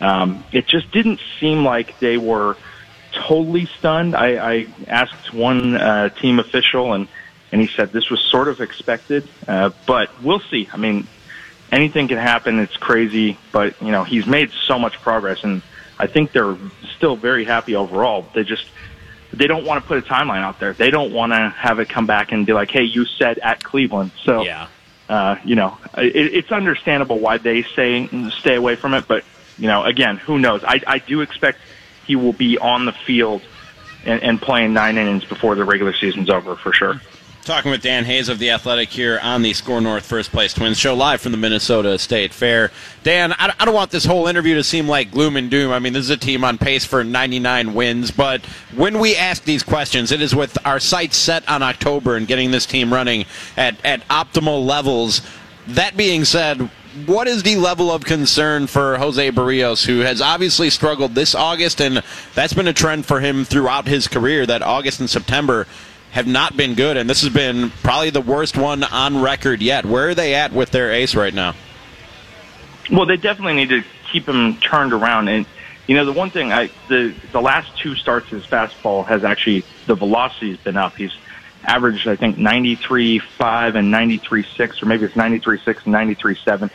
um, 0.00 0.44
it 0.52 0.66
just 0.66 0.90
didn't 0.92 1.20
seem 1.40 1.64
like 1.64 1.98
they 1.98 2.16
were 2.16 2.56
totally 3.12 3.66
stunned. 3.78 4.14
I, 4.14 4.52
I 4.52 4.66
asked 4.86 5.32
one 5.34 5.74
uh, 5.76 6.10
team 6.10 6.38
official, 6.38 6.92
and 6.92 7.08
and 7.52 7.60
he 7.60 7.66
said 7.66 7.92
this 7.92 8.08
was 8.10 8.20
sort 8.20 8.48
of 8.48 8.60
expected, 8.60 9.28
uh, 9.48 9.70
but 9.86 10.10
we'll 10.22 10.40
see. 10.40 10.68
I 10.72 10.76
mean, 10.76 11.06
anything 11.72 12.08
can 12.08 12.18
happen. 12.18 12.58
It's 12.58 12.76
crazy, 12.76 13.38
but 13.52 13.80
you 13.80 13.90
know 13.90 14.04
he's 14.04 14.26
made 14.26 14.50
so 14.66 14.78
much 14.78 15.00
progress, 15.00 15.44
and 15.44 15.62
I 15.98 16.06
think 16.06 16.32
they're 16.32 16.56
still 16.96 17.16
very 17.16 17.44
happy 17.44 17.76
overall. 17.76 18.26
They 18.34 18.44
just 18.44 18.66
they 19.32 19.46
don't 19.46 19.64
want 19.64 19.82
to 19.82 19.86
put 19.86 19.98
a 19.98 20.02
timeline 20.02 20.42
out 20.42 20.58
there. 20.58 20.72
They 20.72 20.90
don't 20.90 21.12
want 21.12 21.32
to 21.32 21.50
have 21.50 21.78
it 21.78 21.88
come 21.88 22.06
back 22.06 22.32
and 22.32 22.46
be 22.46 22.52
like, 22.52 22.70
"Hey, 22.70 22.82
you 22.82 23.04
said 23.04 23.38
at 23.38 23.62
Cleveland." 23.62 24.12
So, 24.24 24.42
yeah. 24.42 24.68
uh, 25.08 25.36
you 25.44 25.54
know, 25.54 25.78
it, 25.96 26.34
it's 26.34 26.52
understandable 26.52 27.18
why 27.18 27.38
they 27.38 27.62
say 27.62 28.08
stay 28.30 28.56
away 28.56 28.76
from 28.76 28.94
it. 28.94 29.06
But 29.06 29.24
you 29.58 29.68
know, 29.68 29.84
again, 29.84 30.16
who 30.16 30.38
knows? 30.38 30.64
I, 30.64 30.80
I 30.86 30.98
do 30.98 31.20
expect 31.20 31.58
he 32.06 32.16
will 32.16 32.32
be 32.32 32.58
on 32.58 32.86
the 32.86 32.92
field 32.92 33.42
and, 34.04 34.22
and 34.22 34.40
playing 34.40 34.72
nine 34.72 34.96
innings 34.98 35.24
before 35.24 35.54
the 35.54 35.64
regular 35.64 35.92
season's 35.92 36.30
over 36.30 36.56
for 36.56 36.72
sure. 36.72 37.00
Talking 37.44 37.70
with 37.70 37.80
Dan 37.80 38.04
Hayes 38.04 38.28
of 38.28 38.38
The 38.38 38.50
Athletic 38.50 38.90
here 38.90 39.18
on 39.22 39.40
the 39.40 39.54
SKOR 39.54 39.80
North 39.80 40.04
First 40.04 40.30
Place 40.30 40.52
Twins 40.52 40.76
show 40.78 40.94
live 40.94 41.22
from 41.22 41.32
the 41.32 41.38
Minnesota 41.38 41.98
State 41.98 42.34
Fair. 42.34 42.70
Dan, 43.02 43.32
I 43.32 43.54
I 43.58 43.64
don't 43.64 43.74
want 43.74 43.90
this 43.90 44.04
whole 44.04 44.26
interview 44.26 44.54
to 44.56 44.62
seem 44.62 44.86
like 44.86 45.10
gloom 45.10 45.38
and 45.38 45.50
doom. 45.50 45.72
I 45.72 45.78
mean, 45.78 45.94
this 45.94 46.04
is 46.04 46.10
a 46.10 46.18
team 46.18 46.44
on 46.44 46.58
pace 46.58 46.84
for 46.84 47.02
99 47.02 47.72
wins, 47.72 48.10
but 48.10 48.44
when 48.76 48.98
we 48.98 49.16
ask 49.16 49.42
these 49.44 49.62
questions, 49.62 50.12
it 50.12 50.20
is 50.20 50.34
with 50.34 50.58
our 50.66 50.78
sights 50.78 51.16
set 51.16 51.48
on 51.48 51.62
October 51.62 52.16
and 52.16 52.28
getting 52.28 52.50
this 52.50 52.66
team 52.66 52.92
running 52.92 53.24
at, 53.56 53.82
at 53.86 54.06
optimal 54.08 54.66
levels. 54.66 55.22
That 55.66 55.96
being 55.96 56.26
said, 56.26 56.70
what 57.06 57.26
is 57.26 57.42
the 57.42 57.56
level 57.56 57.90
of 57.90 58.04
concern 58.04 58.66
for 58.66 58.98
Jose 58.98 59.30
Berrios, 59.30 59.86
who 59.86 60.00
has 60.00 60.20
obviously 60.20 60.68
struggled 60.68 61.14
this 61.14 61.34
August, 61.34 61.80
and 61.80 62.02
that's 62.34 62.52
been 62.52 62.68
a 62.68 62.74
trend 62.74 63.06
for 63.06 63.20
him 63.20 63.46
throughout 63.46 63.88
his 63.88 64.08
career, 64.08 64.44
that 64.44 64.60
August 64.60 65.00
and 65.00 65.08
September 65.08 65.66
have 66.10 66.26
not 66.26 66.56
been 66.56 66.74
good, 66.74 66.96
and 66.96 67.08
this 67.08 67.22
has 67.22 67.32
been 67.32 67.70
probably 67.82 68.10
the 68.10 68.20
worst 68.20 68.56
one 68.56 68.82
on 68.84 69.20
record 69.20 69.62
yet. 69.62 69.86
Where 69.86 70.08
are 70.08 70.14
they 70.14 70.34
at 70.34 70.52
with 70.52 70.70
their 70.70 70.90
ace 70.90 71.14
right 71.14 71.32
now? 71.32 71.54
Well, 72.90 73.06
they 73.06 73.16
definitely 73.16 73.54
need 73.54 73.68
to 73.68 73.84
keep 74.10 74.28
him 74.28 74.56
turned 74.56 74.92
around. 74.92 75.28
And 75.28 75.46
you 75.86 75.96
know, 75.96 76.04
the 76.04 76.12
one 76.12 76.30
thing 76.30 76.52
I 76.52 76.70
the 76.88 77.14
the 77.32 77.40
last 77.40 77.76
two 77.78 77.94
starts 77.94 78.28
his 78.28 78.44
fastball 78.44 79.06
has 79.06 79.24
actually 79.24 79.64
the 79.86 79.94
velocity's 79.94 80.58
been 80.58 80.76
up. 80.76 80.96
He's 80.96 81.14
averaged 81.64 82.08
I 82.08 82.16
think 82.16 82.38
ninety 82.38 82.74
three 82.74 83.18
five 83.18 83.76
and 83.76 83.90
ninety 83.90 84.18
three 84.18 84.44
six, 84.56 84.82
or 84.82 84.86
maybe 84.86 85.04
it's 85.04 85.16
ninety 85.16 85.38
three 85.38 85.58
six 85.60 85.84
and 85.84 85.92
ninety 85.92 86.14
three 86.14 86.36
seven. 86.44 86.70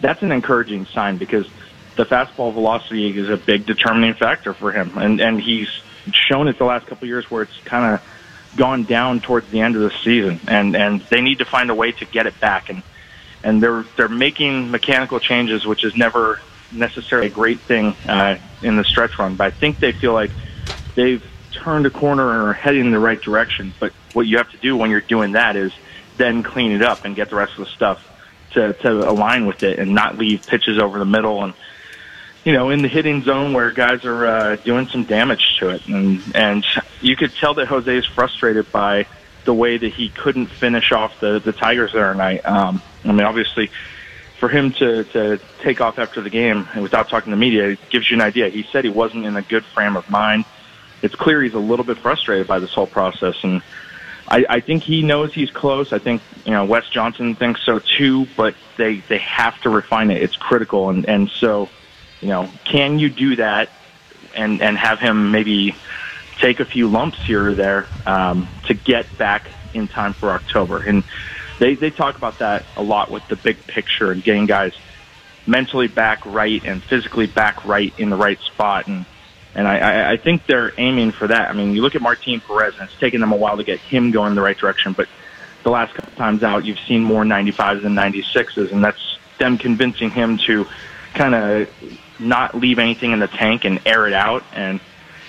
That's 0.00 0.22
an 0.22 0.32
encouraging 0.32 0.86
sign 0.86 1.16
because 1.16 1.48
the 1.94 2.04
fastball 2.04 2.52
velocity 2.52 3.16
is 3.16 3.28
a 3.28 3.36
big 3.36 3.66
determining 3.66 4.14
factor 4.14 4.52
for 4.54 4.72
him, 4.72 4.96
and 4.98 5.20
and 5.20 5.40
he's 5.40 5.68
shown 6.12 6.48
it 6.48 6.58
the 6.58 6.64
last 6.64 6.86
couple 6.86 7.04
of 7.04 7.08
years 7.08 7.30
where 7.30 7.42
it's 7.42 7.56
kind 7.64 7.94
of 7.94 8.02
gone 8.56 8.84
down 8.84 9.20
towards 9.20 9.50
the 9.50 9.60
end 9.60 9.76
of 9.76 9.82
the 9.82 9.92
season, 10.02 10.40
and 10.46 10.76
and 10.76 11.00
they 11.02 11.20
need 11.20 11.38
to 11.38 11.44
find 11.44 11.70
a 11.70 11.74
way 11.74 11.92
to 11.92 12.04
get 12.04 12.26
it 12.26 12.38
back. 12.40 12.70
And 12.70 12.82
and 13.42 13.62
they're 13.62 13.84
they're 13.96 14.08
making 14.08 14.70
mechanical 14.70 15.20
changes, 15.20 15.66
which 15.66 15.84
is 15.84 15.96
never 15.96 16.40
necessarily 16.70 17.28
a 17.28 17.30
great 17.30 17.60
thing 17.60 17.94
uh, 18.08 18.38
in 18.62 18.76
the 18.76 18.84
stretch 18.84 19.18
run. 19.18 19.36
But 19.36 19.48
I 19.48 19.50
think 19.50 19.78
they 19.78 19.92
feel 19.92 20.12
like 20.12 20.30
they've 20.94 21.24
turned 21.52 21.86
a 21.86 21.90
corner 21.90 22.32
and 22.32 22.48
are 22.48 22.52
heading 22.52 22.86
in 22.86 22.92
the 22.92 22.98
right 22.98 23.20
direction. 23.20 23.72
But 23.78 23.92
what 24.12 24.26
you 24.26 24.38
have 24.38 24.50
to 24.50 24.56
do 24.58 24.76
when 24.76 24.90
you're 24.90 25.00
doing 25.00 25.32
that 25.32 25.56
is 25.56 25.72
then 26.16 26.42
clean 26.42 26.72
it 26.72 26.82
up 26.82 27.04
and 27.04 27.16
get 27.16 27.30
the 27.30 27.36
rest 27.36 27.52
of 27.52 27.64
the 27.64 27.70
stuff 27.70 28.08
to 28.52 28.72
to 28.74 29.08
align 29.08 29.46
with 29.46 29.62
it 29.62 29.78
and 29.78 29.94
not 29.94 30.18
leave 30.18 30.46
pitches 30.46 30.78
over 30.78 30.98
the 30.98 31.04
middle 31.04 31.42
and 31.42 31.54
you 32.44 32.52
know, 32.52 32.70
in 32.70 32.82
the 32.82 32.88
hitting 32.88 33.22
zone 33.22 33.52
where 33.52 33.70
guys 33.70 34.04
are 34.04 34.26
uh, 34.26 34.56
doing 34.56 34.88
some 34.88 35.04
damage 35.04 35.56
to 35.60 35.70
it, 35.70 35.86
and 35.86 36.20
and 36.34 36.64
you 37.00 37.16
could 37.16 37.32
tell 37.34 37.54
that 37.54 37.68
Jose 37.68 37.96
is 37.96 38.06
frustrated 38.06 38.70
by 38.72 39.06
the 39.44 39.54
way 39.54 39.76
that 39.76 39.92
he 39.92 40.08
couldn't 40.08 40.46
finish 40.46 40.92
off 40.92 41.20
the 41.20 41.38
the 41.38 41.52
Tigers 41.52 41.92
there 41.92 42.12
tonight. 42.12 42.40
Um, 42.44 42.82
I 43.04 43.12
mean, 43.12 43.22
obviously, 43.22 43.70
for 44.38 44.48
him 44.48 44.72
to 44.72 45.04
to 45.04 45.40
take 45.60 45.80
off 45.80 45.98
after 45.98 46.20
the 46.20 46.30
game 46.30 46.68
without 46.80 47.08
talking 47.08 47.30
to 47.30 47.36
the 47.36 47.40
media, 47.40 47.68
it 47.70 47.90
gives 47.90 48.10
you 48.10 48.16
an 48.16 48.22
idea. 48.22 48.48
He 48.48 48.64
said 48.64 48.84
he 48.84 48.90
wasn't 48.90 49.24
in 49.24 49.36
a 49.36 49.42
good 49.42 49.64
frame 49.64 49.96
of 49.96 50.08
mind. 50.10 50.44
It's 51.00 51.14
clear 51.14 51.42
he's 51.42 51.54
a 51.54 51.58
little 51.58 51.84
bit 51.84 51.98
frustrated 51.98 52.46
by 52.46 52.58
this 52.58 52.72
whole 52.72 52.86
process, 52.86 53.36
and 53.44 53.62
I, 54.26 54.44
I 54.48 54.60
think 54.60 54.82
he 54.82 55.02
knows 55.02 55.32
he's 55.32 55.50
close. 55.50 55.92
I 55.92 55.98
think 55.98 56.22
you 56.44 56.52
know 56.52 56.64
Wes 56.64 56.88
Johnson 56.88 57.36
thinks 57.36 57.64
so 57.64 57.78
too, 57.78 58.26
but 58.36 58.56
they 58.76 58.96
they 59.08 59.18
have 59.18 59.60
to 59.62 59.70
refine 59.70 60.10
it. 60.10 60.20
It's 60.22 60.36
critical, 60.36 60.90
and 60.90 61.08
and 61.08 61.28
so 61.28 61.68
you 62.22 62.28
know, 62.28 62.48
can 62.64 62.98
you 62.98 63.10
do 63.10 63.36
that 63.36 63.68
and 64.34 64.62
and 64.62 64.78
have 64.78 65.00
him 65.00 65.32
maybe 65.32 65.74
take 66.40 66.60
a 66.60 66.64
few 66.64 66.88
lumps 66.88 67.18
here 67.18 67.50
or 67.50 67.54
there 67.54 67.86
um, 68.06 68.48
to 68.66 68.74
get 68.74 69.18
back 69.18 69.48
in 69.74 69.88
time 69.88 70.14
for 70.14 70.30
October? 70.30 70.78
And 70.78 71.02
they 71.58 71.74
they 71.74 71.90
talk 71.90 72.16
about 72.16 72.38
that 72.38 72.64
a 72.76 72.82
lot 72.82 73.10
with 73.10 73.26
the 73.28 73.36
big 73.36 73.66
picture 73.66 74.12
and 74.12 74.22
getting 74.22 74.46
guys 74.46 74.72
mentally 75.46 75.88
back 75.88 76.24
right 76.24 76.64
and 76.64 76.80
physically 76.82 77.26
back 77.26 77.64
right 77.66 77.92
in 77.98 78.08
the 78.08 78.16
right 78.16 78.40
spot 78.40 78.86
and. 78.86 79.04
And 79.54 79.68
I, 79.68 80.12
I, 80.12 80.16
think 80.16 80.46
they're 80.46 80.72
aiming 80.78 81.12
for 81.12 81.28
that. 81.28 81.50
I 81.50 81.52
mean, 81.52 81.74
you 81.74 81.82
look 81.82 81.94
at 81.94 82.00
Martin 82.00 82.40
Perez, 82.40 82.72
and 82.80 82.88
it's 82.88 82.98
taken 82.98 83.20
them 83.20 83.32
a 83.32 83.36
while 83.36 83.58
to 83.58 83.62
get 83.62 83.80
him 83.80 84.10
going 84.10 84.30
in 84.30 84.34
the 84.34 84.40
right 84.40 84.56
direction. 84.56 84.94
But 84.94 85.10
the 85.62 85.70
last 85.70 85.92
couple 85.92 86.10
times 86.14 86.42
out, 86.42 86.64
you've 86.64 86.80
seen 86.80 87.04
more 87.04 87.22
95s 87.22 87.82
than 87.82 87.94
96s, 87.94 88.72
and 88.72 88.82
that's 88.82 89.18
them 89.38 89.58
convincing 89.58 90.10
him 90.10 90.38
to 90.46 90.66
kind 91.12 91.34
of 91.34 91.68
not 92.22 92.54
leave 92.54 92.78
anything 92.78 93.12
in 93.12 93.18
the 93.18 93.28
tank 93.28 93.64
and 93.64 93.80
air 93.86 94.06
it 94.06 94.12
out. 94.12 94.44
And 94.54 94.80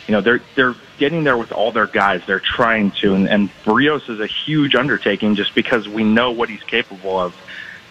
you 0.07 0.11
know 0.11 0.21
they're 0.21 0.41
they're 0.55 0.75
getting 0.97 1.23
there 1.23 1.37
with 1.37 1.51
all 1.51 1.71
their 1.71 1.87
guys. 1.87 2.21
They're 2.25 2.39
trying 2.39 2.91
to, 3.01 3.13
and, 3.15 3.27
and 3.27 3.49
Berrios 3.65 4.09
is 4.09 4.19
a 4.19 4.27
huge 4.27 4.75
undertaking 4.75 5.35
just 5.35 5.55
because 5.55 5.87
we 5.87 6.03
know 6.03 6.31
what 6.31 6.49
he's 6.49 6.63
capable 6.63 7.19
of, 7.19 7.35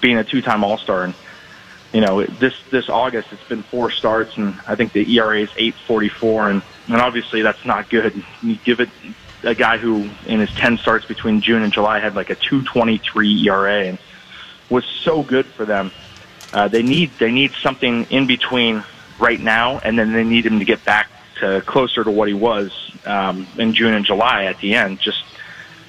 being 0.01 0.17
a 0.19 0.25
two-time 0.25 0.65
All-Star. 0.65 1.05
And 1.05 1.15
you 1.93 2.01
know 2.01 2.25
this 2.25 2.55
this 2.71 2.89
August 2.89 3.33
it's 3.33 3.45
been 3.45 3.63
four 3.63 3.91
starts, 3.91 4.37
and 4.37 4.55
I 4.67 4.77
think 4.77 4.93
the 4.93 5.19
ERA 5.19 5.41
is 5.41 5.51
8.44, 5.51 6.51
and 6.51 6.63
and 6.89 6.97
obviously 6.97 7.43
that's 7.43 7.65
not 7.65 7.89
good. 7.91 8.25
You 8.43 8.57
give 8.57 8.81
it 8.81 8.89
a 9.43 9.55
guy 9.55 9.77
who 9.79 10.09
in 10.27 10.41
his 10.41 10.51
10 10.55 10.79
starts 10.79 11.05
between 11.05 11.41
June 11.41 11.63
and 11.63 11.73
July 11.73 11.99
had 11.99 12.15
like 12.15 12.31
a 12.31 12.37
2.23 12.37 13.45
ERA 13.47 13.85
and 13.87 13.99
was 14.71 14.85
so 14.85 15.23
good 15.23 15.47
for 15.47 15.65
them. 15.65 15.91
Uh, 16.53 16.69
they 16.69 16.83
need 16.83 17.11
they 17.19 17.31
need 17.31 17.53
something 17.63 18.05
in 18.11 18.27
between 18.27 18.85
right 19.19 19.41
now, 19.41 19.79
and 19.79 19.99
then 19.99 20.13
they 20.13 20.25
need 20.25 20.45
him 20.45 20.59
to 20.59 20.65
get 20.65 20.85
back 20.85 21.09
to 21.41 21.63
closer 21.63 22.05
to 22.05 22.11
what 22.11 22.29
he 22.29 22.35
was 22.35 22.71
um, 23.05 23.47
in 23.59 23.75
June 23.75 23.95
and 23.95 24.05
July 24.05 24.45
at 24.45 24.59
the 24.59 24.75
end. 24.75 25.01
Just, 25.01 25.23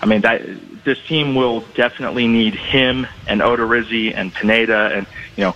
I 0.01 0.05
mean 0.05 0.21
that 0.21 0.41
this 0.83 0.97
team 1.07 1.35
will 1.35 1.61
definitely 1.75 2.27
need 2.27 2.55
him 2.55 3.07
and 3.27 3.41
Odorizzi 3.41 4.13
and 4.15 4.33
Pineda, 4.33 4.91
and 4.93 5.07
you 5.35 5.43
know, 5.43 5.55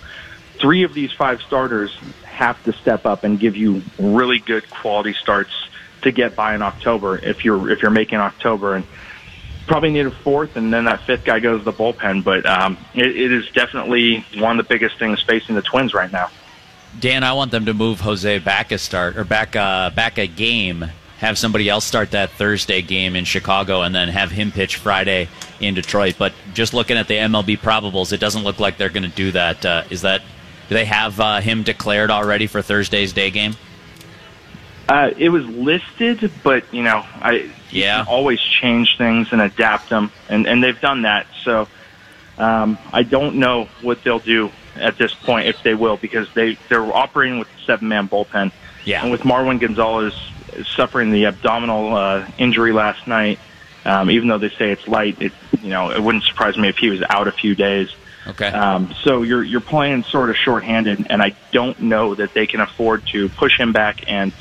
three 0.60 0.84
of 0.84 0.94
these 0.94 1.12
five 1.14 1.42
starters 1.42 1.96
have 2.26 2.62
to 2.66 2.74
step 2.74 3.06
up 3.06 3.24
and 3.24 3.40
give 3.40 3.56
you 3.56 3.82
really 3.98 4.40
good 4.40 4.70
quality 4.70 5.14
starts 5.14 5.52
to 6.02 6.12
get 6.12 6.36
by 6.36 6.54
in 6.54 6.62
October 6.62 7.18
if 7.18 7.44
you're 7.44 7.70
if 7.72 7.82
you're 7.82 7.92
making 7.92 8.20
October 8.20 8.76
and 8.76 8.86
probably 9.68 9.92
need 9.92 10.06
a 10.06 10.12
fourth, 10.12 10.56
and 10.56 10.74
then 10.74 10.86
that 10.86 11.02
fifth 11.02 11.24
guy 11.24 11.40
goes 11.40 11.62
to 11.62 11.66
the 11.66 11.74
bullpen. 11.74 12.24
But 12.24 12.46
um, 12.46 12.78
it, 12.94 13.08
it 13.08 13.32
is 13.32 13.50
definitely 13.52 14.26
one 14.38 14.60
of 14.60 14.66
the 14.66 14.74
biggest 14.74 14.98
things 14.98 15.22
facing 15.22 15.56
the 15.56 15.62
Twins 15.62 15.94
right 15.94 16.12
now. 16.12 16.30
Dan, 17.00 17.24
I 17.24 17.34
want 17.34 17.52
them 17.52 17.66
to 17.66 17.74
move 17.74 18.00
Jose 18.00 18.40
back 18.40 18.72
a 18.72 18.78
start 18.78 19.18
or 19.18 19.24
back 19.24 19.56
a, 19.56 19.92
back 19.96 20.18
a 20.18 20.26
game. 20.26 20.86
Have 21.20 21.38
somebody 21.38 21.68
else 21.68 21.84
start 21.84 22.12
that 22.12 22.32
Thursday 22.32 22.82
game 22.82 23.16
in 23.16 23.26
Chicago, 23.26 23.82
and 23.82 23.94
then 23.94 24.08
have 24.08 24.32
him 24.32 24.52
pitch 24.52 24.78
Friday 24.78 25.30
in 25.60 25.74
Detroit. 25.74 26.16
But 26.18 26.34
just 26.54 26.74
looking 26.74 26.98
at 26.98 27.08
the 27.08 27.16
MLB 27.16 27.60
probables, 27.60 28.14
it 28.14 28.20
doesn't 28.20 28.44
look 28.44 28.60
like 28.60 28.78
they're 28.78 28.90
going 28.90 29.10
to 29.10 29.16
do 29.16 29.32
that. 29.32 29.66
Uh, 29.66 29.84
is 29.90 30.02
that 30.02 30.22
do 30.70 30.76
they 30.76 30.86
have 30.86 31.20
uh, 31.20 31.40
him 31.40 31.64
declared 31.64 32.12
already 32.12 32.48
for 32.48 32.62
Thursday's 32.62 33.14
day 33.14 33.32
game? 33.32 33.56
Uh, 34.90 35.10
it 35.18 35.30
was 35.30 35.46
listed, 35.46 36.32
but 36.44 36.74
you 36.74 36.84
know, 36.84 37.04
I 37.22 37.52
Yeah. 37.72 38.06
always 38.08 38.40
change 38.40 38.96
things 38.98 39.28
and 39.32 39.42
adapt 39.42 39.90
them, 39.90 40.12
and 40.30 40.48
and 40.48 40.64
they've 40.64 40.80
done 40.80 41.02
that. 41.02 41.28
So 41.44 41.68
um, 42.38 42.78
I 42.94 43.04
don't 43.04 43.36
know 43.36 43.68
what 43.82 44.04
they'll 44.04 44.20
do 44.20 44.52
at 44.76 44.98
this 44.98 45.14
point 45.14 45.48
if 45.48 45.62
they 45.64 45.74
will, 45.74 45.98
because 45.98 46.30
they 46.36 46.58
they're 46.70 46.96
operating 46.96 47.40
with 47.40 47.48
a 47.50 47.66
seven 47.66 47.90
man 47.90 48.08
bullpen. 48.08 48.52
Yeah. 48.86 49.02
And 49.02 49.12
with 49.12 49.22
Marwin 49.22 49.60
Gonzalez 49.60 50.14
suffering 50.78 51.12
the 51.12 51.26
abdominal 51.26 51.96
uh, 51.96 52.26
injury 52.38 52.72
last 52.72 53.06
night, 53.08 53.40
Um, 53.86 54.10
even 54.12 54.28
though 54.30 54.38
they 54.38 54.50
say 54.50 54.72
it's 54.72 54.88
light, 54.88 55.22
it 55.22 55.34
you 55.62 55.70
know 55.70 55.92
it 55.92 56.02
wouldn't 56.02 56.24
surprise 56.24 56.58
me 56.58 56.70
if 56.70 56.78
he 56.78 56.90
was 56.90 57.02
out 57.10 57.28
a 57.28 57.32
few 57.34 57.56
days. 57.56 57.90
Okay. 58.26 58.48
Um, 58.48 58.94
so 59.04 59.24
you're 59.24 59.44
you're 59.44 59.62
playing 59.62 60.04
sort 60.04 60.30
of 60.30 60.36
shorthanded, 60.38 61.08
and 61.10 61.22
I 61.22 61.36
don't 61.52 61.78
know 61.80 62.16
that 62.16 62.34
they 62.34 62.48
can 62.48 62.62
afford 62.62 63.06
to 63.08 63.28
push 63.30 63.58
him 63.58 63.74
back 63.74 64.04
and 64.08 64.32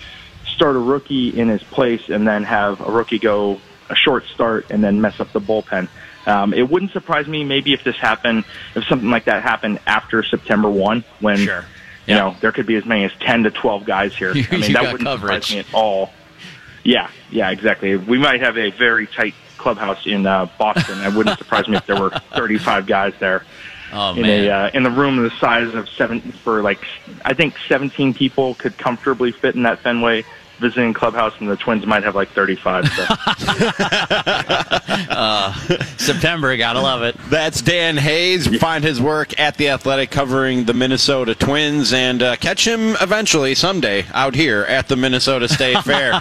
start 0.57 0.75
a 0.75 0.81
rookie 0.81 1.29
in 1.39 1.49
his 1.49 1.63
place, 1.63 2.09
and 2.09 2.27
then 2.27 2.43
have 2.45 2.81
a 2.81 2.91
rookie 2.91 3.19
go 3.21 3.61
a 3.89 3.95
short 3.95 4.25
start 4.35 4.67
and 4.71 4.83
then 4.83 5.01
mess 5.01 5.21
up 5.21 5.33
the 5.33 5.41
bullpen. 5.41 5.89
Um, 6.27 6.53
it 6.53 6.69
wouldn't 6.69 6.91
surprise 6.91 7.29
me 7.29 7.45
maybe 7.45 7.73
if 7.73 7.85
this 7.85 7.95
happened, 7.97 8.45
if 8.75 8.83
something 8.89 9.11
like 9.11 9.27
that 9.27 9.45
happened 9.45 9.79
after 9.87 10.25
September 10.25 10.69
one, 10.69 11.05
when 11.21 11.37
Sure. 11.39 11.65
you 12.07 12.15
know 12.17 12.35
there 12.41 12.51
could 12.51 12.67
be 12.67 12.75
as 12.75 12.85
many 12.85 13.05
as 13.05 13.13
ten 13.21 13.45
to 13.45 13.51
twelve 13.53 13.85
guys 13.85 14.17
here. 14.17 14.33
You- 14.37 14.45
I 14.51 14.57
mean 14.57 14.73
that 14.73 14.83
wouldn't 14.93 15.03
coverage. 15.05 15.45
surprise 15.47 15.53
me 15.53 15.59
at 15.61 15.67
all. 15.75 16.13
Yeah, 16.83 17.11
yeah, 17.31 17.51
exactly. 17.51 17.97
We 17.97 18.19
might 18.19 18.41
have 18.41 18.57
a 18.59 18.71
very 18.71 19.07
tight 19.07 19.35
clubhouse 19.59 20.05
in 20.07 20.25
uh, 20.27 20.47
Boston. 20.59 21.01
It 21.05 21.13
wouldn't 21.15 21.39
surprise 21.39 21.67
me 21.69 21.77
if 21.77 21.87
there 21.87 22.01
were 22.01 22.11
35 22.35 22.87
guys 22.87 23.13
there 23.21 23.45
oh 23.93 24.15
in 24.15 24.23
man. 24.23 24.45
a 24.45 24.51
uh, 24.51 24.71
in 24.75 24.83
the 24.83 24.91
room 24.91 25.17
the 25.23 25.31
size 25.39 25.73
of 25.75 25.89
seven 25.91 26.21
for 26.21 26.61
like 26.63 26.81
I 27.25 27.35
think 27.35 27.55
17 27.69 28.15
people 28.15 28.55
could 28.55 28.77
comfortably 28.79 29.31
fit 29.33 29.55
in 29.55 29.63
that 29.63 29.79
Fenway 29.81 30.25
visiting 30.59 30.95
clubhouse, 30.95 31.35
and 31.39 31.49
the 31.49 31.57
Twins 31.57 31.87
might 31.87 32.03
have 32.03 32.15
like 32.15 32.29
35. 32.31 32.89
So. 32.89 33.05
September, 35.99 36.57
gotta 36.57 36.81
love 36.81 37.03
it. 37.03 37.17
That's 37.29 37.61
Dan 37.61 37.97
Hayes. 37.97 38.47
Find 38.59 38.85
his 38.85 39.01
work 39.01 39.39
at 39.39 39.57
The 39.57 39.71
Athletic 39.71 40.11
covering 40.11 40.65
the 40.65 40.75
Minnesota 40.75 41.35
Twins 41.35 41.93
and 41.93 42.23
uh, 42.23 42.37
catch 42.37 42.67
him 42.67 42.97
eventually 43.01 43.55
someday 43.55 44.05
out 44.13 44.35
here 44.35 44.63
at 44.63 44.89
the 44.89 44.97
Minnesota 44.97 45.49
State 45.49 45.79
Fair. 45.85 46.21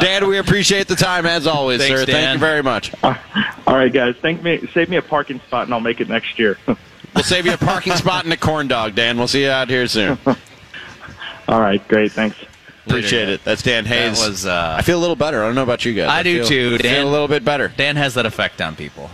Dan, 0.00 0.28
we 0.28 0.38
appreciate 0.38 0.88
the 0.88 0.96
time 0.96 1.26
as 1.26 1.46
always, 1.46 1.80
Thanks, 1.80 2.00
sir. 2.00 2.06
Thank 2.06 2.34
you 2.34 2.40
very 2.40 2.62
much. 2.62 2.92
All 3.02 3.76
right, 3.76 3.92
guys, 3.92 4.16
thank 4.16 4.42
me. 4.42 4.66
Save 4.72 4.88
me 4.88 4.96
a 4.96 5.02
parking 5.02 5.40
spot, 5.40 5.66
and 5.66 5.74
I'll 5.74 5.80
make 5.80 6.00
it 6.00 6.08
next 6.08 6.38
year. 6.38 6.58
We'll 7.14 7.22
save 7.22 7.46
you 7.46 7.52
a 7.52 7.56
parking 7.56 7.92
spot 7.92 8.24
and 8.24 8.32
a 8.32 8.36
corn 8.36 8.66
dog, 8.66 8.96
Dan. 8.96 9.18
We'll 9.18 9.28
see 9.28 9.44
you 9.44 9.48
out 9.48 9.70
here 9.70 9.86
soon. 9.86 10.18
All 11.46 11.60
right, 11.60 11.86
great, 11.86 12.10
thanks. 12.10 12.36
Appreciate 12.86 13.28
it. 13.30 13.42
That's 13.44 13.62
Dan 13.62 13.84
Hayes. 13.86 14.20
That 14.20 14.28
was, 14.28 14.46
uh, 14.46 14.76
I 14.78 14.82
feel 14.82 14.98
a 14.98 15.00
little 15.00 15.16
better. 15.16 15.42
I 15.42 15.46
don't 15.46 15.54
know 15.54 15.62
about 15.62 15.84
you 15.84 15.94
guys. 15.94 16.08
I 16.10 16.22
do 16.22 16.40
feel, 16.40 16.48
too, 16.48 16.74
I 16.78 16.82
Dan. 16.82 16.94
feel 16.96 17.08
a 17.08 17.10
little 17.10 17.28
bit 17.28 17.44
better. 17.44 17.68
Dan 17.76 17.96
has 17.96 18.14
that 18.14 18.26
effect 18.26 18.60
on 18.60 18.76
people. 18.76 19.10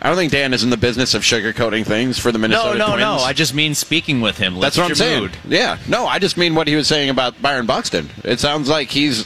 I 0.00 0.08
don't 0.08 0.16
think 0.16 0.30
Dan 0.32 0.52
is 0.54 0.62
in 0.62 0.70
the 0.70 0.76
business 0.76 1.14
of 1.14 1.22
sugarcoating 1.22 1.84
things 1.86 2.18
for 2.18 2.30
the 2.32 2.38
No, 2.38 2.42
Minnesota 2.42 2.78
no, 2.78 2.86
Twins. 2.88 3.00
no. 3.00 3.12
I 3.18 3.32
just 3.32 3.54
mean 3.54 3.74
speaking 3.74 4.20
with 4.20 4.36
him. 4.38 4.58
That's 4.60 4.76
what 4.76 4.88
I'm 4.90 4.94
saying. 4.94 5.20
mood. 5.22 5.36
Yeah. 5.48 5.78
No, 5.88 6.06
I 6.06 6.18
just 6.18 6.36
mean 6.36 6.54
what 6.54 6.68
he 6.68 6.74
was 6.76 6.86
saying 6.86 7.08
about 7.10 7.40
Byron 7.42 7.66
Buxton. 7.66 8.10
It 8.24 8.38
sounds 8.40 8.68
like 8.68 8.90
he's 8.90 9.24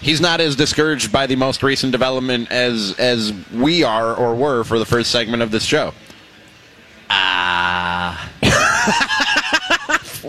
he's 0.00 0.20
not 0.20 0.40
as 0.40 0.56
discouraged 0.56 1.12
by 1.12 1.26
the 1.26 1.36
most 1.36 1.62
recent 1.62 1.92
development 1.92 2.50
as 2.50 2.94
as 2.98 3.32
we 3.54 3.84
are 3.84 4.14
or 4.14 4.34
were 4.34 4.64
for 4.64 4.78
the 4.78 4.86
first 4.86 5.10
segment 5.10 5.42
of 5.42 5.50
this 5.50 5.64
show. 5.64 5.92
Ah. 7.10 8.30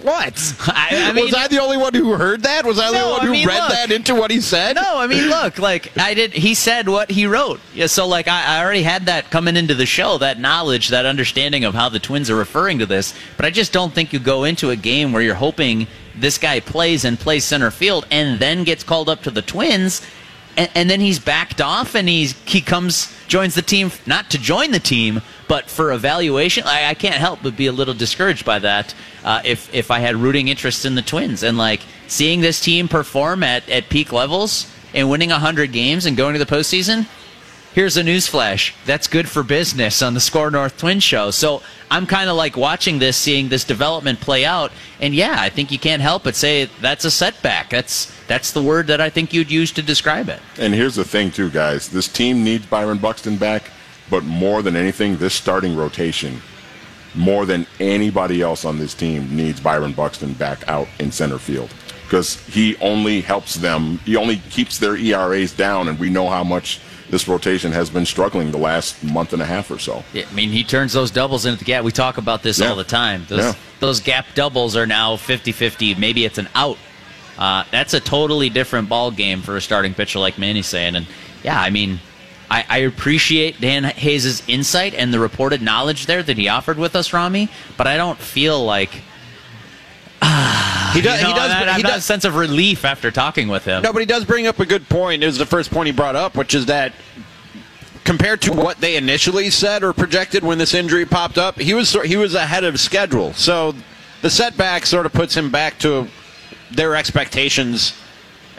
What? 0.04 0.54
I, 0.68 1.10
I 1.10 1.12
mean, 1.14 1.26
was 1.26 1.34
I 1.34 1.48
the 1.48 1.62
only 1.62 1.78
one 1.78 1.94
who 1.94 2.14
heard 2.14 2.44
that? 2.44 2.66
Was 2.66 2.80
I 2.80 2.88
the 2.92 2.98
No, 2.98 3.06
only 3.06 3.12
one 3.14 3.22
I 3.22 3.26
who 3.26 3.32
mean, 3.32 3.48
read 3.48 3.60
look. 3.60 3.70
that 3.70 3.92
into 3.92 4.16
what 4.16 4.32
he 4.32 4.42
said? 4.42 4.76
No, 4.76 4.98
I 4.98 5.08
mean, 5.08 5.30
look, 5.30 5.60
like 5.60 5.98
I 5.98 6.14
did. 6.14 6.34
He 6.34 6.54
said 6.54 6.88
what 6.90 7.12
he 7.12 7.26
wrote. 7.26 7.60
Yeah, 7.74 7.88
so 7.88 8.08
like 8.08 8.28
I, 8.28 8.58
I 8.58 8.64
already 8.64 8.84
had 8.84 9.06
that 9.06 9.30
coming 9.32 9.56
into 9.58 9.74
the 9.76 9.86
show, 9.86 10.18
that 10.20 10.40
knowledge, 10.40 10.90
that 10.90 11.06
understanding 11.06 11.64
of 11.66 11.74
how 11.74 11.90
the 11.90 12.00
Twins 12.00 12.30
are 12.30 12.36
referring 12.36 12.80
to 12.80 12.86
this. 12.86 13.14
But 13.38 13.46
I 13.46 13.50
just 13.52 13.74
don't 13.74 13.94
think 13.94 14.14
you 14.14 14.20
go 14.20 14.44
into 14.44 14.70
a 14.70 14.76
game 14.76 15.12
where 15.12 15.22
you're 15.22 15.36
hoping 15.36 15.88
this 16.16 16.38
guy 16.38 16.60
plays 16.60 17.06
and 17.06 17.18
plays 17.20 17.46
center 17.46 17.72
field 17.72 18.06
and 18.12 18.40
then 18.40 18.64
gets 18.64 18.84
called 18.84 19.10
up 19.10 19.22
to 19.24 19.32
the 19.32 19.42
Twins, 19.42 20.02
and, 20.58 20.70
and 20.76 20.90
then 20.90 21.00
he's 21.00 21.20
backed 21.20 21.62
off 21.62 21.96
and 21.96 22.10
he's 22.10 22.34
he 22.46 22.62
comes 22.62 23.14
joins 23.28 23.56
the 23.56 23.62
team 23.62 23.92
not 24.06 24.30
to 24.32 24.38
join 24.38 24.72
the 24.72 24.80
team, 24.80 25.22
but 25.50 25.70
for 25.70 25.92
evaluation. 25.92 26.64
I, 26.66 26.90
I 26.90 26.94
can't 26.94 27.16
help 27.16 27.40
but 27.44 27.58
be 27.58 27.66
a 27.66 27.74
little 27.74 27.96
discouraged 27.96 28.46
by 28.46 28.60
that. 28.60 28.96
Uh, 29.26 29.42
if 29.44 29.74
if 29.74 29.92
I 29.92 30.00
had 30.00 30.16
rooting 30.16 30.48
interest 30.48 30.86
in 30.86 30.96
the 30.96 31.02
Twins 31.02 31.44
and 31.44 31.58
like 31.58 31.82
seeing 32.08 32.40
this 32.40 32.62
team 32.62 32.88
perform 32.88 33.44
at, 33.44 33.68
at 33.68 33.90
peak 33.90 34.14
levels 34.14 34.72
and 34.94 35.10
winning 35.10 35.32
100 35.32 35.74
games 35.74 36.06
and 36.06 36.16
going 36.16 36.34
to 36.34 36.40
the 36.40 36.46
postseason, 36.46 37.08
here's 37.74 37.98
a 37.98 38.04
newsflash. 38.04 38.74
That's 38.86 39.08
good 39.08 39.28
for 39.28 39.44
business 39.44 40.02
on 40.02 40.14
the 40.14 40.20
SKOR 40.20 40.52
North 40.52 40.78
Twin 40.78 41.00
Show. 41.00 41.32
So 41.32 41.64
I'm 41.90 42.06
kind 42.06 42.30
of 42.30 42.36
like 42.36 42.56
watching 42.56 43.00
this, 43.00 43.18
seeing 43.18 43.50
this 43.50 43.64
development 43.64 44.22
play 44.22 44.46
out, 44.46 44.72
and 45.02 45.16
yeah, 45.16 45.36
I 45.40 45.50
think 45.50 45.72
you 45.72 45.80
can't 45.80 46.02
help 46.02 46.24
but 46.24 46.36
say 46.36 46.66
that's 46.80 47.06
a 47.06 47.12
setback. 47.12 47.72
That's 47.72 48.16
that's 48.28 48.52
the 48.52 48.62
word 48.62 48.86
that 48.88 49.02
I 49.02 49.10
think 49.10 49.34
you'd 49.34 49.50
use 49.50 49.72
to 49.72 49.82
describe 49.82 50.30
it. 50.30 50.40
And 50.60 50.76
here's 50.76 50.94
the 50.94 51.04
thing, 51.04 51.32
too, 51.32 51.50
guys. 51.50 51.90
This 51.90 52.08
team 52.08 52.44
needs 52.44 52.68
Byron 52.68 53.00
Buxton 53.00 53.38
back, 53.38 53.72
but 54.10 54.24
more 54.24 54.62
than 54.62 54.76
anything, 54.76 55.18
this 55.18 55.34
starting 55.34 55.76
rotation, 55.76 56.42
more 57.16 57.46
than 57.46 57.66
anybody 57.80 58.42
else 58.42 58.66
on 58.66 58.78
this 58.80 58.94
team, 58.94 59.36
needs 59.36 59.60
Byron 59.60 59.94
Buxton 59.94 60.34
back 60.34 60.68
out 60.68 60.88
in 61.00 61.12
center 61.12 61.38
field 61.40 61.74
because 62.04 62.44
he 62.48 62.76
only 62.78 63.22
helps 63.22 63.56
them. 63.56 64.00
He 64.06 64.16
only 64.16 64.38
keeps 64.50 64.78
their 64.80 64.96
ERAs 64.96 65.54
down, 65.54 65.88
and 65.88 66.00
we 66.00 66.10
know 66.10 66.28
how 66.30 66.44
much 66.44 66.80
this 67.10 67.28
rotation 67.28 67.72
has 67.72 67.90
been 67.90 68.06
struggling 68.06 68.52
the 68.52 68.58
last 68.58 69.04
month 69.04 69.34
and 69.34 69.42
a 69.42 69.46
half 69.46 69.72
or 69.72 69.80
so. 69.80 70.04
I 70.14 70.26
mean, 70.34 70.50
he 70.50 70.64
turns 70.64 70.94
those 70.94 71.10
doubles 71.10 71.46
into 71.46 71.58
the 71.60 71.66
gap. 71.66 71.84
We 71.84 71.92
talk 71.92 72.18
about 72.18 72.44
this 72.44 72.60
Yeah. 72.60 72.70
all 72.70 72.76
the 72.76 72.84
time. 72.84 73.26
Those, 73.30 73.40
Yeah. 73.46 73.54
those 73.80 74.00
gap 74.00 74.28
doubles 74.36 74.76
are 74.76 74.86
now 74.86 75.16
50 75.18 75.52
50. 75.52 75.96
Maybe 75.96 76.24
it's 76.26 76.38
an 76.38 76.50
out. 76.54 76.78
Uh, 77.38 77.64
that's 77.72 77.94
a 77.96 78.00
totally 78.00 78.50
different 78.50 78.90
ball 78.90 79.10
game 79.12 79.42
for 79.42 79.58
a 79.58 79.62
starting 79.62 79.94
pitcher 79.96 80.20
like 80.20 80.38
Manny's 80.38 80.68
saying. 80.68 80.96
And 80.96 81.08
yeah, 81.44 81.60
I 81.60 81.70
mean, 81.72 82.00
I, 82.52 82.66
I 82.68 82.78
appreciate 82.80 83.62
Dan 83.62 83.84
Hayes' 83.84 84.44
insight 84.48 84.94
and 84.94 85.14
the 85.14 85.20
reported 85.20 85.62
knowledge 85.62 86.06
there 86.08 86.24
that 86.24 86.38
he 86.38 86.48
offered 86.48 86.78
with 86.78 86.96
us, 86.96 87.14
Ramie, 87.14 87.50
but 87.78 87.88
I 87.88 87.98
don't 87.98 88.18
feel 88.20 88.64
like. 88.64 89.02
He 90.90 91.02
does. 91.02 91.22
you 91.22 91.28
know, 91.28 91.34
he 91.34 91.40
does. 91.40 91.52
I, 91.52 91.74
he 91.76 91.82
have 91.84 91.98
a 91.98 92.02
sense 92.02 92.26
of 92.26 92.36
relief 92.36 92.84
after 92.84 93.12
talking 93.12 93.48
with 93.48 93.64
him. 93.64 93.84
No, 93.84 93.94
but 93.94 94.00
he 94.00 94.08
does 94.08 94.26
bring 94.26 94.48
up 94.48 94.60
a 94.60 94.66
good 94.66 94.90
point. 94.90 95.22
It 95.22 95.28
was 95.28 95.38
the 95.38 95.46
first 95.46 95.70
point 95.70 95.86
he 95.86 95.92
brought 95.92 96.16
up, 96.16 96.36
which 96.36 96.56
is 96.56 96.66
that 96.66 96.94
compared 98.06 98.42
to 98.42 98.52
what 98.52 98.82
they 98.82 98.96
initially 98.96 99.52
said 99.52 99.84
or 99.84 99.94
projected 99.94 100.44
when 100.44 100.58
this 100.58 100.74
injury 100.74 101.06
popped 101.06 101.38
up, 101.38 101.60
he 101.60 101.76
was 101.76 101.94
he 102.06 102.18
was 102.18 102.34
ahead 102.34 102.64
of 102.64 102.80
schedule. 102.80 103.34
So 103.34 103.76
the 104.24 104.32
setback 104.32 104.88
sort 104.88 105.06
of 105.06 105.14
puts 105.14 105.38
him 105.38 105.52
back 105.52 105.78
to 105.80 106.08
their 106.72 106.96
expectations 106.96 107.94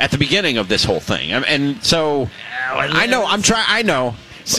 at 0.01 0.11
the 0.11 0.19
beginning 0.19 0.59
of 0.59 0.67
this 0.69 0.83
whole 0.83 0.99
thing. 1.01 1.31
And- 1.33 1.45
And 1.47 1.85
so 1.85 2.29
I 2.73 3.07
know 3.07 3.25
I'm 3.27 3.43
trying. 3.43 3.67
I 3.69 3.83
know. 3.83 4.17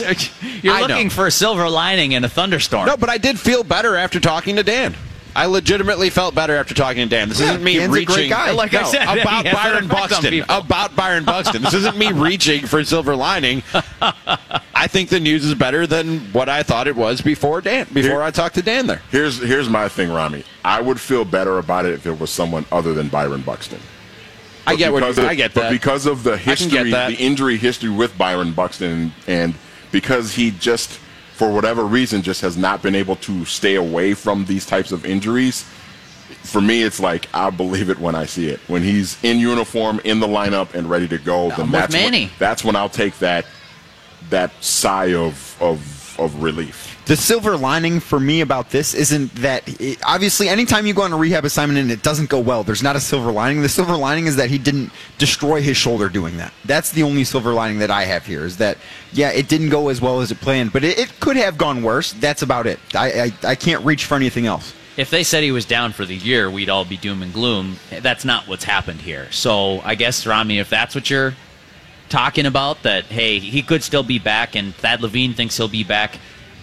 You're 0.62 0.72
I 0.74 0.80
know. 0.82 0.86
looking 0.86 1.10
for 1.10 1.26
a 1.26 1.30
silver 1.30 1.68
lining 1.68 2.12
in 2.12 2.24
a 2.24 2.28
thunderstorm. 2.28 2.86
No, 2.86 2.96
but 2.96 3.10
I 3.10 3.18
did 3.18 3.38
feel 3.38 3.62
better 3.64 3.96
after 3.96 4.20
talking 4.20 4.56
to 4.56 4.62
Dan. 4.62 4.94
I 5.34 5.46
legitimately 5.46 6.10
felt 6.10 6.34
better 6.34 6.54
after 6.56 6.74
talking 6.74 7.08
to 7.08 7.08
Dan. 7.08 7.28
This 7.30 7.40
isn't 7.40 7.62
me 7.64 7.76
Dan's 7.78 7.90
a 7.90 7.94
reaching 7.94 8.14
great 8.14 8.30
guy. 8.30 8.50
Like 8.50 8.74
I 8.74 8.82
said, 8.84 9.02
about 9.18 9.44
Byron 9.52 9.88
Buxton. 9.88 10.42
About 10.42 10.94
Byron 10.94 11.24
Buxton. 11.24 11.62
This 11.62 11.72
isn't 11.72 11.96
me 11.96 12.12
reaching 12.28 12.66
for 12.66 12.84
silver 12.84 13.16
lining. 13.16 13.62
I 14.02 14.86
think 14.88 15.08
the 15.08 15.20
news 15.20 15.44
is 15.46 15.54
better 15.54 15.86
than 15.86 16.18
what 16.32 16.50
I 16.50 16.62
thought 16.62 16.86
it 16.86 16.96
was 16.96 17.22
before 17.22 17.62
Dan. 17.62 17.86
Before 17.92 18.02
Here- 18.10 18.22
I 18.22 18.30
talked 18.30 18.56
to 18.56 18.62
Dan 18.62 18.86
there. 18.86 19.00
Here's 19.10 19.38
here's 19.38 19.70
my 19.70 19.88
thing, 19.88 20.12
Ramie. 20.12 20.44
I 20.64 20.80
would 20.82 21.00
feel 21.00 21.24
better 21.24 21.58
about 21.58 21.86
it 21.86 21.94
if 21.94 22.06
it 22.06 22.20
was 22.20 22.30
someone 22.30 22.66
other 22.70 22.92
than 22.92 23.08
Byron 23.08 23.40
Buxton. 23.40 23.80
I 24.66 24.76
get 24.76 24.92
what 24.92 25.02
of- 25.02 25.18
I 25.18 25.34
get 25.34 25.54
But 25.54 25.70
because 25.70 26.06
of 26.06 26.22
the 26.22 26.36
history, 26.36 26.90
the 26.90 27.16
injury 27.18 27.56
history 27.56 27.90
with 27.90 28.16
Byron 28.16 28.52
Buxton, 28.52 29.12
and 29.26 29.54
because 29.90 30.34
he 30.34 30.50
just, 30.52 30.90
for 31.34 31.50
whatever 31.52 31.84
reason, 31.84 32.22
just 32.22 32.40
has 32.42 32.56
not 32.56 32.82
been 32.82 32.94
able 32.94 33.16
to 33.16 33.44
stay 33.44 33.74
away 33.74 34.14
from 34.14 34.44
these 34.46 34.64
types 34.66 34.92
of 34.92 35.04
injuries. 35.04 35.64
For 36.44 36.60
me, 36.60 36.82
it's 36.82 36.98
like 37.00 37.28
I 37.34 37.50
believe 37.50 37.90
it 37.90 37.98
when 37.98 38.14
I 38.14 38.26
see 38.26 38.48
it. 38.48 38.60
When 38.66 38.82
he's 38.82 39.22
in 39.22 39.38
uniform, 39.38 40.00
in 40.04 40.20
the 40.20 40.26
lineup, 40.26 40.74
and 40.74 40.88
ready 40.88 41.08
to 41.08 41.18
go, 41.18 41.50
then 41.50 41.70
that's 41.70 41.94
when, 41.94 42.30
that's 42.38 42.64
when 42.64 42.76
I'll 42.76 42.88
take 42.88 43.18
that 43.18 43.44
that 44.30 44.52
sigh 44.62 45.14
of 45.14 45.56
of 45.60 46.16
of 46.18 46.42
relief. 46.42 46.91
The 47.06 47.16
silver 47.16 47.56
lining 47.56 47.98
for 47.98 48.20
me 48.20 48.42
about 48.42 48.70
this 48.70 48.94
isn't 48.94 49.34
that 49.36 49.64
it, 49.80 49.98
obviously 50.06 50.48
anytime 50.48 50.86
you 50.86 50.94
go 50.94 51.02
on 51.02 51.12
a 51.12 51.16
rehab 51.16 51.44
assignment 51.44 51.80
and 51.80 51.90
it 51.90 52.02
doesn't 52.02 52.30
go 52.30 52.38
well, 52.38 52.62
there's 52.62 52.82
not 52.82 52.94
a 52.94 53.00
silver 53.00 53.32
lining. 53.32 53.60
The 53.60 53.68
silver 53.68 53.96
lining 53.96 54.26
is 54.26 54.36
that 54.36 54.50
he 54.50 54.56
didn't 54.58 54.92
destroy 55.18 55.60
his 55.60 55.76
shoulder 55.76 56.08
doing 56.08 56.36
that. 56.36 56.52
That's 56.64 56.92
the 56.92 57.02
only 57.02 57.24
silver 57.24 57.52
lining 57.52 57.80
that 57.80 57.90
I 57.90 58.04
have 58.04 58.24
here 58.24 58.44
is 58.44 58.58
that 58.58 58.78
yeah, 59.12 59.30
it 59.30 59.48
didn't 59.48 59.70
go 59.70 59.88
as 59.88 60.00
well 60.00 60.20
as 60.20 60.30
it 60.30 60.40
planned, 60.40 60.72
but 60.72 60.84
it, 60.84 60.96
it 60.96 61.18
could 61.18 61.36
have 61.36 61.58
gone 61.58 61.82
worse. 61.82 62.12
That's 62.12 62.42
about 62.42 62.68
it. 62.68 62.78
I, 62.94 63.20
I 63.20 63.32
I 63.42 63.54
can't 63.56 63.84
reach 63.84 64.04
for 64.04 64.14
anything 64.14 64.46
else. 64.46 64.72
if 64.96 65.10
they 65.10 65.24
said 65.24 65.42
he 65.42 65.50
was 65.52 65.64
down 65.64 65.92
for 65.92 66.04
the 66.04 66.14
year, 66.16 66.48
we'd 66.50 66.70
all 66.70 66.84
be 66.84 66.96
doom 66.96 67.22
and 67.22 67.32
gloom. 67.32 67.78
That's 67.90 68.24
not 68.24 68.46
what's 68.46 68.64
happened 68.64 69.00
here. 69.00 69.26
So 69.32 69.80
I 69.80 69.96
guess 69.96 70.24
Ramie, 70.24 70.60
if 70.60 70.70
that's 70.70 70.94
what 70.94 71.10
you're 71.10 71.34
talking 72.08 72.46
about, 72.46 72.82
that 72.84 73.06
hey, 73.06 73.40
he 73.40 73.62
could 73.62 73.82
still 73.82 74.02
be 74.04 74.20
back, 74.20 74.54
and 74.54 74.72
Thad 74.74 75.00
Levine 75.00 75.34
thinks 75.34 75.56
he'll 75.56 75.66
be 75.68 75.82
back. 75.82 76.18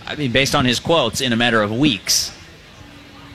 I 0.09 0.15
mean, 0.15 0.31
based 0.31 0.55
on 0.55 0.65
his 0.65 0.79
quotes, 0.79 1.21
in 1.21 1.31
a 1.33 1.35
matter 1.35 1.61
of 1.61 1.71
weeks, 1.71 2.35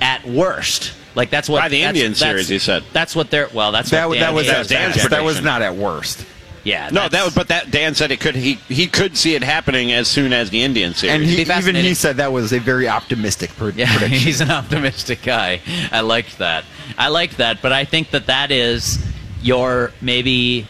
at 0.01 0.27
worst. 0.27 0.93
Like 1.15 1.31
that's 1.31 1.49
what 1.49 1.61
By 1.63 1.69
the 1.69 1.83
Indian 1.83 2.13
that's- 2.13 2.19
series, 2.19 2.49
he 2.49 2.59
said. 2.59 2.83
That's 2.93 3.15
what 3.15 3.31
they're. 3.31 3.49
Well, 3.55 3.71
that's 3.73 3.91
That, 3.91 4.09
what 4.09 4.19
that 4.19 4.27
Dan 4.27 4.35
was 4.35 4.51
Hayes 4.51 4.67
Dan's 4.67 4.95
said. 4.95 5.05
that, 5.05 5.11
that 5.11 5.23
was 5.25 5.41
not 5.41 5.63
at 5.63 5.77
worst. 5.77 6.27
Yeah, 6.65 6.89
No, 6.91 7.09
that 7.11 7.25
was, 7.27 7.35
but 7.35 7.49
that 7.49 7.71
Dan 7.71 7.95
said 7.95 8.11
it 8.11 8.21
could. 8.21 8.35
He 8.35 8.55
he 8.69 8.87
could 8.87 9.19
see 9.19 9.35
it 9.35 9.43
happening 9.45 9.93
as 9.93 10.09
soon 10.09 10.33
as 10.33 10.49
the 10.49 10.63
Indian 10.63 10.95
series. 10.95 11.15
And 11.15 11.23
he, 11.25 11.43
even 11.43 11.75
he 11.75 11.93
said 11.93 12.17
that 12.17 12.33
was 12.33 12.53
a 12.55 12.59
very 12.59 12.89
optimistic 12.89 13.51
pre- 13.51 13.73
Yeah, 13.75 13.91
prediction. 13.99 14.19
he's 14.19 14.41
an 14.41 14.51
optimistic 14.51 15.21
guy. 15.23 15.61
I 15.93 16.01
liked 16.01 16.39
that. 16.39 16.65
I 16.97 17.09
liked 17.09 17.37
that, 17.37 17.61
but 17.61 17.73
I 17.73 17.85
think 17.85 18.11
that 18.13 18.27
that 18.27 18.51
is 18.51 18.99
your 19.43 19.93
maybe 20.01 20.67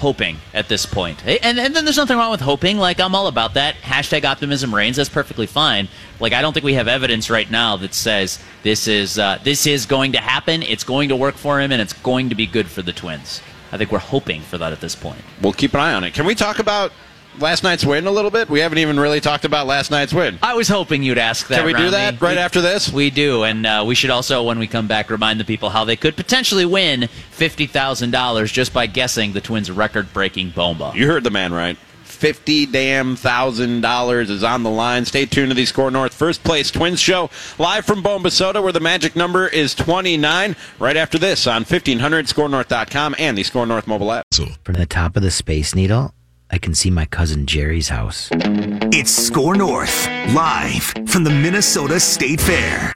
hoping 0.00 0.38
at 0.52 0.68
this 0.68 0.86
point. 0.86 1.24
And, 1.26 1.58
and 1.58 1.76
then 1.76 1.84
there's 1.84 1.96
nothing 1.96 2.16
wrong 2.16 2.30
with 2.30 2.40
hoping. 2.40 2.78
Like, 2.78 3.00
I'm 3.00 3.14
all 3.14 3.26
about 3.26 3.54
that. 3.54 3.76
Hashtag 3.76 4.24
optimism 4.24 4.74
reigns. 4.74 4.96
That's 4.96 5.08
perfectly 5.08 5.46
fine. 5.46 5.88
Like, 6.18 6.32
I 6.32 6.42
don't 6.42 6.52
think 6.52 6.64
we 6.64 6.74
have 6.74 6.88
evidence 6.88 7.30
right 7.30 7.50
now 7.50 7.76
that 7.76 7.94
says 7.94 8.42
this 8.62 8.88
is, 8.88 9.18
uh, 9.18 9.38
this 9.44 9.66
is 9.66 9.86
going 9.86 10.12
to 10.12 10.18
happen, 10.18 10.62
it's 10.62 10.84
going 10.84 11.10
to 11.10 11.16
work 11.16 11.36
for 11.36 11.60
him, 11.60 11.70
and 11.72 11.80
it's 11.80 11.92
going 11.92 12.28
to 12.30 12.34
be 12.34 12.46
good 12.46 12.68
for 12.68 12.82
the 12.82 12.92
Twins. 12.92 13.40
I 13.72 13.78
think 13.78 13.92
we're 13.92 13.98
hoping 13.98 14.40
for 14.42 14.58
that 14.58 14.72
at 14.72 14.80
this 14.80 14.96
point. 14.96 15.20
we'll 15.40 15.52
keep 15.52 15.74
an 15.74 15.80
eye 15.80 15.94
on 15.94 16.02
it. 16.04 16.12
Can 16.12 16.26
we 16.26 16.34
talk 16.34 16.58
about 16.58 16.92
last 17.40 17.62
night's 17.62 17.84
win 17.84 18.06
a 18.06 18.10
little 18.10 18.30
bit? 18.30 18.48
We 18.48 18.60
haven't 18.60 18.78
even 18.78 18.98
really 19.00 19.20
talked 19.20 19.44
about 19.44 19.66
last 19.66 19.90
night's 19.90 20.12
win. 20.12 20.38
I 20.42 20.54
was 20.54 20.68
hoping 20.68 21.02
you'd 21.02 21.18
ask 21.18 21.48
that. 21.48 21.56
Can 21.58 21.66
we 21.66 21.74
do 21.74 21.90
that 21.90 22.20
right 22.20 22.36
We- 22.36 22.38
after 22.42 22.60
this? 22.60 22.92
We 22.92 23.10
do, 23.10 23.44
and 23.44 23.66
uh, 23.66 23.84
we 23.86 23.94
should 23.94 24.10
also, 24.10 24.42
when 24.42 24.58
we 24.58 24.66
come 24.66 24.86
back, 24.86 25.10
remind 25.10 25.40
the 25.40 25.44
people 25.44 25.70
how 25.70 25.84
they 25.84 25.96
could 25.96 26.16
potentially 26.16 26.64
win 26.66 27.08
fifty 27.30 27.66
thousand 27.66 28.10
dollars 28.10 28.52
just 28.52 28.72
by 28.72 28.86
guessing 28.86 29.32
the 29.32 29.40
Twins' 29.40 29.70
record-breaking 29.70 30.50
bomba. 30.50 30.92
You 30.94 31.06
heard 31.06 31.24
the 31.24 31.30
man 31.30 31.52
right. 31.52 31.76
Fifty 32.04 32.66
damn 32.66 33.16
thousand 33.16 33.80
dollars 33.80 34.28
is 34.28 34.44
on 34.44 34.62
the 34.62 34.68
line. 34.68 35.06
Stay 35.06 35.24
tuned 35.24 35.50
to 35.50 35.54
the 35.54 35.64
SKOR 35.64 35.90
North 35.90 36.12
First 36.12 36.44
Place 36.44 36.70
Twins 36.70 37.00
Show 37.00 37.30
live 37.58 37.86
from 37.86 38.02
Bombasota, 38.02 38.62
where 38.62 38.72
the 38.72 38.80
magic 38.80 39.16
number 39.16 39.48
is 39.48 39.74
twenty 39.74 40.18
nine. 40.18 40.54
Right 40.78 40.98
after 40.98 41.16
this 41.18 41.46
on 41.46 41.64
fifteen 41.64 41.98
hundred 42.00 42.26
skornorth.com 42.26 43.14
and 43.18 43.38
the 43.38 43.42
SKOR 43.42 43.64
North 43.66 43.86
mobile 43.86 44.12
app. 44.12 44.26
From 44.64 44.74
the 44.74 44.84
top 44.84 45.16
of 45.16 45.22
the 45.22 45.30
Space 45.30 45.74
Needle, 45.74 46.12
I 46.52 46.58
can 46.58 46.74
see 46.74 46.90
my 46.90 47.04
cousin 47.04 47.46
Jerry's 47.46 47.88
house. 47.88 48.28
It's 48.32 49.12
SKOR 49.12 49.54
North, 49.54 50.06
live 50.34 50.82
from 51.06 51.22
the 51.22 51.30
Minnesota 51.30 52.00
State 52.00 52.40
Fair. 52.40 52.92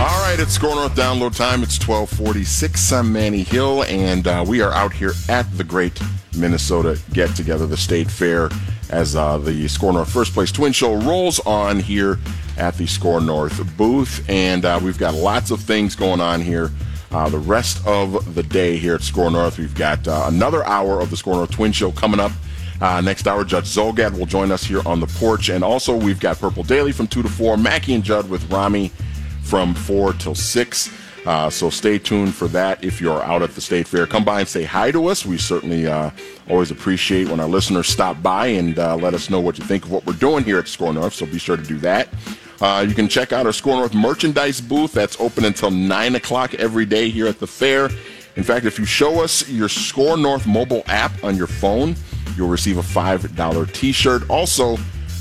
All 0.00 0.20
right, 0.22 0.36
it's 0.40 0.54
SKOR 0.54 0.74
North 0.74 0.96
download 0.96 1.36
time. 1.36 1.62
It's 1.62 1.78
1246. 1.78 2.92
I'm 2.92 3.12
Manny 3.12 3.44
Hill, 3.44 3.84
and 3.84 4.26
uh, 4.26 4.44
we 4.44 4.60
are 4.60 4.72
out 4.72 4.92
here 4.92 5.12
at 5.28 5.44
the 5.56 5.62
Great 5.62 6.00
Minnesota 6.36 7.00
Get 7.12 7.36
Together, 7.36 7.68
the 7.68 7.76
State 7.76 8.10
Fair, 8.10 8.48
as 8.90 9.14
uh, 9.14 9.38
the 9.38 9.68
SKOR 9.68 9.92
North 9.92 10.12
First 10.12 10.34
Place 10.34 10.50
Twin 10.50 10.72
Show 10.72 10.96
rolls 10.96 11.38
on 11.40 11.78
here 11.78 12.18
at 12.58 12.74
the 12.74 12.86
SKOR 12.86 13.20
North 13.20 13.76
booth. 13.76 14.28
And 14.28 14.64
uh, 14.64 14.80
we've 14.82 14.98
got 14.98 15.14
lots 15.14 15.52
of 15.52 15.60
things 15.60 15.94
going 15.94 16.20
on 16.20 16.40
here. 16.40 16.72
Uh, 17.12 17.28
the 17.28 17.38
rest 17.38 17.86
of 17.86 18.34
the 18.34 18.42
day 18.42 18.78
here 18.78 18.94
at 18.94 19.02
SKOR 19.02 19.30
North, 19.30 19.58
we've 19.58 19.74
got 19.74 20.08
uh, 20.08 20.24
another 20.28 20.64
hour 20.64 21.00
of 21.00 21.10
the 21.10 21.16
SKOR 21.16 21.34
North 21.34 21.50
Twin 21.50 21.70
Show 21.70 21.92
coming 21.92 22.18
up. 22.18 22.32
Uh, 22.80 23.02
next 23.02 23.28
hour, 23.28 23.44
Judd 23.44 23.64
Zulgad 23.64 24.18
will 24.18 24.24
join 24.24 24.50
us 24.50 24.64
here 24.64 24.80
on 24.86 24.98
the 24.98 25.06
porch. 25.06 25.50
And 25.50 25.62
also, 25.62 25.94
we've 25.94 26.18
got 26.18 26.38
Purple 26.38 26.62
Daily 26.62 26.90
from 26.90 27.06
2 27.06 27.22
to 27.22 27.28
4, 27.28 27.58
Mackey 27.58 27.94
and 27.94 28.02
Judd 28.02 28.30
with 28.30 28.50
Ramie 28.50 28.90
from 29.42 29.74
4 29.74 30.14
till 30.14 30.34
6. 30.34 30.90
Uh, 31.26 31.50
so 31.50 31.70
stay 31.70 31.98
tuned 31.98 32.34
for 32.34 32.48
that 32.48 32.82
if 32.82 33.00
you're 33.00 33.22
out 33.22 33.42
at 33.42 33.54
the 33.54 33.60
State 33.60 33.86
Fair. 33.86 34.06
Come 34.06 34.24
by 34.24 34.40
and 34.40 34.48
say 34.48 34.64
hi 34.64 34.90
to 34.90 35.06
us. 35.06 35.24
We 35.24 35.38
certainly 35.38 35.86
uh, 35.86 36.10
always 36.48 36.70
appreciate 36.70 37.28
when 37.28 37.38
our 37.38 37.46
listeners 37.46 37.86
stop 37.88 38.20
by 38.22 38.48
and 38.48 38.78
uh, 38.78 38.96
let 38.96 39.14
us 39.14 39.30
know 39.30 39.38
what 39.38 39.58
you 39.58 39.64
think 39.64 39.84
of 39.84 39.92
what 39.92 40.04
we're 40.06 40.14
doing 40.14 40.44
here 40.44 40.58
at 40.58 40.66
SKOR 40.66 40.94
North. 40.94 41.14
So 41.14 41.26
be 41.26 41.38
sure 41.38 41.56
to 41.56 41.62
do 41.62 41.78
that. 41.78 42.08
Uh, 42.62 42.86
you 42.88 42.94
can 42.94 43.08
check 43.08 43.32
out 43.32 43.44
our 43.44 43.52
SKOR 43.52 43.74
North 43.74 43.92
merchandise 43.92 44.60
booth. 44.60 44.92
That's 44.92 45.18
open 45.20 45.44
until 45.44 45.72
9 45.72 46.14
o'clock 46.14 46.54
every 46.54 46.86
day 46.86 47.10
here 47.10 47.26
at 47.26 47.40
the 47.40 47.46
fair. 47.46 47.90
In 48.36 48.44
fact, 48.44 48.66
if 48.66 48.78
you 48.78 48.84
show 48.84 49.20
us 49.20 49.48
your 49.48 49.68
SKOR 49.68 50.16
North 50.16 50.46
mobile 50.46 50.84
app 50.86 51.24
on 51.24 51.36
your 51.36 51.48
phone, 51.48 51.96
you'll 52.36 52.48
receive 52.48 52.78
a 52.78 52.82
$5 52.82 53.72
t 53.72 53.90
shirt. 53.90 54.30
Also, 54.30 54.76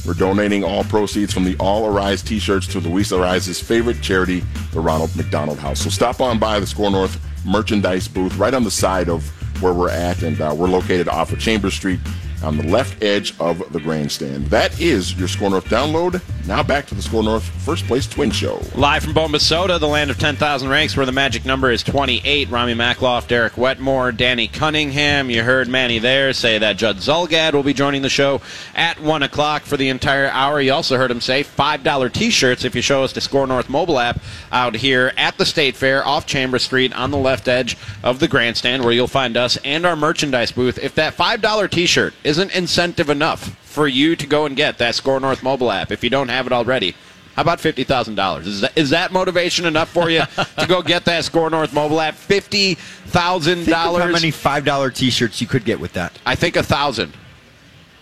we're 0.06 0.14
donating 0.14 0.64
all 0.64 0.84
proceeds 0.84 1.34
from 1.34 1.44
the 1.44 1.56
All 1.60 1.86
Arise 1.86 2.24
t-shirts 2.24 2.66
to 2.68 2.80
Luis 2.80 3.12
Arraez's 3.12 3.60
favorite 3.60 4.02
charity, 4.02 4.44
the 4.74 4.80
Ronald 4.80 5.16
McDonald 5.16 5.60
House. 5.60 5.80
So 5.80 5.90
stop 5.90 6.22
on 6.22 6.40
by 6.40 6.60
the 6.60 6.66
SKOR 6.66 6.92
North 6.92 7.20
merchandise 7.46 8.08
booth 8.08 8.36
right 8.38 8.54
on 8.54 8.64
the 8.64 8.72
side 8.72 9.10
of 9.10 9.28
where 9.62 9.74
we're 9.74 9.92
at, 9.92 10.24
and 10.24 10.40
uh, 10.42 10.56
we're 10.58 10.68
located 10.68 11.08
off 11.08 11.32
of 11.32 11.40
Chambers 11.40 11.76
Street 11.76 12.00
on 12.44 12.58
the 12.58 12.64
left 12.68 13.02
edge 13.04 13.34
of 13.40 13.72
the 13.72 13.80
grandstand. 13.80 14.48
That 14.48 14.80
is 14.80 15.18
your 15.18 15.28
SKOR 15.28 15.50
North 15.50 15.66
download. 15.66 16.22
Now 16.48 16.64
back 16.64 16.88
to 16.88 16.96
the 16.96 17.02
SKOR 17.02 17.24
North 17.24 17.44
First 17.44 17.86
Place 17.86 18.08
Twin 18.08 18.32
Show. 18.32 18.62
Live 18.76 19.04
from 19.04 19.14
Bombasota, 19.14 19.80
the 19.80 19.88
land 19.88 20.10
of 20.10 20.18
10,000 20.18 20.68
ranks, 20.70 20.98
where 20.98 21.06
the 21.06 21.12
magic 21.12 21.46
number 21.46 21.72
is 21.72 21.84
28. 21.84 22.50
Ramie 22.50 22.74
Makhlouf, 22.74 23.28
Derek 23.28 23.58
Wetmore, 23.58 24.12
Danny 24.12 24.48
Cunningham. 24.48 25.30
You 25.30 25.44
heard 25.44 25.68
Manny 25.68 26.00
there 26.00 26.34
say 26.34 26.58
that 26.58 26.78
Judd 26.78 26.98
Zulgad 26.98 27.54
will 27.54 27.64
be 27.64 27.74
joining 27.74 28.02
the 28.02 28.10
show 28.10 28.42
at 28.76 29.00
1 29.00 29.24
o'clock 29.24 29.64
for 29.64 29.78
the 29.78 29.90
entire 29.90 30.28
hour. 30.30 30.60
You 30.60 30.74
also 30.74 30.98
heard 30.98 31.12
him 31.12 31.22
say 31.22 31.44
$5 31.44 32.14
t 32.14 32.30
shirts 32.30 32.66
if 32.66 32.76
you 32.76 32.82
show 32.82 33.04
us 33.04 33.14
the 33.14 33.22
SKOR 33.22 33.48
North 33.48 33.70
mobile 33.70 34.00
app 34.00 34.20
out 34.52 34.76
here 34.76 35.14
at 35.18 35.38
the 35.38 35.46
State 35.46 35.76
Fair 35.76 36.06
off 36.06 36.26
Chambers 36.26 36.64
Street 36.64 36.94
on 36.94 37.12
the 37.12 37.18
left 37.18 37.48
edge 37.48 37.78
of 38.04 38.20
the 38.20 38.28
grandstand, 38.28 38.84
where 38.84 38.94
you'll 38.94 39.08
find 39.08 39.38
us 39.38 39.58
and 39.64 39.86
our 39.86 39.96
merchandise 39.96 40.52
booth. 40.52 40.80
If 40.80 40.96
that 40.96 41.16
$5 41.16 41.70
t 41.70 41.86
shirt 41.86 42.14
isn't 42.32 42.56
incentive 42.56 43.10
enough 43.10 43.56
for 43.64 43.88
you 43.88 44.16
to 44.16 44.26
go 44.26 44.46
and 44.46 44.56
get 44.56 44.78
that 44.78 44.96
SKOR 44.96 45.20
North 45.20 45.44
mobile 45.44 45.70
app, 45.70 45.92
if 45.92 46.02
you 46.04 46.10
don't 46.10 46.30
have 46.30 46.48
it 46.48 46.54
already, 46.54 46.96
how 47.36 47.42
about 47.42 47.60
fifty 47.60 47.84
thousand 47.84 48.16
dollars? 48.16 48.48
Is 48.48 48.62
that 48.62 48.78
is 48.78 48.90
that 48.92 49.12
motivation 49.12 49.66
enough 49.66 49.90
for 49.90 50.10
you 50.10 50.24
to 50.60 50.66
go 50.68 50.82
get 50.82 51.06
that 51.06 51.26
SKOR 51.26 51.50
North 51.50 51.74
mobile 51.74 52.00
app? 52.00 52.16
Fifty 52.16 52.76
thousand 52.76 53.68
dollars. 53.68 54.04
how 54.04 54.12
many 54.12 54.32
five 54.32 54.66
dollar 54.66 54.90
T-shirts 54.90 55.42
you 55.42 55.48
could 55.48 55.66
get 55.66 55.80
with 55.80 55.94
that? 55.94 56.18
I 56.26 56.36
think 56.36 56.56
a 56.56 56.64
thousand. 56.64 57.14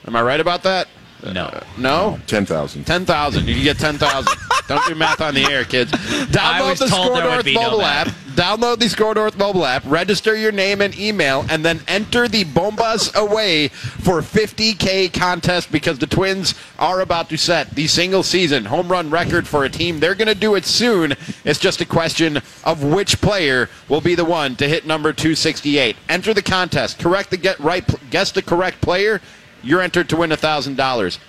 Am 0.07 0.15
I 0.15 0.21
right 0.21 0.39
about 0.39 0.63
that? 0.63 0.87
No. 1.23 1.45
Uh, 1.45 1.63
no. 1.77 2.19
10,000. 2.27 2.85
Ten 2.85 3.05
thousand. 3.05 3.47
You 3.47 3.55
can 3.55 3.63
get 3.63 3.77
ten 3.77 3.97
thousand. 3.97 4.37
Don't 4.67 4.85
do 4.85 4.93
math 4.93 5.19
on 5.19 5.33
the 5.33 5.43
air, 5.45 5.65
kids. 5.65 5.91
Download 5.91 6.77
the 6.77 6.85
told 6.85 7.07
SKOR 7.07 7.23
North 7.23 7.43
be 7.45 7.55
no 7.55 7.61
mobile 7.61 7.81
app. 7.81 8.07
Download 8.35 8.77
the 8.77 8.87
SKOR 8.87 9.15
North 9.15 9.35
mobile 9.35 9.65
app. 9.65 9.81
Register 9.85 10.35
your 10.35 10.51
name 10.51 10.79
and 10.79 10.97
email, 10.97 11.43
and 11.49 11.65
then 11.65 11.81
enter 11.87 12.27
the 12.27 12.45
Bombas 12.45 13.13
away 13.15 13.69
for 13.69 14.21
50k 14.21 15.11
contest 15.11 15.71
because 15.71 15.97
the 15.97 16.05
Twins 16.05 16.53
are 16.77 17.01
about 17.01 17.29
to 17.29 17.37
set 17.37 17.71
the 17.71 17.87
single 17.87 18.21
season 18.21 18.65
home 18.65 18.89
run 18.89 19.09
record 19.09 19.47
for 19.47 19.65
a 19.65 19.69
team. 19.69 19.99
They're 19.99 20.13
going 20.15 20.27
to 20.27 20.35
do 20.35 20.53
it 20.53 20.65
soon. 20.65 21.15
It's 21.43 21.59
just 21.59 21.81
a 21.81 21.85
question 21.85 22.39
of 22.63 22.83
which 22.83 23.19
player 23.21 23.69
will 23.89 24.01
be 24.01 24.13
the 24.13 24.23
one 24.25 24.55
to 24.57 24.69
hit 24.69 24.85
number 24.85 25.11
268. 25.13 25.95
Enter 26.09 26.33
the 26.35 26.43
contest. 26.43 26.99
Correct 26.99 27.31
the 27.31 27.37
get 27.37 27.59
right. 27.59 27.83
Guess 28.11 28.33
the 28.33 28.43
correct 28.43 28.81
player. 28.81 29.19
You're 29.63 29.81
entered 29.81 30.09
to 30.09 30.17
win 30.17 30.31
thousand 30.35 30.75
dollars. 30.77 31.19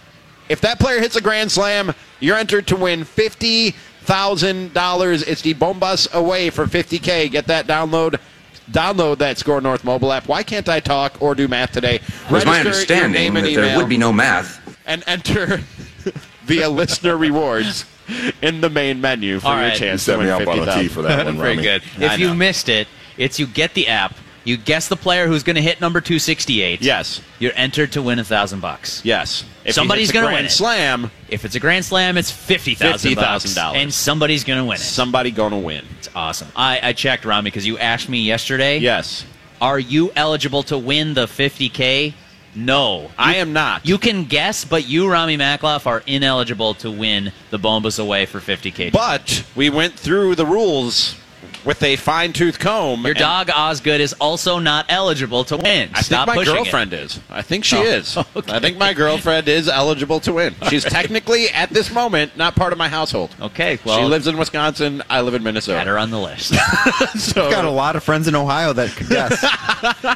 If 0.49 0.61
that 0.63 0.79
player 0.81 1.01
hits 1.01 1.17
a 1.17 1.21
grand 1.21 1.51
slam, 1.53 1.95
you're 2.21 2.37
entered 2.37 2.67
to 2.69 2.77
win 2.77 3.05
fifty 3.05 3.73
thousand 4.03 4.73
dollars. 4.73 5.23
It's 5.23 5.43
the 5.43 5.55
Bombas 5.55 6.13
away 6.13 6.51
for 6.51 6.67
fifty 6.67 6.99
k. 6.99 7.29
Get 7.29 7.47
that 7.47 7.67
download. 7.67 8.19
Download 8.71 9.19
that 9.19 9.37
SKOR 9.37 9.61
North 9.61 9.83
mobile 9.83 10.13
app. 10.13 10.29
Why 10.29 10.45
can't 10.45 10.69
I 10.69 10.79
talk 10.79 11.21
or 11.21 11.35
do 11.35 11.49
math 11.49 11.73
today? 11.73 11.97
It 11.97 12.31
was 12.31 12.45
my 12.47 12.59
Register 12.63 12.95
your 12.95 13.03
understanding 13.03 13.13
name 13.13 13.37
and 13.37 13.47
that 13.47 13.55
there 13.55 13.65
email 13.65 13.79
would 13.79 13.89
be 13.89 13.97
no 13.99 14.13
math. 14.13 14.61
and 14.87 15.03
enter 15.09 15.57
via 16.45 16.69
listener 16.71 17.17
rewards 17.17 17.85
in 18.43 18.61
the 18.61 18.71
main 18.71 19.01
menu 19.01 19.41
for 19.41 19.49
All 19.49 19.55
your 19.55 19.63
right. 19.65 19.73
You 19.73 19.79
chance 19.79 20.05
to 20.05 20.13
set 20.13 20.19
win 20.19 20.27
me 20.29 20.33
up 20.33 20.47
on 20.47 20.59
a 20.61 20.63
$50,000. 20.67 20.91
for 20.91 21.03
that 21.03 21.27
one, 21.27 21.37
Very 21.37 21.51
Ramie. 21.57 21.63
good. 21.63 21.83
I 21.99 22.15
If 22.15 22.21
you 22.21 22.29
know. 22.29 22.35
missed 22.35 22.69
it, 22.69 22.87
it's 23.17 23.41
you 23.41 23.47
get 23.49 23.75
the 23.75 23.89
app, 23.89 24.15
you 24.45 24.57
guess 24.57 24.89
the 24.89 24.97
player 24.97 25.27
who's 25.27 25.43
going 25.43 25.57
to 25.57 25.63
hit 25.63 25.81
number 25.81 26.01
268. 26.01 26.81
Yes. 26.83 27.21
You're 27.39 27.53
entered 27.57 27.93
to 27.93 28.03
win 28.03 28.19
a 28.19 28.25
thousand 28.25 28.61
bucks. 28.61 29.05
Yes. 29.05 29.45
If 29.65 29.75
Somebody's 29.75 30.11
going 30.11 30.25
gonna 30.25 30.37
win 30.37 30.47
it. 30.47 30.51
Slam. 30.51 31.11
If 31.29 31.45
it's 31.45 31.55
a 31.55 31.61
grand 31.61 31.85
slam, 31.85 32.17
it's 32.17 32.31
fifty 32.31 32.75
thousand 32.75 33.13
$50,000. 33.13 33.75
and 33.75 33.93
somebody's 33.93 34.45
going 34.45 34.59
to 34.59 34.65
win 34.65 34.77
it. 34.77 34.81
Somebody 34.81 35.31
going 35.31 35.53
to 35.53 35.59
win. 35.59 35.85
It's 35.99 36.09
awesome. 36.15 36.49
I, 36.57 36.81
I 36.83 36.93
checked, 36.95 37.25
Ramie, 37.25 37.45
because 37.51 37.67
you 37.67 37.77
asked 37.79 38.09
me 38.09 38.23
yesterday. 38.23 38.79
Yes. 38.79 39.27
Are 39.61 39.79
you 39.79 40.11
eligible 40.17 40.63
to 40.65 40.79
win 40.79 41.13
the 41.13 41.27
50K? 41.27 42.15
No. 42.55 43.11
I 43.19 43.35
You- 43.37 43.41
am 43.43 43.53
not. 43.53 43.87
You 43.87 43.99
can 43.99 44.25
guess, 44.25 44.65
but 44.65 44.89
you, 44.89 45.09
Ramie 45.11 45.37
Makhlouf, 45.37 45.87
are 45.87 46.03
ineligible 46.07 46.75
to 46.75 46.91
win 46.91 47.31
the 47.51 47.59
Bombas 47.59 47.99
away 48.01 48.25
for 48.27 48.41
50K. 48.41 48.91
But 48.91 49.45
we 49.55 49.69
went 49.71 49.95
through 49.95 50.35
the 50.35 50.47
rules 50.47 51.15
with 51.65 51.83
a 51.83 51.97
fine 51.97 52.33
tooth 52.33 52.59
comb. 52.59 53.05
Your 53.05 53.15
dog 53.15 53.51
Osgood 53.55 54.01
is 54.01 54.13
also 54.15 54.59
not 54.59 54.87
eligible 54.89 55.45
to 55.45 55.57
win. 55.57 55.91
I 55.95 56.03
Stop 56.03 56.29
think 56.29 56.37
my 56.39 56.45
girlfriend 56.45 56.93
is. 56.93 57.21
I 57.31 57.43
think 57.43 57.65
she 57.65 57.77
Oh, 57.77 57.83
is. 57.83 58.17
okay. 58.37 58.53
I 58.53 58.59
think 58.61 58.79
my 58.79 58.93
girlfriend 58.95 59.49
is 59.49 59.69
eligible 59.69 60.21
to 60.21 60.33
win. 60.33 60.55
She's 60.69 60.85
technically, 60.85 61.49
at 61.51 61.71
this 61.71 61.93
moment, 61.93 62.37
not 62.37 62.55
part 62.57 62.73
of 62.73 62.79
my 62.79 62.89
household. 62.89 63.35
Okay, 63.41 63.79
well, 63.85 63.99
she 63.99 64.05
lives 64.05 64.27
in 64.27 64.37
Wisconsin. 64.39 65.03
I 65.11 65.21
live 65.21 65.35
in 65.35 65.43
Minnesota. 65.43 65.79
Add 65.81 65.87
her 65.87 65.99
on 65.99 66.11
the 66.11 66.19
list. 66.21 66.55
So, 67.21 67.45
I've 67.47 67.51
got 67.51 67.65
a 67.65 67.71
lot 67.71 67.97
of 67.97 68.05
friends 68.05 68.29
in 68.29 68.35
Ohio 68.35 68.73
that 68.73 68.91
could 68.91 69.09
guess. 69.09 69.45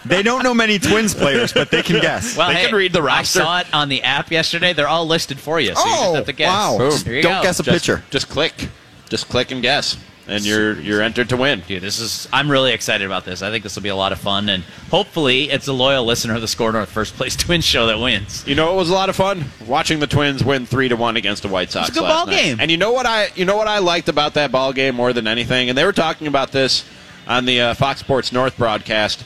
they 0.04 0.22
don't 0.22 0.42
know 0.42 0.54
many 0.54 0.78
Twins 0.78 1.14
players, 1.14 1.52
but 1.52 1.70
they 1.70 1.82
can 1.82 2.00
guess. 2.00 2.36
Well, 2.36 2.48
They 2.48 2.54
hey, 2.56 2.66
can 2.66 2.74
read 2.74 2.92
the 2.92 3.02
roster. 3.02 3.40
I 3.40 3.42
saw 3.44 3.58
it 3.60 3.74
on 3.74 3.88
the 3.88 4.02
app 4.02 4.30
yesterday. 4.30 4.72
They're 4.72 4.88
all 4.88 5.06
listed 5.06 5.38
for 5.38 5.60
you, 5.60 5.74
so 5.74 5.84
you 5.84 5.90
just 5.90 6.02
Oh, 6.04 6.14
have 6.14 6.26
to 6.26 6.32
guess. 6.32 6.48
wow. 6.48 6.78
Just 6.78 7.04
don't 7.06 7.22
go. 7.22 7.42
guess 7.42 7.60
a 7.60 7.62
just, 7.62 7.74
pitcher. 7.84 8.04
Just 8.10 8.28
click. 8.28 8.68
Just 9.08 9.28
click 9.28 9.50
and 9.50 9.60
guess. 9.62 9.96
And 10.26 10.42
you're 10.44 10.80
you're 10.80 11.02
entered 11.02 11.28
to 11.28 11.36
win. 11.36 11.62
Dude, 11.66 11.82
this 11.82 12.00
is 12.00 12.26
I'm 12.32 12.50
really 12.50 12.72
excited 12.72 13.04
about 13.04 13.26
this. 13.26 13.42
I 13.42 13.50
think 13.50 13.62
this 13.62 13.74
will 13.76 13.82
be 13.82 13.90
a 13.90 13.96
lot 13.96 14.10
of 14.12 14.18
fun, 14.18 14.48
and 14.48 14.62
hopefully, 14.90 15.50
it's 15.50 15.68
a 15.68 15.72
loyal 15.74 16.04
listener 16.06 16.34
of 16.34 16.40
the 16.40 16.48
SKOR 16.48 16.72
North 16.72 16.88
First 16.88 17.14
Place 17.14 17.36
Twins 17.44 17.64
show 17.64 17.86
that 17.88 17.98
wins. 17.98 18.42
You 18.46 18.54
know 18.54 18.72
it 18.72 18.76
was 18.76 18.88
a 18.88 18.94
lot 18.94 19.10
of 19.10 19.16
fun 19.16 19.44
watching 19.66 20.00
the 20.00 20.06
Twins 20.06 20.42
win 20.42 20.64
three 20.64 20.88
to 20.88 20.96
one 20.96 21.16
against 21.18 21.42
the 21.42 21.48
White 21.48 21.70
Sox. 21.70 21.88
It 21.88 21.92
was 21.92 21.98
a 21.98 22.00
good 22.00 22.08
ball 22.08 22.26
night. 22.26 22.40
game. 22.42 22.56
And 22.58 22.70
you 22.70 22.78
know 22.78 22.92
what 22.92 23.04
I 23.04 23.28
you 23.34 23.44
know 23.44 23.56
what 23.56 23.68
I 23.68 23.80
liked 23.80 24.08
about 24.08 24.32
that 24.34 24.50
ball 24.50 24.72
game 24.72 24.94
more 24.94 25.12
than 25.12 25.26
anything, 25.26 25.68
and 25.68 25.76
they 25.76 25.84
were 25.84 25.92
talking 25.92 26.26
about 26.26 26.52
this 26.52 26.84
on 27.26 27.44
the 27.44 27.60
uh, 27.60 27.74
Fox 27.74 28.00
Sports 28.00 28.32
North 28.32 28.56
broadcast. 28.56 29.24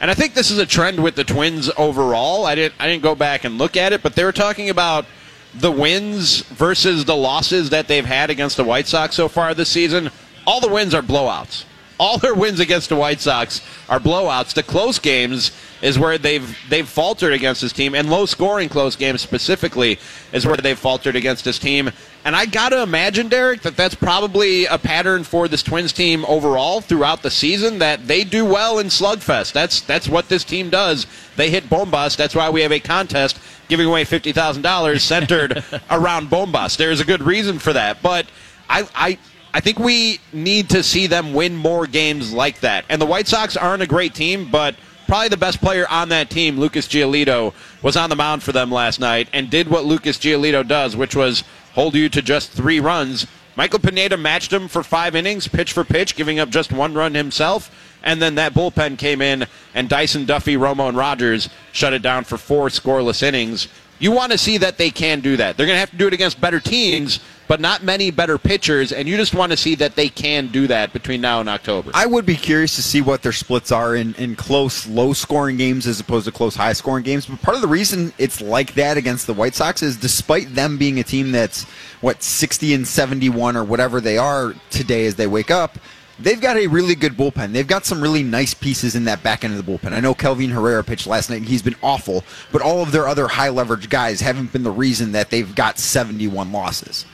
And 0.00 0.10
I 0.10 0.14
think 0.14 0.34
this 0.34 0.50
is 0.50 0.58
a 0.58 0.66
trend 0.66 1.02
with 1.02 1.14
the 1.14 1.24
Twins 1.24 1.70
overall. 1.78 2.44
I 2.44 2.54
didn't 2.54 2.74
I 2.78 2.86
didn't 2.86 3.02
go 3.02 3.14
back 3.14 3.44
and 3.44 3.56
look 3.56 3.78
at 3.78 3.94
it, 3.94 4.02
but 4.02 4.14
they 4.14 4.24
were 4.24 4.32
talking 4.32 4.68
about 4.68 5.06
the 5.54 5.70
wins 5.70 6.40
versus 6.42 7.04
the 7.06 7.14
losses 7.16 7.70
that 7.70 7.86
they've 7.88 8.04
had 8.04 8.28
against 8.28 8.58
the 8.58 8.64
White 8.64 8.86
Sox 8.86 9.14
so 9.14 9.28
far 9.28 9.54
this 9.54 9.70
season. 9.70 10.10
All 10.46 10.60
the 10.60 10.68
wins 10.68 10.94
are 10.94 11.02
blowouts. 11.02 11.64
All 11.98 12.18
their 12.18 12.34
wins 12.34 12.58
against 12.58 12.88
the 12.88 12.96
White 12.96 13.20
Sox 13.20 13.60
are 13.88 14.00
blowouts. 14.00 14.52
The 14.52 14.64
close 14.64 14.98
games 14.98 15.52
is 15.80 15.96
where 15.96 16.18
they've 16.18 16.58
they've 16.68 16.88
faltered 16.88 17.32
against 17.32 17.60
this 17.60 17.72
team, 17.72 17.94
and 17.94 18.10
low 18.10 18.26
scoring 18.26 18.68
close 18.68 18.96
games 18.96 19.20
specifically 19.20 19.98
is 20.32 20.44
where 20.44 20.56
they've 20.56 20.78
faltered 20.78 21.14
against 21.14 21.44
this 21.44 21.58
team. 21.58 21.90
And 22.24 22.34
I 22.34 22.46
gotta 22.46 22.82
imagine, 22.82 23.28
Derek, 23.28 23.62
that 23.62 23.76
that's 23.76 23.94
probably 23.94 24.64
a 24.66 24.76
pattern 24.76 25.22
for 25.22 25.46
this 25.46 25.62
Twins 25.62 25.92
team 25.92 26.24
overall 26.24 26.80
throughout 26.80 27.22
the 27.22 27.30
season. 27.30 27.78
That 27.78 28.08
they 28.08 28.24
do 28.24 28.44
well 28.44 28.80
in 28.80 28.88
slugfest. 28.88 29.52
That's 29.52 29.80
that's 29.80 30.08
what 30.08 30.28
this 30.28 30.42
team 30.42 30.70
does. 30.70 31.06
They 31.36 31.48
hit 31.48 31.70
bombust. 31.70 32.16
That's 32.16 32.34
why 32.34 32.50
we 32.50 32.62
have 32.62 32.72
a 32.72 32.80
contest 32.80 33.38
giving 33.68 33.86
away 33.86 34.04
fifty 34.04 34.32
thousand 34.32 34.62
dollars 34.62 35.04
centered 35.04 35.62
around 35.90 36.28
bombust. 36.28 36.76
There's 36.76 37.00
a 37.00 37.04
good 37.04 37.22
reason 37.22 37.60
for 37.60 37.72
that, 37.72 38.02
but 38.02 38.26
I 38.68 38.88
I. 38.96 39.18
I 39.54 39.60
think 39.60 39.78
we 39.78 40.18
need 40.32 40.70
to 40.70 40.82
see 40.82 41.06
them 41.06 41.32
win 41.32 41.54
more 41.54 41.86
games 41.86 42.32
like 42.32 42.58
that. 42.60 42.84
And 42.88 43.00
the 43.00 43.06
White 43.06 43.28
Sox 43.28 43.56
aren't 43.56 43.84
a 43.84 43.86
great 43.86 44.12
team, 44.12 44.50
but 44.50 44.74
probably 45.06 45.28
the 45.28 45.36
best 45.36 45.60
player 45.60 45.86
on 45.88 46.08
that 46.08 46.28
team, 46.28 46.58
Lucas 46.58 46.88
Giolito, 46.88 47.54
was 47.80 47.96
on 47.96 48.10
the 48.10 48.16
mound 48.16 48.42
for 48.42 48.50
them 48.50 48.72
last 48.72 48.98
night 48.98 49.28
and 49.32 49.48
did 49.48 49.68
what 49.68 49.84
Lucas 49.84 50.18
Giolito 50.18 50.66
does, 50.66 50.96
which 50.96 51.14
was 51.14 51.44
hold 51.74 51.94
you 51.94 52.08
to 52.08 52.20
just 52.20 52.50
three 52.50 52.80
runs. 52.80 53.28
Michael 53.54 53.78
Pineda 53.78 54.16
matched 54.16 54.52
him 54.52 54.66
for 54.66 54.82
five 54.82 55.14
innings, 55.14 55.46
pitch 55.46 55.72
for 55.72 55.84
pitch, 55.84 56.16
giving 56.16 56.40
up 56.40 56.50
just 56.50 56.72
one 56.72 56.92
run 56.92 57.14
himself. 57.14 57.70
And 58.02 58.20
then 58.20 58.34
that 58.34 58.54
bullpen 58.54 58.98
came 58.98 59.22
in, 59.22 59.46
and 59.72 59.88
Dyson, 59.88 60.26
Duffey, 60.26 60.58
Romo, 60.58 60.88
and 60.88 60.96
Rogers 60.96 61.48
shut 61.70 61.92
it 61.92 62.02
down 62.02 62.24
for 62.24 62.36
four 62.36 62.70
scoreless 62.70 63.22
innings. 63.22 63.68
You 64.00 64.10
want 64.10 64.32
to 64.32 64.38
see 64.38 64.58
that 64.58 64.76
they 64.78 64.90
can 64.90 65.20
do 65.20 65.36
that. 65.36 65.56
They're 65.56 65.66
going 65.66 65.76
to 65.76 65.80
have 65.80 65.92
to 65.92 65.96
do 65.96 66.08
it 66.08 66.12
against 66.12 66.40
better 66.40 66.58
teams, 66.58 67.20
but 67.46 67.60
not 67.60 67.82
many 67.82 68.10
better 68.10 68.38
pitchers, 68.38 68.92
and 68.92 69.08
you 69.08 69.16
just 69.16 69.34
want 69.34 69.52
to 69.52 69.56
see 69.56 69.74
that 69.76 69.96
they 69.96 70.08
can 70.08 70.48
do 70.48 70.66
that 70.66 70.92
between 70.92 71.20
now 71.20 71.40
and 71.40 71.48
October. 71.48 71.90
I 71.94 72.06
would 72.06 72.26
be 72.26 72.36
curious 72.36 72.76
to 72.76 72.82
see 72.82 73.00
what 73.00 73.22
their 73.22 73.32
splits 73.32 73.70
are 73.70 73.94
in, 73.94 74.14
in 74.14 74.36
close, 74.36 74.86
low 74.86 75.12
scoring 75.12 75.56
games 75.56 75.86
as 75.86 76.00
opposed 76.00 76.26
to 76.26 76.32
close, 76.32 76.54
high 76.54 76.72
scoring 76.72 77.04
games. 77.04 77.26
But 77.26 77.42
part 77.42 77.56
of 77.56 77.62
the 77.62 77.68
reason 77.68 78.12
it's 78.18 78.40
like 78.40 78.74
that 78.74 78.96
against 78.96 79.26
the 79.26 79.34
White 79.34 79.54
Sox 79.54 79.82
is 79.82 79.96
despite 79.96 80.54
them 80.54 80.78
being 80.78 80.98
a 80.98 81.04
team 81.04 81.32
that's, 81.32 81.64
what, 82.00 82.22
60 82.22 82.74
and 82.74 82.86
71 82.86 83.56
or 83.56 83.64
whatever 83.64 84.00
they 84.00 84.18
are 84.18 84.54
today 84.70 85.06
as 85.06 85.16
they 85.16 85.26
wake 85.26 85.50
up, 85.50 85.78
they've 86.18 86.40
got 86.40 86.56
a 86.56 86.66
really 86.66 86.94
good 86.94 87.14
bullpen. 87.14 87.52
They've 87.52 87.66
got 87.66 87.84
some 87.84 88.00
really 88.00 88.22
nice 88.22 88.54
pieces 88.54 88.94
in 88.94 89.04
that 89.04 89.22
back 89.22 89.44
end 89.44 89.54
of 89.54 89.64
the 89.64 89.70
bullpen. 89.70 89.92
I 89.92 90.00
know 90.00 90.14
Kelvin 90.14 90.50
Herrera 90.50 90.84
pitched 90.84 91.06
last 91.06 91.30
night 91.30 91.40
and 91.40 91.48
he's 91.48 91.62
been 91.62 91.76
awful, 91.82 92.24
but 92.52 92.62
all 92.62 92.82
of 92.82 92.92
their 92.92 93.08
other 93.08 93.28
high 93.28 93.48
leverage 93.50 93.88
guys 93.88 94.20
haven't 94.20 94.52
been 94.52 94.62
the 94.62 94.70
reason 94.70 95.12
that 95.12 95.30
they've 95.30 95.54
got 95.54 95.78
71 95.78 96.52
losses. 96.52 97.04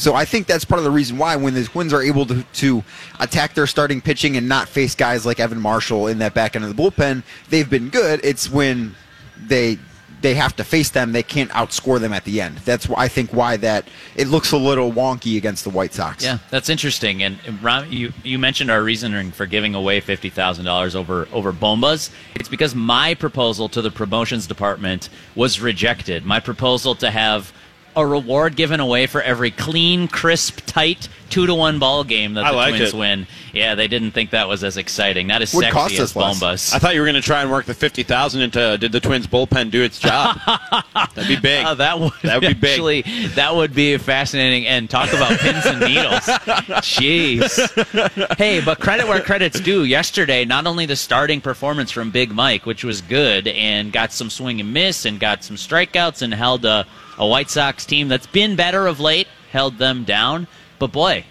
So 0.00 0.14
I 0.14 0.24
think 0.24 0.46
that's 0.46 0.64
part 0.64 0.78
of 0.78 0.84
the 0.84 0.90
reason 0.90 1.18
why 1.18 1.36
when 1.36 1.52
the 1.52 1.62
Twins 1.62 1.92
are 1.92 2.00
able 2.00 2.24
to, 2.24 2.42
to 2.42 2.82
attack 3.18 3.52
their 3.52 3.66
starting 3.66 4.00
pitching 4.00 4.38
and 4.38 4.48
not 4.48 4.66
face 4.66 4.94
guys 4.94 5.26
like 5.26 5.38
Evan 5.38 5.60
Marshall 5.60 6.06
in 6.06 6.20
that 6.20 6.32
back 6.32 6.56
end 6.56 6.64
of 6.64 6.74
the 6.74 6.82
bullpen, 6.82 7.22
they've 7.50 7.68
been 7.68 7.90
good. 7.90 8.18
It's 8.24 8.48
when 8.48 8.94
they 9.36 9.78
they 10.22 10.34
have 10.34 10.56
to 10.56 10.64
face 10.64 10.90
them, 10.90 11.12
they 11.12 11.22
can't 11.22 11.50
outscore 11.50 12.00
them 12.00 12.14
at 12.14 12.24
the 12.24 12.40
end. 12.40 12.58
That's 12.58 12.88
why 12.88 13.04
I 13.04 13.08
think 13.08 13.34
why 13.34 13.58
that 13.58 13.88
it 14.16 14.28
looks 14.28 14.52
a 14.52 14.56
little 14.56 14.90
wonky 14.90 15.36
against 15.36 15.64
the 15.64 15.70
White 15.70 15.92
Sox. 15.92 16.24
Yeah, 16.24 16.38
that's 16.48 16.70
interesting. 16.70 17.22
And 17.22 17.38
Ron, 17.62 17.92
you 17.92 18.14
you 18.24 18.38
mentioned 18.38 18.70
our 18.70 18.82
reasoning 18.82 19.32
for 19.32 19.44
giving 19.44 19.74
away 19.74 20.00
fifty 20.00 20.30
thousand 20.30 20.64
dollars 20.64 20.96
over 20.96 21.28
over 21.30 21.52
bombas. 21.52 22.10
It's 22.36 22.48
because 22.48 22.74
my 22.74 23.12
proposal 23.12 23.68
to 23.68 23.82
the 23.82 23.90
promotions 23.90 24.46
department 24.46 25.10
was 25.34 25.60
rejected. 25.60 26.24
My 26.24 26.40
proposal 26.40 26.94
to 26.94 27.10
have 27.10 27.52
a 27.96 28.06
reward 28.06 28.56
given 28.56 28.80
away 28.80 29.06
for 29.06 29.20
every 29.22 29.50
clean, 29.50 30.08
crisp, 30.08 30.60
tight 30.66 31.08
two 31.28 31.46
to 31.46 31.54
one 31.54 31.78
ball 31.78 32.02
game 32.02 32.34
that 32.34 32.44
I 32.44 32.50
the 32.50 32.56
like 32.56 32.74
Twins 32.74 32.92
it. 32.92 32.96
win. 32.96 33.26
Yeah, 33.52 33.76
they 33.76 33.86
didn't 33.86 34.10
think 34.10 34.30
that 34.30 34.48
was 34.48 34.64
as 34.64 34.76
exciting, 34.76 35.28
not 35.28 35.42
as 35.42 35.54
Would 35.54 35.62
sexy 35.62 35.72
cost 35.72 35.94
as 35.94 36.00
us 36.00 36.16
less. 36.16 36.40
bombas. 36.40 36.74
I 36.74 36.78
thought 36.80 36.94
you 36.94 37.00
were 37.00 37.06
going 37.06 37.14
to 37.14 37.20
try 37.22 37.40
and 37.42 37.50
work 37.52 37.66
the 37.66 37.74
fifty 37.74 38.02
thousand 38.02 38.42
into 38.42 38.76
did 38.78 38.90
the 38.90 38.98
Twins 39.00 39.26
bullpen 39.28 39.70
do 39.70 39.82
its 39.82 39.98
job? 40.00 40.38
That'd 40.94 41.28
be 41.28 41.36
big. 41.36 41.64
Oh, 41.66 41.74
that 41.76 42.00
would 42.00 42.12
That 42.24 42.40
would 42.42 42.48
be 42.48 42.54
big. 42.54 42.70
actually 42.72 43.02
that 43.36 43.54
would 43.54 43.74
be 43.74 43.96
fascinating. 43.98 44.66
And 44.66 44.90
talk 44.90 45.12
about 45.12 45.38
pins 45.38 45.64
and 45.66 45.80
needles. 45.80 46.20
Jeez. 46.84 48.36
Hey, 48.36 48.60
but 48.60 48.80
credit 48.80 49.06
where 49.06 49.20
credit's 49.20 49.60
due. 49.60 49.84
Yesterday, 49.84 50.44
not 50.44 50.66
only 50.66 50.86
the 50.86 50.96
starting 50.96 51.40
performance 51.40 51.90
from 51.90 52.10
Big 52.10 52.32
Mike, 52.32 52.66
which 52.66 52.84
was 52.84 53.00
good, 53.02 53.46
and 53.48 53.92
got 53.92 54.12
some 54.12 54.30
swing 54.30 54.60
and 54.60 54.72
miss, 54.72 55.04
and 55.04 55.20
got 55.20 55.44
some 55.44 55.56
strikeouts, 55.56 56.22
and 56.22 56.32
held 56.34 56.64
a, 56.64 56.86
a 57.18 57.26
White 57.26 57.50
Sox 57.50 57.84
team 57.84 58.08
that's 58.08 58.26
been 58.26 58.56
better 58.56 58.86
of 58.86 59.00
late, 59.00 59.28
held 59.52 59.78
them 59.78 60.04
down. 60.04 60.46
But 60.78 60.92
boy, 60.92 61.24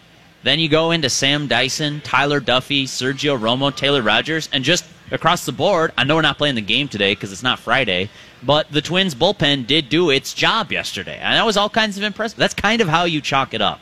then 0.44 0.60
you 0.60 0.70
go 0.70 0.92
into 0.92 1.10
Sam 1.10 1.48
Dyson, 1.48 2.02
Tyler 2.02 2.40
Duffey, 2.40 2.84
Sergio 2.84 3.38
Romo, 3.40 3.76
Taylor 3.76 4.02
Rogers, 4.02 4.48
and 4.54 4.64
just 4.64 4.86
across 5.12 5.46
the 5.46 5.52
board. 5.52 5.92
I 5.98 6.04
know 6.04 6.16
we're 6.16 6.22
not 6.22 6.38
playing 6.38 6.56
the 6.56 6.62
game 6.62 6.88
today 6.88 7.14
because 7.16 7.32
it's 7.32 7.44
not 7.44 7.60
Friday, 7.60 8.10
but 8.44 8.72
the 8.72 8.82
Twins 8.82 9.16
bullpen 9.16 9.68
did 9.68 9.90
do 9.90 10.12
its 10.12 10.34
job 10.34 10.72
yesterday, 10.72 11.18
and 11.18 11.34
that 11.36 11.46
was 11.46 11.58
all 11.58 11.70
kinds 11.70 11.98
of 11.98 12.04
impressive. 12.04 12.38
That's 12.38 12.54
kind 12.54 12.82
of 12.82 12.88
how 12.88 13.06
you 13.06 13.20
chalk 13.22 13.54
it 13.54 13.62
up. 13.62 13.80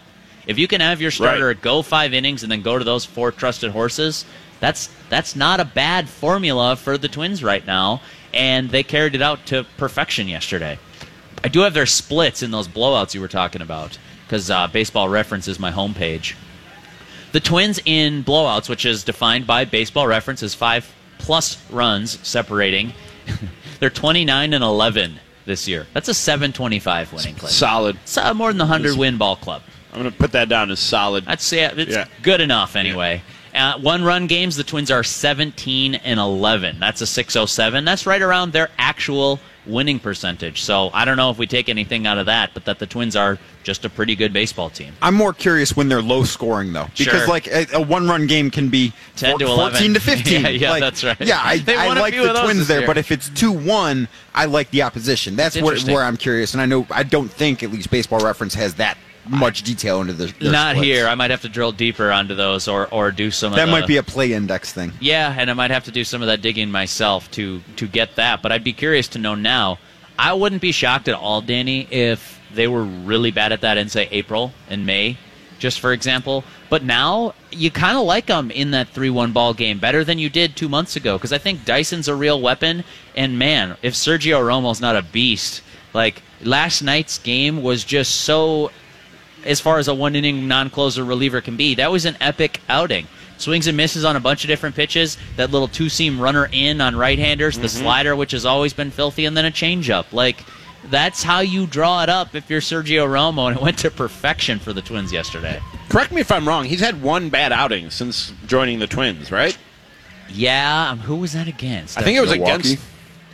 If 0.47 0.57
you 0.57 0.67
can 0.67 0.79
have 0.79 1.01
your 1.01 1.11
starter 1.11 1.47
Right. 1.47 1.61
go 1.61 1.81
five 1.81 2.13
innings 2.13 2.41
and 2.43 2.51
then 2.51 2.61
go 2.61 2.77
to 2.77 2.85
those 2.85 3.03
four 3.03 3.31
trusted 3.33 3.71
horses, 3.71 4.23
that's 4.61 4.89
that's 5.09 5.35
not 5.35 5.59
a 5.59 5.65
bad 5.65 6.07
formula 6.09 6.75
for 6.77 6.97
the 6.97 7.07
Twins 7.09 7.43
right 7.43 7.65
now, 7.67 8.01
and 8.33 8.69
they 8.69 8.81
carried 8.83 9.13
it 9.13 9.21
out 9.21 9.45
to 9.47 9.65
perfection 9.77 10.27
yesterday. 10.29 10.79
I 11.43 11.47
do 11.49 11.59
have 11.61 11.73
their 11.73 11.85
splits 11.85 12.43
in 12.43 12.51
those 12.51 12.67
blowouts 12.67 13.13
you 13.13 13.21
were 13.21 13.27
talking 13.27 13.61
about 13.61 13.97
because 14.25 14.49
uh, 14.49 14.67
Baseball 14.67 15.07
Reference 15.09 15.47
is 15.47 15.59
my 15.59 15.71
homepage. 15.71 16.35
The 17.31 17.39
Twins 17.39 17.79
in 17.85 18.23
blowouts, 18.23 18.69
which 18.69 18.85
is 18.85 19.03
defined 19.03 19.45
by 19.47 19.65
Baseball 19.65 20.07
Reference 20.07 20.41
as 20.43 20.53
five 20.55 20.91
plus 21.19 21.61
runs 21.71 22.25
separating, 22.27 22.93
they're 23.79 23.89
29 23.89 24.53
and 24.53 24.63
11 24.63 25.19
this 25.45 25.67
year. 25.67 25.85
That's 25.93 26.09
a 26.09 26.13
725 26.13 27.13
winning 27.13 27.35
clip. 27.35 27.51
solid. 27.51 27.95
It's 28.03 28.17
uh, 28.17 28.33
more 28.33 28.49
than 28.49 28.57
the 28.57 28.65
100 28.65 28.97
win 28.97 29.17
ball 29.17 29.35
club. 29.35 29.61
I'm 29.93 30.01
going 30.01 30.11
to 30.11 30.17
put 30.17 30.31
that 30.33 30.49
down 30.49 30.69
as 30.71 30.79
solid. 30.79 31.23
I'd 31.27 31.41
say 31.41 31.61
it's 31.63 31.91
Yeah. 31.95 32.05
good 32.21 32.41
enough 32.41 32.75
anyway. 32.75 33.21
Uh, 33.55 33.77
one 33.79 34.03
run 34.03 34.27
games, 34.27 34.55
the 34.55 34.63
Twins 34.63 34.91
are 34.91 35.03
17 35.03 35.95
and 35.95 36.19
11. 36.19 36.79
That's 36.79 37.01
a 37.01 37.07
607. 37.07 37.85
That's 37.85 38.05
right 38.05 38.21
around 38.21 38.51
their 38.53 38.69
actual 38.77 39.39
winning 39.67 39.99
percentage. 39.99 40.61
So 40.61 40.89
I 40.93 41.05
don't 41.05 41.17
know 41.17 41.29
if 41.29 41.37
we 41.37 41.47
take 41.47 41.69
anything 41.69 42.07
out 42.07 42.17
of 42.17 42.25
that, 42.27 42.51
but 42.53 42.65
that 42.65 42.79
the 42.79 42.85
Twins 42.87 43.15
are 43.15 43.37
just 43.63 43.83
a 43.85 43.89
pretty 43.89 44.15
good 44.15 44.31
baseball 44.31 44.69
team. 44.69 44.93
I'm 45.01 45.13
more 45.13 45.33
curious 45.33 45.75
when 45.75 45.89
they're 45.89 46.01
low 46.01 46.23
scoring 46.23 46.71
though, 46.73 46.87
because 46.97 47.05
Sure. 47.21 47.27
like 47.27 47.47
a, 47.47 47.67
a 47.73 47.81
one 47.81 48.07
run 48.07 48.25
game 48.27 48.49
can 48.49 48.69
be 48.69 48.93
10 49.17 49.39
to 49.39 49.45
four- 49.45 49.55
11. 49.55 49.73
14 49.73 49.93
to 49.95 49.99
15. 50.01 50.41
Yeah, 50.41 50.49
yeah, 50.49 50.69
Like, 50.71 50.79
that's 50.81 51.03
right. 51.03 51.17
Yeah, 51.19 51.39
I, 51.41 51.63
I 51.67 51.99
like 51.99 52.13
the 52.15 52.41
Twins 52.43 52.67
there, 52.67 52.79
year. 52.79 52.87
but 52.87 52.97
if 52.97 53.11
it's 53.11 53.29
two 53.29 53.51
one, 53.51 54.07
I 54.33 54.45
like 54.45 54.69
the 54.71 54.83
opposition. 54.83 55.35
That's 55.35 55.59
what, 55.59 55.81
where 55.83 56.03
I'm 56.03 56.17
curious, 56.17 56.53
and 56.53 56.61
I 56.61 56.65
know 56.65 56.87
I 56.89 57.03
don't 57.03 57.29
think 57.31 57.63
at 57.63 57.71
least 57.71 57.89
Baseball 57.91 58.19
Reference 58.19 58.53
has 58.53 58.75
that 58.75 58.97
much 59.29 59.63
detail 59.63 60.01
into 60.01 60.13
their 60.13 60.27
Not 60.41 60.75
splits. 60.75 60.85
here. 60.85 61.07
I 61.07 61.15
might 61.15 61.31
have 61.31 61.41
to 61.41 61.49
drill 61.49 61.71
deeper 61.71 62.11
onto 62.11 62.35
those 62.35 62.67
or, 62.67 62.87
or 62.87 63.11
do 63.11 63.31
some 63.31 63.53
of 63.53 63.57
That 63.57 63.65
the, 63.65 63.71
might 63.71 63.87
be 63.87 63.97
a 63.97 64.03
play 64.03 64.33
index 64.33 64.71
thing. 64.73 64.91
Yeah, 64.99 65.33
and 65.37 65.49
I 65.49 65.53
might 65.53 65.71
have 65.71 65.85
to 65.85 65.91
do 65.91 66.03
some 66.03 66.21
of 66.21 66.27
that 66.27 66.41
digging 66.41 66.71
myself 66.71 67.29
to 67.31 67.61
to 67.77 67.87
get 67.87 68.15
that. 68.15 68.41
But 68.41 68.51
I'd 68.51 68.63
be 68.63 68.73
curious 68.73 69.07
to 69.09 69.19
know 69.19 69.35
now. 69.35 69.79
I 70.19 70.33
wouldn't 70.33 70.61
be 70.61 70.71
shocked 70.71 71.07
at 71.07 71.13
all, 71.15 71.41
Danny, 71.41 71.87
if 71.91 72.39
they 72.53 72.67
were 72.67 72.83
really 72.83 73.31
bad 73.31 73.51
at 73.51 73.61
that 73.61 73.77
in 73.77 73.89
say 73.89 74.07
April 74.11 74.51
and 74.69 74.85
May, 74.85 75.17
just 75.59 75.79
for 75.79 75.93
example. 75.93 76.43
But 76.69 76.83
now 76.83 77.33
you 77.51 77.69
kind 77.71 77.97
of 77.97 78.03
like 78.05 78.25
them 78.25 78.49
in 78.51 78.71
that 78.71 78.89
three-one 78.89 79.31
ball 79.31 79.53
game 79.53 79.79
better 79.79 80.03
than 80.03 80.17
you 80.17 80.29
did 80.29 80.55
two 80.55 80.67
months 80.69 80.95
ago 80.95 81.17
because 81.17 81.31
I 81.31 81.37
think 81.37 81.65
Dyson's 81.65 82.07
a 82.07 82.15
real 82.15 82.41
weapon. 82.41 82.83
And 83.15 83.37
man, 83.37 83.77
if 83.83 83.93
Sergio 83.93 84.45
Romo's 84.45 84.81
not 84.81 84.95
a 84.95 85.01
beast, 85.03 85.61
like 85.93 86.23
last 86.41 86.81
night's 86.81 87.17
game 87.19 87.61
was 87.61 87.83
just 87.83 88.21
so 88.21 88.71
as 89.45 89.59
far 89.59 89.77
as 89.79 89.87
a 89.87 89.93
one 89.93 90.15
inning 90.15 90.47
non 90.47 90.69
closer 90.69 91.03
reliever 91.03 91.41
can 91.41 91.55
be. 91.57 91.75
That 91.75 91.91
was 91.91 92.05
an 92.05 92.17
epic 92.21 92.61
outing. 92.69 93.07
Swings 93.37 93.67
and 93.67 93.77
misses 93.77 94.03
on 94.03 94.15
a 94.15 94.19
bunch 94.19 94.43
of 94.43 94.47
different 94.47 94.75
pitches. 94.75 95.15
That 95.35 95.51
little 95.51 95.67
two 95.67 95.89
seam 95.89 96.19
runner 96.19 96.49
in 96.51 96.81
on 96.81 96.95
right 96.95 97.19
handers, 97.19 97.57
the 97.59 97.69
slider, 97.69 98.15
which 98.15 98.31
has 98.31 98.45
always 98.45 98.73
been 98.73 98.89
filthy, 98.89 99.25
and 99.25 99.37
then 99.37 99.45
a 99.45 99.51
changeup. 99.51 100.11
Like, 100.11 100.43
that's 100.89 101.21
how 101.21 101.41
you 101.41 101.67
draw 101.67 102.01
it 102.01 102.09
up 102.09 102.33
if 102.33 102.49
you're 102.49 102.61
Sergio 102.61 103.05
Romo, 103.07 103.47
and 103.49 103.57
it 103.57 103.61
went 103.61 103.77
to 103.79 103.91
perfection 103.91 104.57
for 104.57 104.73
the 104.73 104.81
Twins 104.81 105.13
yesterday. 105.13 105.59
Correct 105.89 106.11
me 106.11 106.21
if 106.21 106.31
I'm 106.31 106.47
wrong. 106.47 106.65
He's 106.65 106.79
had 106.79 106.99
one 107.03 107.29
bad 107.29 107.51
outing 107.51 107.91
since 107.91 108.33
joining 108.47 108.79
the 108.79 108.87
Twins, 108.87 109.31
right? 109.31 109.55
Yeah, 110.29 110.89
um, 110.89 110.99
who 110.99 111.15
was 111.17 111.33
that 111.33 111.47
against? 111.47 111.97
I 111.97 112.01
think 112.01 112.17
it 112.17 112.21
was 112.21 112.31
Milwaukee? 112.31 112.53
against. 112.73 112.83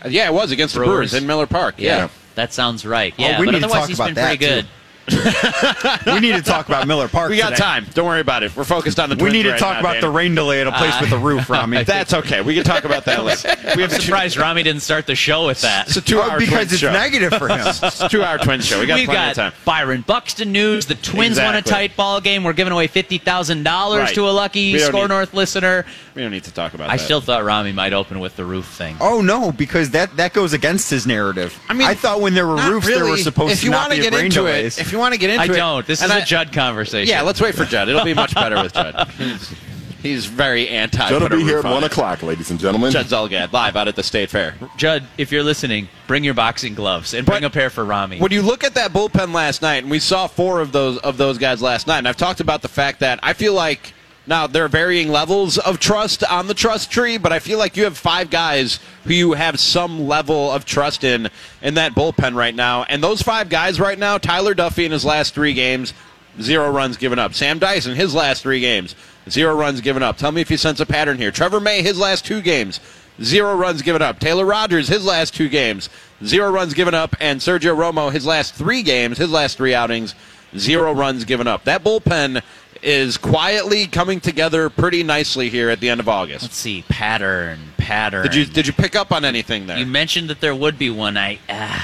uh, 0.06 0.10
Yeah, 0.10 0.28
it 0.28 0.34
was 0.34 0.52
against 0.52 0.74
the 0.76 0.80
Brewers. 0.82 1.12
Brewers 1.12 1.14
in 1.14 1.26
Miller 1.28 1.48
Park. 1.48 1.76
Yeah. 1.78 1.96
Yeah. 1.98 2.08
that 2.36 2.54
sounds 2.54 2.86
right. 2.86 3.14
Yeah, 3.18 3.38
Oh, 3.38 3.40
we 3.40 3.46
but 3.46 3.52
need 3.54 3.60
to 3.62 3.66
otherwise 3.66 3.80
talk 3.82 3.88
he's 3.90 3.98
about 3.98 4.06
been 4.08 4.16
that, 4.16 4.28
pretty 4.38 4.46
good. 4.46 4.64
too. 4.66 4.70
We 5.10 6.20
need 6.20 6.36
to 6.36 6.42
talk 6.42 6.68
about 6.68 6.88
Miller 6.88 7.08
Park. 7.08 7.30
We 7.30 7.38
got 7.38 7.50
today. 7.50 7.62
time. 7.62 7.86
Don't 7.94 8.06
worry 8.06 8.22
about 8.22 8.44
it. 8.44 8.56
We're 8.56 8.64
focused 8.64 9.00
on 9.00 9.10
the 9.10 9.16
We 9.16 9.32
need 9.32 9.44
to 9.44 9.52
right 9.52 9.60
talk 9.60 9.76
now, 9.76 9.80
about 9.82 10.02
the 10.02 10.10
rain 10.10 10.34
delay 10.36 10.62
at 10.62 10.68
a 10.68 10.72
place 10.72 11.00
with 11.02 11.12
a 11.12 11.16
uh, 11.18 11.20
roof, 11.20 11.50
Ramie. 11.50 11.84
That's 11.84 12.14
okay. 12.14 12.42
We 12.42 12.56
can 12.56 12.64
talk 12.64 12.84
about 12.86 13.06
that 13.06 13.24
later. 13.24 13.56
We 13.76 13.82
have 13.82 13.94
I'm 13.94 14.00
surprised 14.02 14.38
Ramie 14.38 14.64
didn't 14.64 14.82
start 14.82 15.08
the 15.08 15.16
show 15.16 15.48
with 15.48 15.62
that. 15.62 15.88
It's 15.88 15.98
a 15.98 16.02
two-hour 16.02 16.34
Oh, 16.36 16.40
because 16.40 16.54
Twins 16.56 16.72
it's 16.74 16.82
show. 16.82 16.92
negative 16.94 17.34
for 17.36 17.48
him. 17.48 17.60
It's 17.66 18.02
a 18.02 18.08
two-hour 18.10 18.38
Twins 18.40 18.66
show. 18.66 18.80
We 18.80 18.86
got 18.86 18.96
We've 18.96 19.06
plenty 19.06 19.18
got 19.20 19.32
of 19.32 19.36
time. 19.36 19.54
Byron 19.66 20.02
Buxton 20.02 20.52
news. 20.52 20.86
The 20.86 20.96
Twins 20.96 21.40
won 21.40 21.56
a 21.56 21.62
tight 21.62 21.96
ball 21.96 22.22
game. 22.22 22.44
We're 22.44 22.54
giving 22.54 22.72
away 22.74 22.88
fifty 22.88 23.18
thousand 23.18 23.64
dollars 23.64 24.04
Right. 24.04 24.16
to 24.16 24.28
a 24.28 24.32
lucky 24.32 24.78
Score 24.80 25.02
need- 25.04 25.10
North 25.10 25.34
listener. 25.34 25.86
We 26.16 26.22
don't 26.22 26.32
need 26.32 26.44
to 26.44 26.54
talk 26.54 26.74
about 26.76 26.88
that. 26.88 26.94
I 26.94 26.98
that. 26.98 27.04
still 27.04 27.22
thought 27.22 27.44
Ramie 27.44 27.72
might 27.72 27.94
open 27.94 28.20
with 28.20 28.36
the 28.36 28.46
roof 28.46 28.68
thing. 28.68 28.96
Oh 29.02 29.22
no, 29.22 29.52
because 29.52 29.90
that 29.92 30.16
that 30.18 30.34
goes 30.34 30.54
against 30.54 30.90
his 30.92 31.08
narrative. 31.08 31.60
I 31.70 31.74
mean, 31.74 31.88
I 31.88 31.96
thought 31.96 32.22
when 32.22 32.36
there 32.36 32.46
were 32.48 32.56
Not 32.58 32.72
roofs, 32.72 32.86
there 32.88 33.00
were 33.00 33.06
really. 33.06 33.22
supposed 33.24 33.54
if 33.54 33.60
to 33.62 33.66
you 33.66 33.72
not 33.72 33.90
wanna 33.90 33.96
be 33.96 34.02
get 34.04 34.14
rain 34.14 34.26
into 34.26 34.38
delays. 34.40 34.78
it, 34.78 34.82
if 34.82 34.93
you 34.94 35.00
want 35.00 35.14
to 35.14 35.20
get 35.20 35.30
into 35.32 35.42
I 35.42 35.46
it, 35.46 35.58
don't. 35.58 35.86
This 35.86 36.00
is 36.02 36.10
and 36.10 36.20
a 36.20 36.22
I- 36.22 36.26
Judd 36.26 36.54
conversation. 36.54 37.10
Yeah, 37.14 37.22
let's 37.24 37.42
wait 37.42 37.56
for 37.56 37.66
Judd. 37.66 37.90
It'll 37.90 38.06
be 38.06 38.14
much 38.14 38.34
better 38.34 38.62
with 38.62 38.74
Judd. 38.74 39.08
He's, 39.18 39.54
he's 40.02 40.26
very 40.26 40.68
anti. 40.70 40.98
Judd 41.10 41.22
will 41.22 41.30
put 41.30 41.38
be 41.38 41.44
here 41.44 41.60
at 41.60 41.64
1 41.66 41.84
it. 41.84 41.86
o'clock, 41.92 42.22
ladies 42.24 42.52
and 42.52 42.60
gentlemen. 42.60 42.92
Judd 42.92 43.06
Zulgad 43.08 43.52
live 43.54 43.76
out 43.76 43.88
at 43.88 43.96
the 43.96 44.04
State 44.04 44.30
Fair. 44.30 44.56
Judd, 44.78 45.04
if 45.18 45.32
you're 45.32 45.44
listening, 45.44 45.88
bring 46.08 46.24
your 46.24 46.34
boxing 46.34 46.74
gloves 46.76 47.14
and 47.14 47.26
bring 47.26 47.42
But 47.42 47.48
a 47.48 47.50
pair 47.52 47.70
for 47.70 47.84
Ramie. 47.86 48.20
When 48.20 48.32
you 48.32 48.42
look 48.42 48.64
at 48.64 48.76
that 48.76 48.92
bullpen 48.92 49.34
last 49.34 49.62
night, 49.62 49.84
and 49.84 49.90
we 49.92 50.00
saw 50.00 50.28
four 50.28 50.60
of 50.60 50.72
those 50.74 50.98
of 51.00 51.18
those 51.18 51.38
guys 51.38 51.62
last 51.62 51.88
night, 51.88 52.00
and 52.00 52.08
I've 52.08 52.18
talked 52.18 52.40
about 52.42 52.62
the 52.62 52.68
fact 52.68 53.00
that 53.00 53.20
I 53.24 53.34
feel 53.34 53.54
like 53.54 53.94
now 54.26 54.48
there 54.48 54.66
are 54.66 54.70
varying 54.70 55.10
levels 55.10 55.58
of 55.58 55.80
trust 55.80 56.24
on 56.24 56.48
the 56.48 56.54
trust 56.54 56.92
tree, 56.92 57.18
but 57.18 57.34
I 57.34 57.40
feel 57.40 57.58
like 57.58 57.76
you 57.76 57.84
have 57.84 57.98
five 57.98 58.30
guys 58.30 58.80
who 59.04 59.14
you 59.14 59.34
have 59.34 59.60
some 59.60 60.08
level 60.08 60.52
of 60.52 60.66
trust 60.66 61.04
in 61.04 61.30
in 61.62 61.74
that 61.76 61.94
bullpen 61.94 62.36
right 62.36 62.56
now, 62.56 62.84
and 62.84 63.04
those 63.04 63.22
five 63.22 63.50
guys 63.50 63.80
right 63.80 64.00
now, 64.00 64.18
Tyler 64.18 64.56
Duffey 64.56 64.86
in 64.86 64.92
his 64.92 65.06
last 65.06 65.34
three 65.34 65.54
games, 65.54 65.94
zero 66.42 66.72
runs 66.72 66.98
given 66.98 67.20
up. 67.20 67.34
Sam 67.34 67.60
Dyson 67.60 67.96
his 67.96 68.16
last 68.16 68.44
three 68.44 68.60
games, 68.60 68.96
zero 69.30 69.56
runs 69.56 69.82
given 69.82 70.04
up. 70.04 70.18
Tell 70.18 70.32
me 70.32 70.42
if 70.42 70.52
you 70.52 70.58
sense 70.58 70.80
a 70.80 70.86
pattern 70.86 71.18
here. 71.18 71.32
Trevor 71.32 71.60
May 71.60 71.82
his 71.82 72.00
last 72.00 72.26
two 72.26 72.42
games. 72.42 72.80
Zero 73.22 73.56
runs 73.56 73.84
given 73.84 74.02
up. 74.02 74.20
Taylor 74.20 74.46
Rogers, 74.46 74.88
his 74.88 75.06
last 75.06 75.36
two 75.36 75.48
games, 75.48 75.88
zero 76.26 76.50
runs 76.50 76.74
given 76.74 76.96
up. 76.96 77.16
And 77.20 77.40
Sergio 77.40 77.76
Romo, 77.78 78.12
his 78.12 78.26
last 78.26 78.56
three 78.56 78.82
games, 78.82 79.20
his 79.20 79.30
last 79.30 79.56
three 79.56 79.76
outings, 79.76 80.16
zero 80.58 80.92
runs 80.94 81.24
given 81.24 81.46
up. 81.46 81.64
That 81.66 81.84
bullpen 81.84 82.42
is 82.84 83.18
quietly 83.18 83.88
coming 83.88 84.20
together 84.20 84.70
pretty 84.70 85.04
nicely 85.04 85.50
here 85.50 85.70
at 85.70 85.80
the 85.80 85.90
end 85.90 86.00
of 86.00 86.10
August. 86.10 86.44
Let's 86.44 86.58
see, 86.58 86.84
pattern, 86.90 87.60
pattern. 87.78 88.24
Did 88.24 88.36
you 88.36 88.46
did 88.46 88.68
you 88.68 88.74
pick 88.74 88.96
up 88.96 89.12
on 89.12 89.26
anything 89.26 89.68
there? 89.68 89.78
You 89.78 89.86
mentioned 89.86 90.30
that 90.30 90.42
there 90.42 90.54
would 90.56 90.78
be 90.78 90.90
one. 90.90 91.18
I, 91.18 91.40
uh, 91.50 91.80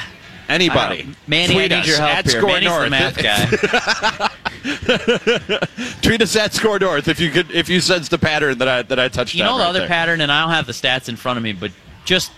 Anybody? 0.50 1.08
Manny, 1.28 1.54
Tweet 1.54 1.72
I 1.72 1.76
need 1.76 1.82
us 1.82 1.88
your 1.88 1.97
help 1.97 2.10
at 2.10 2.26
here. 2.26 2.41
Score 2.41 2.50
Manny's 2.50 2.70
North. 2.70 2.84
the 2.86 2.89
math 2.89 3.18
guy. 3.22 4.30
Tweet 6.02 6.22
us 6.24 6.36
at 6.36 6.54
SKOR 6.54 6.80
North 6.80 7.08
if 7.08 7.20
you 7.20 7.30
could 7.30 7.52
if 7.52 7.70
you 7.70 7.80
sense 7.80 8.10
the 8.10 8.18
pattern 8.18 8.58
that 8.58 8.68
I 8.68 8.82
that 8.82 9.00
I 9.00 9.10
touched 9.10 9.36
you 9.36 9.43
know 9.43 9.58
the 9.58 9.64
right 9.64 9.70
other 9.70 9.80
there. 9.80 9.88
pattern, 9.88 10.22
and 10.22 10.32
I 10.32 10.41
don't 10.41 10.52
have 10.52 10.66
the 10.66 10.74
stats 10.74 11.08
in 11.08 11.18
front 11.18 11.38
of 11.38 11.43
me, 11.43 11.54
but 11.54 11.72
just 12.04 12.32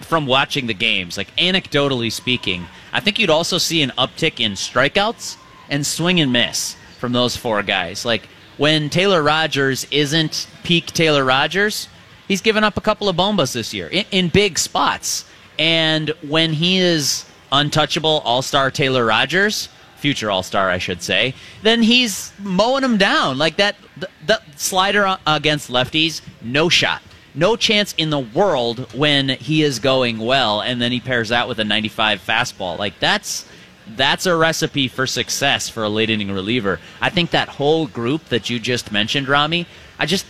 from 0.00 0.26
watching 0.26 0.66
the 0.66 0.74
games, 0.74 1.18
like 1.18 1.34
anecdotally 1.36 2.10
speaking, 2.10 2.66
I 2.92 3.00
think 3.00 3.18
you'd 3.18 3.28
also 3.28 3.58
see 3.58 3.82
an 3.82 3.92
uptick 3.98 4.40
in 4.40 4.52
strikeouts 4.52 5.36
and 5.68 5.86
swing 5.86 6.20
and 6.20 6.32
miss 6.32 6.74
from 6.98 7.12
those 7.12 7.36
four 7.36 7.62
guys. 7.62 8.04
Like 8.04 8.28
when 8.56 8.90
Taylor 8.90 9.22
Rogers 9.22 9.86
isn't 9.90 10.46
peak 10.64 10.86
Taylor 10.86 11.24
Rogers, 11.24 11.88
he's 12.26 12.40
given 12.40 12.64
up 12.64 12.76
a 12.76 12.80
couple 12.80 13.08
of 13.08 13.16
bombas 13.16 13.54
this 13.54 13.72
year 13.72 13.88
in, 13.88 14.04
in 14.10 14.28
big 14.28 14.58
spots. 14.58 15.24
And 15.58 16.10
when 16.22 16.52
he 16.52 16.78
is 16.78 17.24
untouchable 17.50 18.22
All 18.24 18.42
Star 18.42 18.70
Taylor 18.70 19.04
Rogers, 19.04 19.68
future 19.96 20.30
All 20.30 20.42
Star, 20.42 20.70
I 20.70 20.78
should 20.78 21.02
say, 21.02 21.34
then 21.62 21.82
he's 21.82 22.32
mowing 22.38 22.82
them 22.82 22.98
down 22.98 23.38
like 23.38 23.56
that. 23.56 23.76
The, 23.96 24.08
the 24.26 24.40
slider 24.56 25.18
against 25.26 25.70
lefties, 25.70 26.20
no 26.42 26.68
shot, 26.68 27.02
no 27.34 27.56
chance 27.56 27.94
in 27.98 28.10
the 28.10 28.18
world 28.18 28.92
when 28.92 29.28
he 29.28 29.62
is 29.62 29.78
going 29.78 30.18
well, 30.18 30.60
and 30.60 30.80
then 30.80 30.92
he 30.92 31.00
pairs 31.00 31.30
that 31.30 31.48
with 31.48 31.58
a 31.58 31.64
95 31.64 32.24
fastball. 32.24 32.78
Like 32.78 32.98
that's 33.00 33.47
that's 33.96 34.26
a 34.26 34.36
recipe 34.36 34.88
for 34.88 35.06
success 35.06 35.68
for 35.68 35.82
a 35.82 35.88
late 35.88 36.10
inning 36.10 36.30
reliever. 36.30 36.80
I 37.00 37.10
think 37.10 37.30
that 37.30 37.48
whole 37.48 37.86
group 37.86 38.26
that 38.26 38.50
you 38.50 38.58
just 38.58 38.92
mentioned, 38.92 39.28
Ramie, 39.28 39.66
I 39.98 40.06
just 40.06 40.26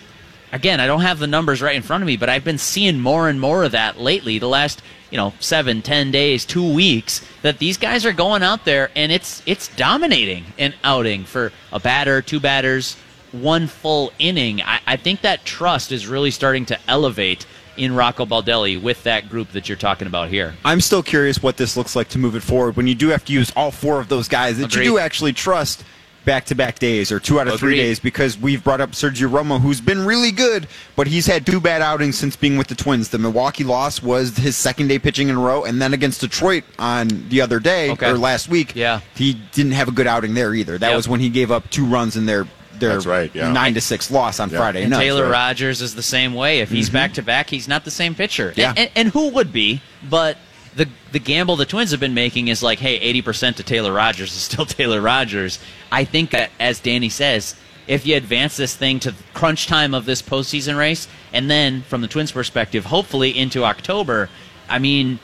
again, 0.52 0.80
I 0.80 0.86
don't 0.86 1.00
have 1.00 1.18
the 1.18 1.26
numbers 1.26 1.62
right 1.62 1.76
in 1.76 1.82
front 1.82 2.02
of 2.02 2.06
me, 2.06 2.16
but 2.16 2.28
I've 2.28 2.44
been 2.44 2.58
seeing 2.58 3.00
more 3.00 3.28
and 3.28 3.40
more 3.40 3.64
of 3.64 3.72
that 3.72 3.98
lately. 3.98 4.38
The 4.38 4.48
last, 4.48 4.82
you 5.10 5.16
know, 5.16 5.34
seven, 5.40 5.82
ten 5.82 6.10
days, 6.10 6.44
two 6.44 6.72
weeks, 6.72 7.24
that 7.42 7.58
these 7.58 7.76
guys 7.76 8.04
are 8.06 8.12
going 8.12 8.42
out 8.42 8.64
there 8.64 8.90
and 8.96 9.12
it's 9.12 9.42
it's 9.46 9.68
dominating 9.68 10.46
an 10.58 10.74
outing 10.84 11.24
for 11.24 11.52
a 11.72 11.80
batter, 11.80 12.22
two 12.22 12.40
batters, 12.40 12.96
one 13.32 13.66
full 13.66 14.12
inning. 14.18 14.62
I, 14.62 14.80
I 14.86 14.96
think 14.96 15.20
that 15.22 15.44
trust 15.44 15.92
is 15.92 16.06
really 16.06 16.30
starting 16.30 16.66
to 16.66 16.78
elevate 16.88 17.46
in 17.78 17.94
Rocco 17.94 18.26
Baldelli 18.26 18.80
with 18.80 19.02
that 19.04 19.28
group 19.28 19.52
that 19.52 19.68
you're 19.68 19.78
talking 19.78 20.06
about 20.06 20.28
here. 20.28 20.54
I'm 20.64 20.80
still 20.80 21.02
curious 21.02 21.42
what 21.42 21.56
this 21.56 21.76
looks 21.76 21.94
like 21.96 22.08
to 22.10 22.18
move 22.18 22.34
it 22.34 22.42
forward 22.42 22.76
when 22.76 22.86
you 22.86 22.94
do 22.94 23.08
have 23.08 23.24
to 23.26 23.32
use 23.32 23.52
all 23.56 23.70
four 23.70 24.00
of 24.00 24.08
those 24.08 24.28
guys 24.28 24.58
that 24.58 24.72
Agreed. 24.72 24.84
you 24.84 24.90
do 24.92 24.98
actually 24.98 25.32
trust 25.32 25.84
back 26.24 26.44
to 26.44 26.54
back 26.54 26.78
days 26.78 27.10
or 27.10 27.18
two 27.18 27.40
out 27.40 27.48
of 27.48 27.58
three 27.58 27.76
days 27.76 27.98
because 27.98 28.36
we've 28.36 28.62
brought 28.62 28.82
up 28.82 28.90
Sergio 28.90 29.30
Romo, 29.30 29.58
who's 29.58 29.80
been 29.80 30.04
really 30.04 30.30
good, 30.30 30.68
but 30.94 31.06
he's 31.06 31.24
had 31.26 31.46
two 31.46 31.58
bad 31.58 31.80
outings 31.80 32.18
since 32.18 32.36
being 32.36 32.58
with 32.58 32.66
the 32.66 32.74
Twins. 32.74 33.08
The 33.08 33.18
Milwaukee 33.18 33.64
loss 33.64 34.02
was 34.02 34.36
his 34.36 34.54
second 34.54 34.88
day 34.88 34.98
pitching 34.98 35.30
in 35.30 35.36
a 35.36 35.40
row, 35.40 35.64
and 35.64 35.80
then 35.80 35.94
against 35.94 36.20
Detroit 36.20 36.64
on 36.78 37.08
the 37.30 37.40
other 37.40 37.60
day 37.60 37.90
Okay. 37.92 38.10
or 38.10 38.18
last 38.18 38.46
week, 38.48 38.72
Yeah. 38.74 39.00
he 39.14 39.40
didn't 39.52 39.72
have 39.72 39.88
a 39.88 39.92
good 39.92 40.06
outing 40.06 40.34
there 40.34 40.52
either. 40.54 40.76
That 40.76 40.88
Yep. 40.88 40.96
was 40.96 41.08
when 41.08 41.20
he 41.20 41.30
gave 41.30 41.50
up 41.50 41.70
two 41.70 41.86
runs 41.86 42.14
in 42.14 42.26
their 42.26 42.46
their 42.80 42.94
That's 42.94 43.06
right, 43.06 43.30
yeah. 43.34 43.52
nine 43.52 43.74
to 43.74 43.80
six 43.80 44.10
loss 44.10 44.40
on 44.40 44.50
Yeah. 44.50 44.58
Friday 44.58 44.82
And 44.82 44.90
night. 44.90 45.00
Taylor 45.00 45.24
right. 45.24 45.32
Rogers 45.32 45.82
is 45.82 45.94
the 45.94 46.02
same 46.02 46.34
way. 46.34 46.60
If 46.60 46.70
he's 46.70 46.86
mm-hmm. 46.86 46.94
back 46.94 47.14
to 47.14 47.22
back, 47.22 47.50
he's 47.50 47.68
not 47.68 47.84
the 47.84 47.90
same 47.90 48.14
pitcher. 48.14 48.52
Yeah. 48.56 48.70
And, 48.70 48.78
and, 48.78 48.90
and 48.94 49.08
who 49.08 49.30
would 49.30 49.52
be? 49.52 49.82
But 50.08 50.38
the 50.74 50.88
the 51.12 51.18
gamble 51.18 51.56
the 51.56 51.66
Twins 51.66 51.90
have 51.90 52.00
been 52.00 52.14
making 52.14 52.48
is 52.48 52.62
like, 52.62 52.78
hey, 52.78 52.96
eighty 52.96 53.22
percent 53.22 53.56
to 53.58 53.62
Taylor 53.62 53.92
Rogers 53.92 54.34
is 54.34 54.42
still 54.42 54.64
Taylor 54.64 55.00
Rogers. 55.00 55.58
I 55.92 56.04
think 56.04 56.30
that, 56.30 56.50
as 56.58 56.80
Danny 56.80 57.08
says, 57.08 57.54
if 57.86 58.06
you 58.06 58.16
advance 58.16 58.56
this 58.56 58.76
thing 58.76 59.00
to 59.00 59.14
crunch 59.34 59.66
time 59.66 59.94
of 59.94 60.04
this 60.04 60.22
postseason 60.22 60.78
race, 60.78 61.08
and 61.32 61.50
then 61.50 61.82
from 61.82 62.00
the 62.00 62.08
Twins' 62.08 62.32
perspective, 62.32 62.86
hopefully 62.86 63.36
into 63.36 63.64
October, 63.64 64.28
I 64.68 64.78
mean, 64.78 65.18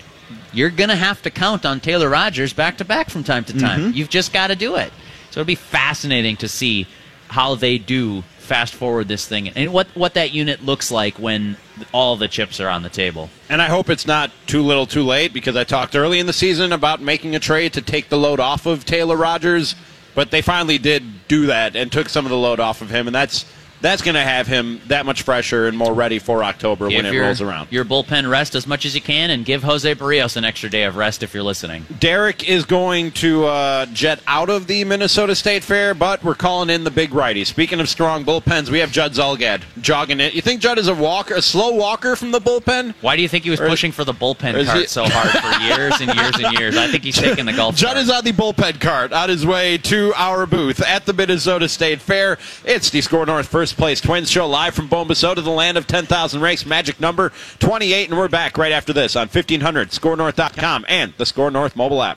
you're 0.52 0.70
gonna 0.70 0.96
have 0.96 1.22
to 1.22 1.30
count 1.30 1.64
on 1.64 1.80
Taylor 1.80 2.08
Rogers 2.08 2.52
back 2.52 2.78
to 2.78 2.84
back 2.84 3.10
from 3.10 3.24
time 3.24 3.44
to 3.44 3.58
time. 3.58 3.80
Mm-hmm. 3.80 3.96
You've 3.96 4.10
just 4.10 4.32
got 4.32 4.48
to 4.48 4.56
do 4.56 4.76
it. 4.76 4.92
So 5.30 5.40
it'll 5.40 5.48
be 5.48 5.56
fascinating 5.56 6.36
to 6.36 6.48
see 6.48 6.86
how 7.34 7.56
they 7.56 7.78
do 7.78 8.22
fast 8.38 8.74
forward 8.74 9.08
this 9.08 9.26
thing 9.26 9.48
and 9.48 9.72
what 9.72 9.88
what 9.94 10.14
that 10.14 10.30
unit 10.30 10.62
looks 10.64 10.92
like 10.92 11.18
when 11.18 11.56
all 11.90 12.14
the 12.14 12.28
chips 12.28 12.60
are 12.60 12.68
on 12.68 12.84
the 12.84 12.88
table. 12.88 13.28
And 13.48 13.60
I 13.60 13.66
hope 13.66 13.90
it's 13.90 14.06
not 14.06 14.30
too 14.46 14.62
little 14.62 14.86
too 14.86 15.02
late 15.02 15.32
because 15.32 15.56
I 15.56 15.64
talked 15.64 15.96
early 15.96 16.20
in 16.20 16.26
the 16.26 16.32
season 16.32 16.72
about 16.72 17.00
making 17.00 17.34
a 17.34 17.40
trade 17.40 17.72
to 17.72 17.82
take 17.82 18.08
the 18.08 18.16
load 18.16 18.38
off 18.38 18.66
of 18.66 18.84
Taylor 18.84 19.16
Rogers, 19.16 19.74
but 20.14 20.30
they 20.30 20.42
finally 20.42 20.78
did 20.78 21.26
do 21.26 21.46
that 21.46 21.74
and 21.74 21.90
took 21.90 22.08
some 22.08 22.24
of 22.24 22.30
the 22.30 22.38
load 22.38 22.60
off 22.60 22.82
of 22.82 22.90
him, 22.90 23.08
and 23.08 23.14
that's 23.16 23.44
that's 23.84 24.00
going 24.00 24.14
to 24.14 24.20
have 24.22 24.46
him 24.46 24.80
that 24.86 25.04
much 25.04 25.20
fresher 25.22 25.66
and 25.66 25.76
more 25.76 25.92
ready 25.92 26.18
for 26.18 26.42
October 26.42 26.86
when 26.86 26.92
Give 27.02 27.04
it 27.04 27.12
your, 27.12 27.24
rolls 27.26 27.42
around. 27.42 27.68
Your 27.70 27.84
bullpen 27.84 28.30
rest 28.30 28.54
as 28.54 28.66
much 28.66 28.86
as 28.86 28.94
you 28.94 29.02
can 29.02 29.28
and 29.30 29.44
give 29.44 29.62
Jose 29.62 29.94
Berrios 29.94 30.36
an 30.38 30.44
extra 30.46 30.70
day 30.70 30.84
of 30.84 30.96
rest 30.96 31.22
if 31.22 31.34
you're 31.34 31.42
listening. 31.42 31.84
Derek 32.00 32.48
is 32.48 32.64
going 32.64 33.12
to 33.12 33.44
uh, 33.44 33.84
jet 33.86 34.20
out 34.26 34.48
of 34.48 34.66
the 34.68 34.84
Minnesota 34.84 35.34
State 35.34 35.62
Fair, 35.62 35.92
but 35.92 36.24
we're 36.24 36.34
calling 36.34 36.70
in 36.70 36.82
the 36.84 36.90
big 36.90 37.12
righty. 37.12 37.44
Speaking 37.44 37.78
of 37.78 37.88
strong 37.90 38.24
bullpens, 38.24 38.70
we 38.70 38.78
have 38.78 38.90
Judd 38.90 39.12
Zulgad 39.12 39.60
jogging 39.82 40.18
it. 40.18 40.32
You 40.32 40.40
think 40.40 40.62
Judd 40.62 40.78
is 40.78 40.88
a 40.88 40.94
walker, 40.94 41.34
a 41.34 41.42
slow 41.42 41.72
walker 41.74 42.16
from 42.16 42.30
the 42.30 42.40
bullpen? 42.40 42.94
Why 43.02 43.16
do 43.16 43.20
you 43.22 43.28
think 43.28 43.44
he 43.44 43.50
was 43.50 43.60
Or- 43.60 43.68
pushing 43.68 43.92
for 43.92 44.04
the 44.04 44.14
bullpen 44.14 44.64
cart 44.64 44.78
he- 44.78 44.86
so 44.86 45.04
hard 45.06 45.28
for 45.30 45.62
years 45.78 46.00
and 46.00 46.14
years 46.18 46.34
and 46.42 46.58
years? 46.58 46.76
I 46.78 46.86
think 46.88 47.04
he's 47.04 47.16
taking 47.18 47.44
the 47.44 47.52
golf 47.52 47.74
cart. 47.74 47.80
Judd 47.80 47.88
cart. 47.88 47.98
is 47.98 48.10
on 48.10 48.24
the 48.24 48.32
bullpen 48.32 48.80
cart 48.80 49.12
on 49.12 49.28
his 49.28 49.44
way 49.44 49.76
to 49.76 50.14
our 50.16 50.46
booth 50.46 50.80
at 50.82 51.04
the 51.04 51.12
Minnesota 51.12 51.68
State 51.68 52.00
Fair. 52.00 52.38
It's 52.64 52.88
the 52.88 53.02
SKOR 53.02 53.26
North 53.26 53.46
First 53.48 53.73
Place 53.74 54.00
Twins 54.00 54.30
Show 54.30 54.46
live 54.46 54.74
from 54.74 54.88
Bombasota, 54.88 55.42
the 55.42 55.50
land 55.50 55.76
of 55.76 55.86
10,000 55.86 56.40
race, 56.40 56.64
magic 56.64 57.00
number 57.00 57.32
28, 57.58 58.08
and 58.08 58.18
we're 58.18 58.28
back 58.28 58.56
right 58.56 58.72
after 58.72 58.92
this 58.92 59.16
on 59.16 59.28
1500, 59.28 59.90
skornorth.com, 59.90 60.86
and 60.88 61.12
the 61.18 61.26
SKOR 61.26 61.50
North 61.50 61.76
mobile 61.76 62.02
app. 62.02 62.12